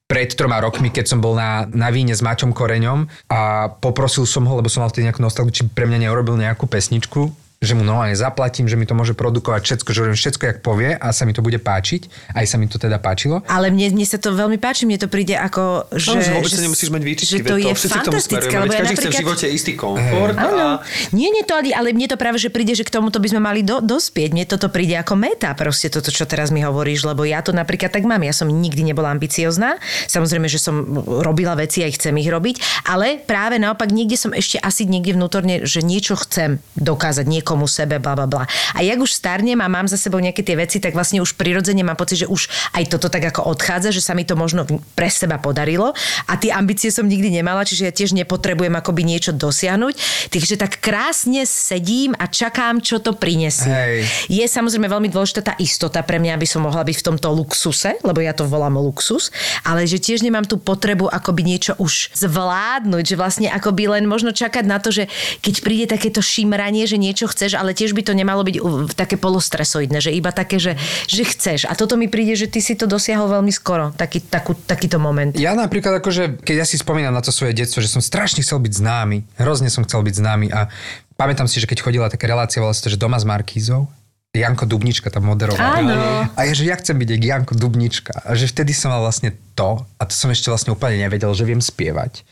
pred 0.04 0.28
troma 0.36 0.60
rokmi, 0.60 0.92
keď 0.92 1.16
som 1.16 1.18
bol 1.20 1.32
na, 1.32 1.64
na 1.72 1.88
víne 1.88 2.12
s 2.12 2.20
Maťom 2.20 2.52
Koreňom 2.52 3.08
a 3.32 3.72
poprosil 3.72 4.28
som 4.28 4.44
ho, 4.44 4.52
lebo 4.60 4.68
som 4.68 4.84
mal 4.84 4.92
vtedy 4.92 5.08
nejakú 5.08 5.24
nostalgiu, 5.24 5.52
či 5.52 5.64
pre 5.64 5.88
mňa 5.88 6.08
neurobil 6.08 6.36
nejakú 6.36 6.68
pesničku, 6.68 7.32
že 7.64 7.74
mu 7.74 7.82
normálne 7.82 8.16
zaplatím, 8.16 8.68
že 8.68 8.76
mi 8.76 8.84
to 8.84 8.96
môže 8.96 9.16
produkovať 9.16 9.60
všetko, 9.64 9.88
že 9.90 9.98
robím 10.04 10.18
všetko, 10.18 10.42
jak 10.44 10.58
povie 10.60 10.94
a 10.94 11.06
sa 11.10 11.24
mi 11.24 11.32
to 11.32 11.40
bude 11.40 11.58
páčiť. 11.60 12.32
Aj 12.36 12.44
sa 12.44 12.56
mi 12.60 12.68
to 12.68 12.76
teda 12.76 13.00
páčilo. 13.00 13.40
Ale 13.48 13.72
mne, 13.72 13.96
mne 13.96 14.06
sa 14.06 14.20
to 14.20 14.32
veľmi 14.32 14.56
páči, 14.56 14.84
mne 14.84 15.00
to 15.00 15.08
príde 15.08 15.36
ako, 15.36 15.88
že... 15.92 16.14
No, 16.14 16.22
že 16.22 16.32
vôbec 16.32 16.52
sa 16.52 16.62
nemusíš 16.62 16.88
mať 16.92 17.02
výčičky, 17.02 17.40
že 17.40 17.46
to 17.46 17.56
je 17.60 17.72
všetci 17.72 17.98
k 17.98 18.04
tomu 18.04 18.14
fantastické, 18.14 18.54
lebo 18.60 18.72
ja 18.72 18.80
každý 18.84 18.94
chce 18.94 19.00
v 19.00 19.04
napríklad... 19.04 19.22
živote 19.24 19.46
istý 19.50 19.72
komfort 19.74 20.36
Áno. 20.36 20.78
a 20.80 20.84
Nie, 21.10 21.28
nie 21.34 21.44
to, 21.44 21.54
ale, 21.58 21.90
mne 21.92 22.06
to 22.06 22.16
práve, 22.16 22.38
že 22.38 22.48
príde, 22.52 22.72
že 22.76 22.84
k 22.86 22.94
tomuto 22.94 23.18
by 23.18 23.28
sme 23.32 23.40
mali 23.42 23.60
do, 23.66 23.80
dospieť. 23.82 24.30
Mne 24.32 24.44
toto 24.48 24.68
príde 24.68 24.94
ako 24.96 25.14
meta, 25.16 25.52
proste 25.56 25.88
toto, 25.88 26.12
čo 26.12 26.24
teraz 26.24 26.54
mi 26.54 26.62
hovoríš, 26.62 27.04
lebo 27.08 27.24
ja 27.26 27.40
to 27.40 27.50
napríklad 27.50 27.90
tak 27.90 28.04
mám. 28.04 28.22
Ja 28.22 28.34
som 28.34 28.48
nikdy 28.48 28.84
nebola 28.84 29.10
ambiciozná. 29.10 29.80
Samozrejme, 30.06 30.46
že 30.46 30.60
som 30.60 31.04
robila 31.04 31.56
veci 31.56 31.82
a 31.84 31.88
chcem 31.88 32.14
ich 32.20 32.28
robiť, 32.28 32.86
ale 32.90 33.20
práve 33.22 33.56
naopak 33.56 33.90
niekde 33.90 34.16
som 34.18 34.30
ešte 34.34 34.58
asi 34.60 34.84
niekde 34.88 35.14
vnútorne, 35.14 35.64
že 35.64 35.80
niečo 35.80 36.18
chcem 36.18 36.58
dokázať 36.78 37.24
niekomu 37.54 37.70
sebe, 37.70 38.02
bla, 38.02 38.18
bla, 38.18 38.26
bla. 38.26 38.42
A 38.74 38.82
jak 38.82 38.98
už 38.98 39.14
starnem 39.14 39.62
a 39.62 39.70
mám 39.70 39.86
za 39.86 39.94
sebou 39.94 40.18
nejaké 40.18 40.42
tie 40.42 40.58
veci, 40.58 40.82
tak 40.82 40.90
vlastne 40.90 41.22
už 41.22 41.38
prirodzene 41.38 41.86
mám 41.86 41.94
pocit, 41.94 42.26
že 42.26 42.26
už 42.26 42.50
aj 42.74 42.90
toto 42.90 43.06
tak 43.06 43.30
ako 43.30 43.46
odchádza, 43.54 43.94
že 43.94 44.02
sa 44.02 44.18
mi 44.18 44.26
to 44.26 44.34
možno 44.34 44.66
pre 44.98 45.06
seba 45.06 45.38
podarilo 45.38 45.94
a 46.26 46.34
tie 46.34 46.50
ambície 46.50 46.90
som 46.90 47.06
nikdy 47.06 47.30
nemala, 47.30 47.62
čiže 47.62 47.86
ja 47.86 47.92
tiež 47.94 48.10
nepotrebujem 48.18 48.74
akoby 48.74 49.06
niečo 49.06 49.30
dosiahnuť. 49.30 49.94
Takže 50.34 50.58
tak 50.58 50.82
krásne 50.82 51.46
sedím 51.46 52.18
a 52.18 52.26
čakám, 52.26 52.82
čo 52.82 52.98
to 52.98 53.14
prinesie. 53.14 53.70
Hej. 53.70 53.94
Je 54.26 54.44
samozrejme 54.50 54.90
veľmi 54.90 55.06
dôležitá 55.14 55.46
tá 55.46 55.54
istota 55.62 56.02
pre 56.02 56.18
mňa, 56.18 56.34
aby 56.34 56.46
som 56.50 56.66
mohla 56.66 56.82
byť 56.82 56.96
v 56.98 57.06
tomto 57.14 57.30
luxuse, 57.30 58.02
lebo 58.02 58.18
ja 58.18 58.34
to 58.34 58.50
volám 58.50 58.74
luxus, 58.82 59.30
ale 59.62 59.86
že 59.86 60.02
tiež 60.02 60.26
nemám 60.26 60.42
tú 60.42 60.58
potrebu 60.58 61.06
akoby 61.06 61.46
niečo 61.46 61.78
už 61.78 62.10
zvládnuť, 62.18 63.04
že 63.06 63.14
vlastne 63.14 63.48
akoby 63.52 63.86
len 63.86 64.04
možno 64.10 64.34
čakať 64.34 64.64
na 64.66 64.82
to, 64.82 64.90
že 64.90 65.06
keď 65.44 65.54
príde 65.62 65.86
takéto 65.86 66.24
šimranie, 66.24 66.88
že 66.88 66.96
niečo 66.96 67.28
chcem, 67.30 67.43
chceš, 67.44 67.60
ale 67.60 67.76
tiež 67.76 67.92
by 67.92 68.00
to 68.08 68.16
nemalo 68.16 68.40
byť 68.40 68.56
také 68.96 69.20
polostresoidné, 69.20 70.00
že 70.00 70.16
iba 70.16 70.32
také, 70.32 70.56
že, 70.56 70.80
že 71.04 71.28
chceš. 71.28 71.68
A 71.68 71.76
toto 71.76 72.00
mi 72.00 72.08
príde, 72.08 72.32
že 72.32 72.48
ty 72.48 72.64
si 72.64 72.72
to 72.72 72.88
dosiahol 72.88 73.28
veľmi 73.28 73.52
skoro, 73.52 73.92
taký, 73.92 74.24
takú, 74.24 74.56
takýto 74.56 74.96
moment. 74.96 75.36
Ja 75.36 75.52
napríklad 75.52 76.00
akože, 76.00 76.40
keď 76.40 76.64
ja 76.64 76.66
si 76.66 76.80
spomínam 76.80 77.12
na 77.12 77.20
to 77.20 77.28
svoje 77.28 77.52
detstvo, 77.52 77.84
že 77.84 77.92
som 77.92 78.00
strašne 78.00 78.40
chcel 78.40 78.64
byť 78.64 78.72
známy, 78.80 79.28
hrozne 79.36 79.68
som 79.68 79.84
chcel 79.84 80.00
byť 80.00 80.14
známy 80.24 80.46
a 80.56 80.72
pamätám 81.20 81.44
si, 81.44 81.60
že 81.60 81.68
keď 81.68 81.84
chodila 81.84 82.08
taká 82.08 82.24
relácia, 82.24 82.64
volala 82.64 82.72
sa 82.72 82.88
to, 82.88 82.96
že 82.96 82.96
doma 82.96 83.20
s 83.20 83.28
Markízou, 83.28 83.84
Janko 84.34 84.66
Dubnička 84.66 85.14
tam 85.14 85.30
moderoval. 85.30 85.84
Áno. 85.84 85.94
A 86.34 86.40
ja, 86.42 86.52
že 86.56 86.66
ja 86.66 86.74
chcem 86.74 86.98
byť 86.98 87.08
jak 87.14 87.22
Janko 87.22 87.54
Dubnička. 87.54 88.18
A 88.26 88.34
že 88.34 88.50
vtedy 88.50 88.74
som 88.74 88.90
mal 88.90 88.98
vlastne 88.98 89.30
to, 89.54 89.78
a 89.94 90.02
to 90.02 90.10
som 90.10 90.26
ešte 90.34 90.50
vlastne 90.50 90.74
úplne 90.74 90.98
nevedel, 90.98 91.30
že 91.38 91.46
viem 91.46 91.62
spievať. 91.62 92.26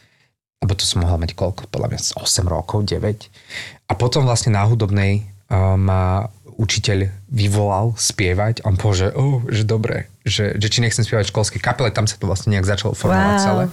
Lebo 0.62 0.74
to 0.74 0.82
som 0.82 1.06
mohla 1.06 1.18
mať 1.18 1.34
koľko, 1.34 1.70
podľa 1.70 1.94
mňa 1.94 2.00
8 2.18 2.42
rokov, 2.46 2.86
9. 2.86 3.81
A 3.92 3.94
potom 3.94 4.24
vlastne 4.24 4.48
na 4.50 4.64
hudobnej 4.64 5.20
uh, 5.46 5.76
ma 5.76 6.32
učiteľ 6.52 7.12
vyvolal 7.28 7.92
spievať. 7.94 8.64
On 8.64 8.76
povedal, 8.76 8.96
že, 8.96 9.08
oh, 9.12 9.40
že 9.46 9.62
dobre, 9.64 10.08
že, 10.22 10.56
že 10.56 10.68
či 10.68 10.80
nechcem 10.80 11.02
spievať 11.02 11.28
v 11.28 11.32
školskej 11.32 11.60
kapele, 11.60 11.90
tam 11.90 12.04
sa 12.04 12.16
to 12.16 12.24
vlastne 12.24 12.52
nejak 12.52 12.64
začalo 12.64 12.92
formovať 12.92 13.34
Wow. 13.34 13.42
celé. 13.42 13.64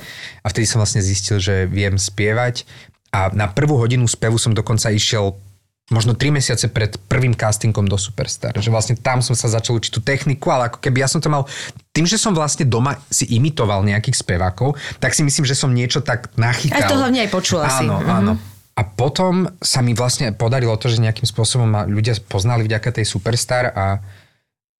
A 0.41 0.47
vtedy 0.47 0.65
som 0.65 0.80
vlastne 0.80 0.99
zistil, 0.99 1.38
že 1.38 1.63
viem 1.65 1.95
spievať. 1.95 2.63
A 3.09 3.32
na 3.32 3.47
prvú 3.47 3.76
hodinu 3.76 4.03
spevu 4.05 4.36
som 4.36 4.51
dokonca 4.51 4.89
išiel 4.89 5.36
možno 5.89 6.13
3 6.13 6.30
mesiace 6.32 6.70
pred 6.70 6.93
prvým 7.03 7.34
castingom 7.34 7.84
do 7.84 7.97
Superstar. 7.97 8.53
Že 8.53 8.70
vlastne 8.70 8.95
tam 8.95 9.20
som 9.20 9.34
sa 9.34 9.49
začal 9.49 9.76
učiť 9.76 9.89
tú 9.89 9.99
techniku, 9.99 10.49
ale 10.49 10.70
ako 10.70 10.78
keby 10.80 11.01
ja 11.01 11.09
som 11.09 11.17
to 11.17 11.28
mal... 11.28 11.49
Tým, 11.89 12.05
že 12.05 12.15
som 12.15 12.32
vlastne 12.32 12.63
doma 12.63 12.95
si 13.09 13.26
imitoval 13.28 13.82
nejakých 13.82 14.13
spevákov, 14.15 14.78
tak 14.97 15.11
si 15.11 15.26
myslím, 15.26 15.43
že 15.43 15.57
som 15.57 15.74
niečo 15.74 15.99
tak 15.99 16.30
nachytal. 16.38 16.80
Aj 16.80 16.86
to 16.86 16.95
hlavne 16.95 17.20
aj 17.26 17.30
počula 17.30 17.65
si. 17.67 17.84
Áno, 17.84 17.97
Mhm. 17.99 18.07
áno. 18.07 18.34
A 18.80 18.88
potom 18.88 19.51
sa 19.59 19.84
mi 19.84 19.91
vlastne 19.91 20.32
podarilo 20.32 20.80
to, 20.80 20.88
že 20.88 21.03
nejakým 21.03 21.27
spôsobom 21.27 21.67
ma 21.67 21.84
ľudia 21.84 22.15
poznali 22.32 22.63
vďaka 22.63 22.95
tej 22.95 23.05
Superstar 23.11 23.75
a 23.75 23.99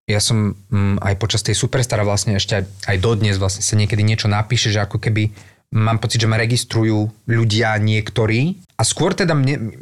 ja 0.08 0.24
som 0.24 0.56
mm, 0.56 1.04
aj 1.04 1.20
počas 1.20 1.44
tej 1.44 1.60
Superstar 1.60 2.00
a 2.00 2.08
vlastne 2.08 2.40
ešte 2.40 2.64
aj, 2.64 2.64
aj 2.96 2.98
dodnes 3.04 3.36
vlastne 3.36 3.60
sa 3.60 3.76
niekedy 3.76 4.00
niečo 4.00 4.32
napíše, 4.32 4.72
že 4.72 4.80
ako 4.80 5.04
keby 5.04 5.36
mám 5.76 6.00
pocit, 6.00 6.24
že 6.24 6.32
ma 6.32 6.40
registrujú 6.40 7.12
ľudia 7.28 7.76
niektorí. 7.76 8.58
A 8.80 8.88
skôr 8.88 9.12
teda 9.12 9.36
mne, 9.36 9.76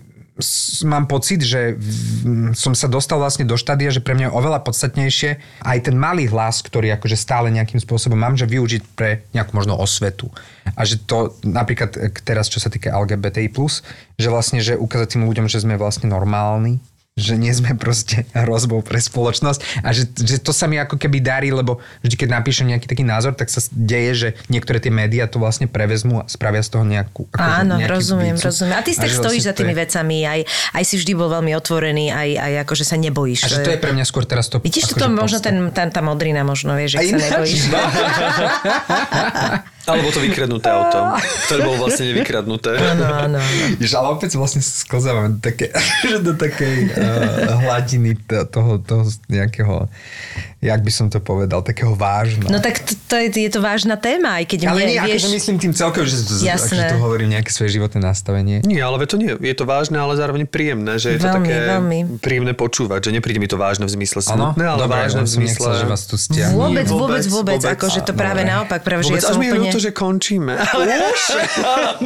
mám 0.86 1.10
pocit, 1.10 1.42
že 1.42 1.76
som 2.54 2.78
sa 2.78 2.86
dostal 2.86 3.18
vlastne 3.18 3.46
do 3.46 3.58
štádia, 3.58 3.90
že 3.90 4.04
pre 4.04 4.14
mňa 4.14 4.30
je 4.30 4.38
oveľa 4.38 4.60
podstatnejšie 4.62 5.30
aj 5.66 5.78
ten 5.90 5.96
malý 5.98 6.30
hlas, 6.30 6.62
ktorý 6.62 6.94
akože 6.98 7.18
stále 7.18 7.50
nejakým 7.50 7.82
spôsobom 7.82 8.18
mám, 8.18 8.38
že 8.38 8.50
využiť 8.50 8.82
pre 8.94 9.26
nejakú 9.34 9.54
možno 9.58 9.78
osvetu. 9.78 10.30
A 10.78 10.86
že 10.86 11.02
to 11.02 11.34
napríklad 11.42 11.94
teraz, 12.22 12.50
čo 12.50 12.62
sa 12.62 12.70
týka 12.70 12.94
LGBTI+, 12.94 13.50
že 14.18 14.28
vlastne, 14.28 14.60
že 14.62 14.78
ukázať 14.78 15.18
tým 15.18 15.24
ľuďom, 15.26 15.50
že 15.50 15.62
sme 15.62 15.80
vlastne 15.80 16.10
normálni, 16.10 16.82
že 17.18 17.34
nie 17.34 17.50
sme 17.50 17.74
proste 17.74 18.24
hrozbou 18.32 18.86
pre 18.86 19.02
spoločnosť 19.02 19.82
a 19.82 19.90
že, 19.90 20.06
že 20.14 20.38
to 20.38 20.54
sa 20.54 20.70
mi 20.70 20.78
ako 20.78 20.96
keby 20.96 21.18
darí, 21.18 21.50
lebo 21.50 21.82
vždy, 22.00 22.14
keď 22.14 22.30
napíšem 22.32 22.70
nejaký 22.70 22.86
taký 22.86 23.02
názor, 23.02 23.34
tak 23.34 23.50
sa 23.50 23.58
deje, 23.74 24.12
že 24.14 24.28
niektoré 24.48 24.78
tie 24.78 24.94
médiá 24.94 25.26
to 25.26 25.42
vlastne 25.42 25.66
prevezmú 25.66 26.22
a 26.22 26.30
spravia 26.30 26.62
z 26.62 26.78
toho 26.78 26.86
nejakú... 26.86 27.26
akože 27.34 27.58
Áno, 27.66 27.82
rozumiem, 27.84 28.38
výcup. 28.38 28.54
rozumiem. 28.54 28.78
A 28.78 28.86
ty 28.86 28.94
si 28.94 29.02
tak 29.02 29.10
že 29.10 29.18
stojíš 29.18 29.44
vlastne 29.44 29.50
za 29.50 29.58
tými 29.58 29.74
je- 29.74 29.82
vecami, 29.82 30.18
aj, 30.24 30.40
aj 30.78 30.84
si 30.86 30.96
vždy 30.96 31.12
bol 31.18 31.30
veľmi 31.34 31.52
otvorený, 31.58 32.06
aj, 32.14 32.30
aj 32.38 32.54
akože 32.70 32.84
sa 32.86 32.96
nebojíš. 32.96 33.40
A 33.44 33.48
že 33.50 33.66
to 33.66 33.72
je 33.74 33.80
pre 33.82 33.92
mňa 33.98 34.06
skôr 34.06 34.22
teraz 34.24 34.46
to... 34.48 34.62
Vidíš, 34.62 34.94
akože 34.94 35.02
toto 35.02 35.10
možno 35.10 35.42
postup. 35.42 35.50
ten, 35.50 35.56
ten, 35.74 35.88
tá 35.90 36.06
modrina 36.06 36.46
možno, 36.46 36.78
vieš, 36.78 37.02
že 37.02 37.02
A 37.02 37.02
sa 37.02 37.18
nebojíš. 37.18 37.62
no. 37.74 37.82
Alebo 39.88 40.12
to 40.12 40.20
vykradnuté 40.20 40.68
auto, 40.68 41.00
ktoré 41.48 41.60
bolo 41.64 41.88
vlastne 41.88 42.12
nevykradnuté. 42.12 42.76
Áno, 42.76 43.08
áno. 43.08 43.40
Jež, 43.80 43.96
ale 43.96 44.12
opäť 44.12 44.36
vlastne 44.36 44.60
sklzávame 44.60 45.36
do, 45.36 45.40
také, 45.40 45.72
do 46.28 46.36
takej 46.36 46.92
uh, 46.92 47.56
hladiny 47.64 48.20
to- 48.28 48.44
toho, 48.52 48.84
toho 48.84 49.08
nejakého, 49.32 49.88
jak 50.60 50.84
by 50.84 50.92
som 50.92 51.08
to 51.08 51.24
povedal, 51.24 51.64
takého 51.64 51.96
vážna. 51.96 52.52
No 52.52 52.60
tak 52.60 52.84
to, 52.84 53.00
to 53.08 53.16
je, 53.16 53.32
je 53.32 53.52
to 53.54 53.64
vážna 53.64 53.96
téma, 53.96 54.44
aj 54.44 54.46
keď 54.52 54.60
ale 54.76 54.84
mne, 54.84 54.88
nie, 54.92 55.00
vieš... 55.08 55.24
akože 55.24 55.30
myslím 55.40 55.56
tým 55.64 55.74
celkovo, 55.74 56.04
že, 56.04 56.18
že 56.20 56.84
tu 56.92 56.98
hovorím 57.00 57.40
nejaké 57.40 57.52
svoje 57.56 57.80
životné 57.80 58.04
nastavenie. 58.04 58.60
Nie, 58.68 58.84
ale 58.84 59.00
to 59.08 59.16
nie. 59.16 59.32
Je 59.40 59.56
to 59.56 59.64
vážne, 59.64 59.96
ale 59.96 60.20
zároveň 60.20 60.44
príjemné, 60.50 61.00
že 61.00 61.16
je 61.16 61.24
to 61.24 61.32
Veľmi, 61.32 61.48
také 61.48 61.56
veľmi. 61.64 62.00
príjemné 62.20 62.52
počúvať, 62.52 63.08
že 63.08 63.12
nepríde 63.16 63.40
mi 63.40 63.48
to 63.48 63.56
vážne 63.56 63.88
v 63.88 63.96
zmysle 63.96 64.20
smutné, 64.20 64.68
ale 64.68 64.84
dobre, 64.84 65.00
vážne 65.00 65.24
v 65.24 65.32
zmysle... 65.32 65.64
nechcel, 65.64 65.80
že 65.80 65.88
vás 65.88 66.02
tu 66.04 66.16
stiahnem. 66.20 66.60
Vôbec, 66.60 66.88
vôbec, 66.92 67.24
vôbec, 67.32 67.62
vôbec. 67.64 67.76
akože 67.80 68.00
to 68.04 68.12
práve 68.12 68.44
naopak, 68.44 68.84
práve, 68.84 69.08
že 69.08 69.16
ja 69.16 69.24
som 69.24 69.40
úplne... 69.40 69.72
že 69.78 69.94
končíme. 69.94 70.58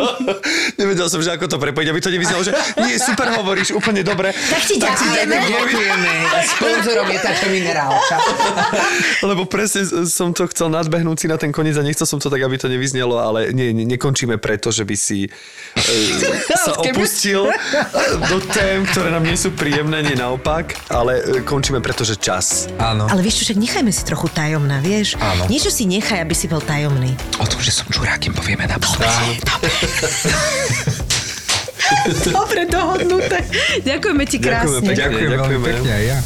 Nevedel 0.82 1.08
som, 1.08 1.22
že 1.24 1.32
ako 1.32 1.48
to 1.48 1.58
prepojiť, 1.62 1.88
aby 1.88 2.00
to 2.02 2.10
nevyznalo, 2.12 2.42
že 2.44 2.52
nie, 2.82 2.98
super 3.00 3.32
hovoríš, 3.32 3.72
úplne 3.72 4.04
dobre. 4.04 4.34
Tak 4.36 4.62
ti 4.68 4.76
ďakujeme. 4.82 5.36
Ďakujeme. 5.40 6.12
Sponzorom 6.58 7.08
je 7.08 7.20
táto 7.22 7.46
minerálka. 7.48 8.16
Lebo 9.24 9.48
presne 9.48 9.88
som 10.10 10.36
to 10.36 10.50
chcel 10.52 10.68
nadbehnúť 10.74 11.18
si 11.24 11.28
na 11.32 11.38
ten 11.40 11.54
koniec 11.54 11.78
a 11.78 11.84
nechcel 11.86 12.10
som 12.10 12.20
to 12.20 12.28
tak, 12.28 12.42
aby 12.42 12.58
to 12.58 12.68
nevyznelo, 12.68 13.22
ale 13.22 13.56
nie, 13.56 13.72
nie 13.72 13.86
nekončíme 13.86 14.42
preto, 14.42 14.74
že 14.74 14.82
by 14.82 14.96
si 14.98 15.30
e, 15.30 15.30
sa 16.58 16.74
opustil 16.82 17.46
do 18.26 18.38
tém, 18.50 18.82
ktoré 18.90 19.14
nám 19.14 19.22
nie 19.22 19.38
sú 19.38 19.54
príjemné, 19.54 20.02
nie 20.02 20.18
naopak, 20.18 20.74
ale 20.90 21.22
e, 21.22 21.46
končíme 21.46 21.78
preto, 21.86 22.02
že 22.02 22.18
čas. 22.18 22.66
Áno. 22.82 23.06
Ale 23.06 23.22
vieš 23.22 23.46
čo, 23.46 23.54
však 23.54 23.60
nechajme 23.62 23.92
si 23.94 24.02
trochu 24.02 24.28
tajomná, 24.34 24.82
vieš? 24.82 25.22
Áno. 25.22 25.46
Niečo 25.46 25.70
si 25.70 25.86
nechaj, 25.86 26.26
aby 26.26 26.34
si 26.34 26.50
bol 26.50 26.66
tajomný. 26.66 27.14
O 27.38 27.46
tom, 27.46 27.61
že 27.62 27.72
som 27.72 27.86
čurákim, 27.88 28.34
povieme 28.34 28.66
na 28.66 28.78
Dobre, 32.32 32.66
dohodnuté. 32.66 33.44
Ďakujeme 33.84 34.24
ti 34.26 34.38
krásne. 34.40 34.80
Ďakujeme 34.80 34.90
pekne. 34.90 34.96
Ďakujem 34.96 35.30
veľmi 35.30 35.38
Ďakujeme. 35.38 35.68
pekne 35.68 35.92
aj 35.92 36.04
ja. 36.04 36.18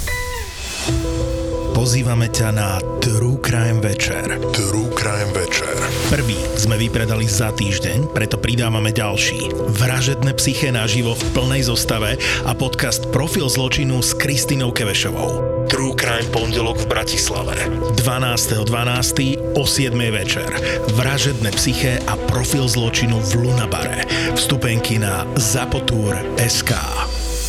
Pozývame 1.76 2.28
ťa 2.32 2.50
na 2.56 2.70
True 3.04 3.38
Crime 3.42 3.82
Večer. 3.84 4.26
True 4.54 4.85
Crime 5.06 5.38
Večer. 5.38 5.78
Prvý 6.10 6.34
sme 6.58 6.82
vypredali 6.82 7.30
za 7.30 7.54
týždeň, 7.54 8.10
preto 8.10 8.42
pridávame 8.42 8.90
ďalší. 8.90 9.54
Vražedné 9.78 10.34
psyché 10.34 10.74
naživo 10.74 11.14
v 11.14 11.24
plnej 11.30 11.70
zostave 11.70 12.18
a 12.42 12.58
podcast 12.58 13.06
Profil 13.14 13.46
zločinu 13.46 14.02
s 14.02 14.18
Kristinou 14.18 14.74
Kevešovou. 14.74 15.62
True 15.70 15.94
Crime 15.94 16.26
pondelok 16.34 16.82
v 16.82 16.90
Bratislave. 16.90 17.54
12.12. 18.02 19.54
o 19.54 19.62
7. 19.70 19.94
večer. 20.10 20.50
Vražedné 20.98 21.54
psyché 21.54 22.02
a 22.10 22.18
profil 22.26 22.66
zločinu 22.66 23.22
v 23.22 23.46
Lunabare. 23.46 24.10
Vstupenky 24.34 24.98
na 24.98 25.22
zapotur.sk. 25.38 26.74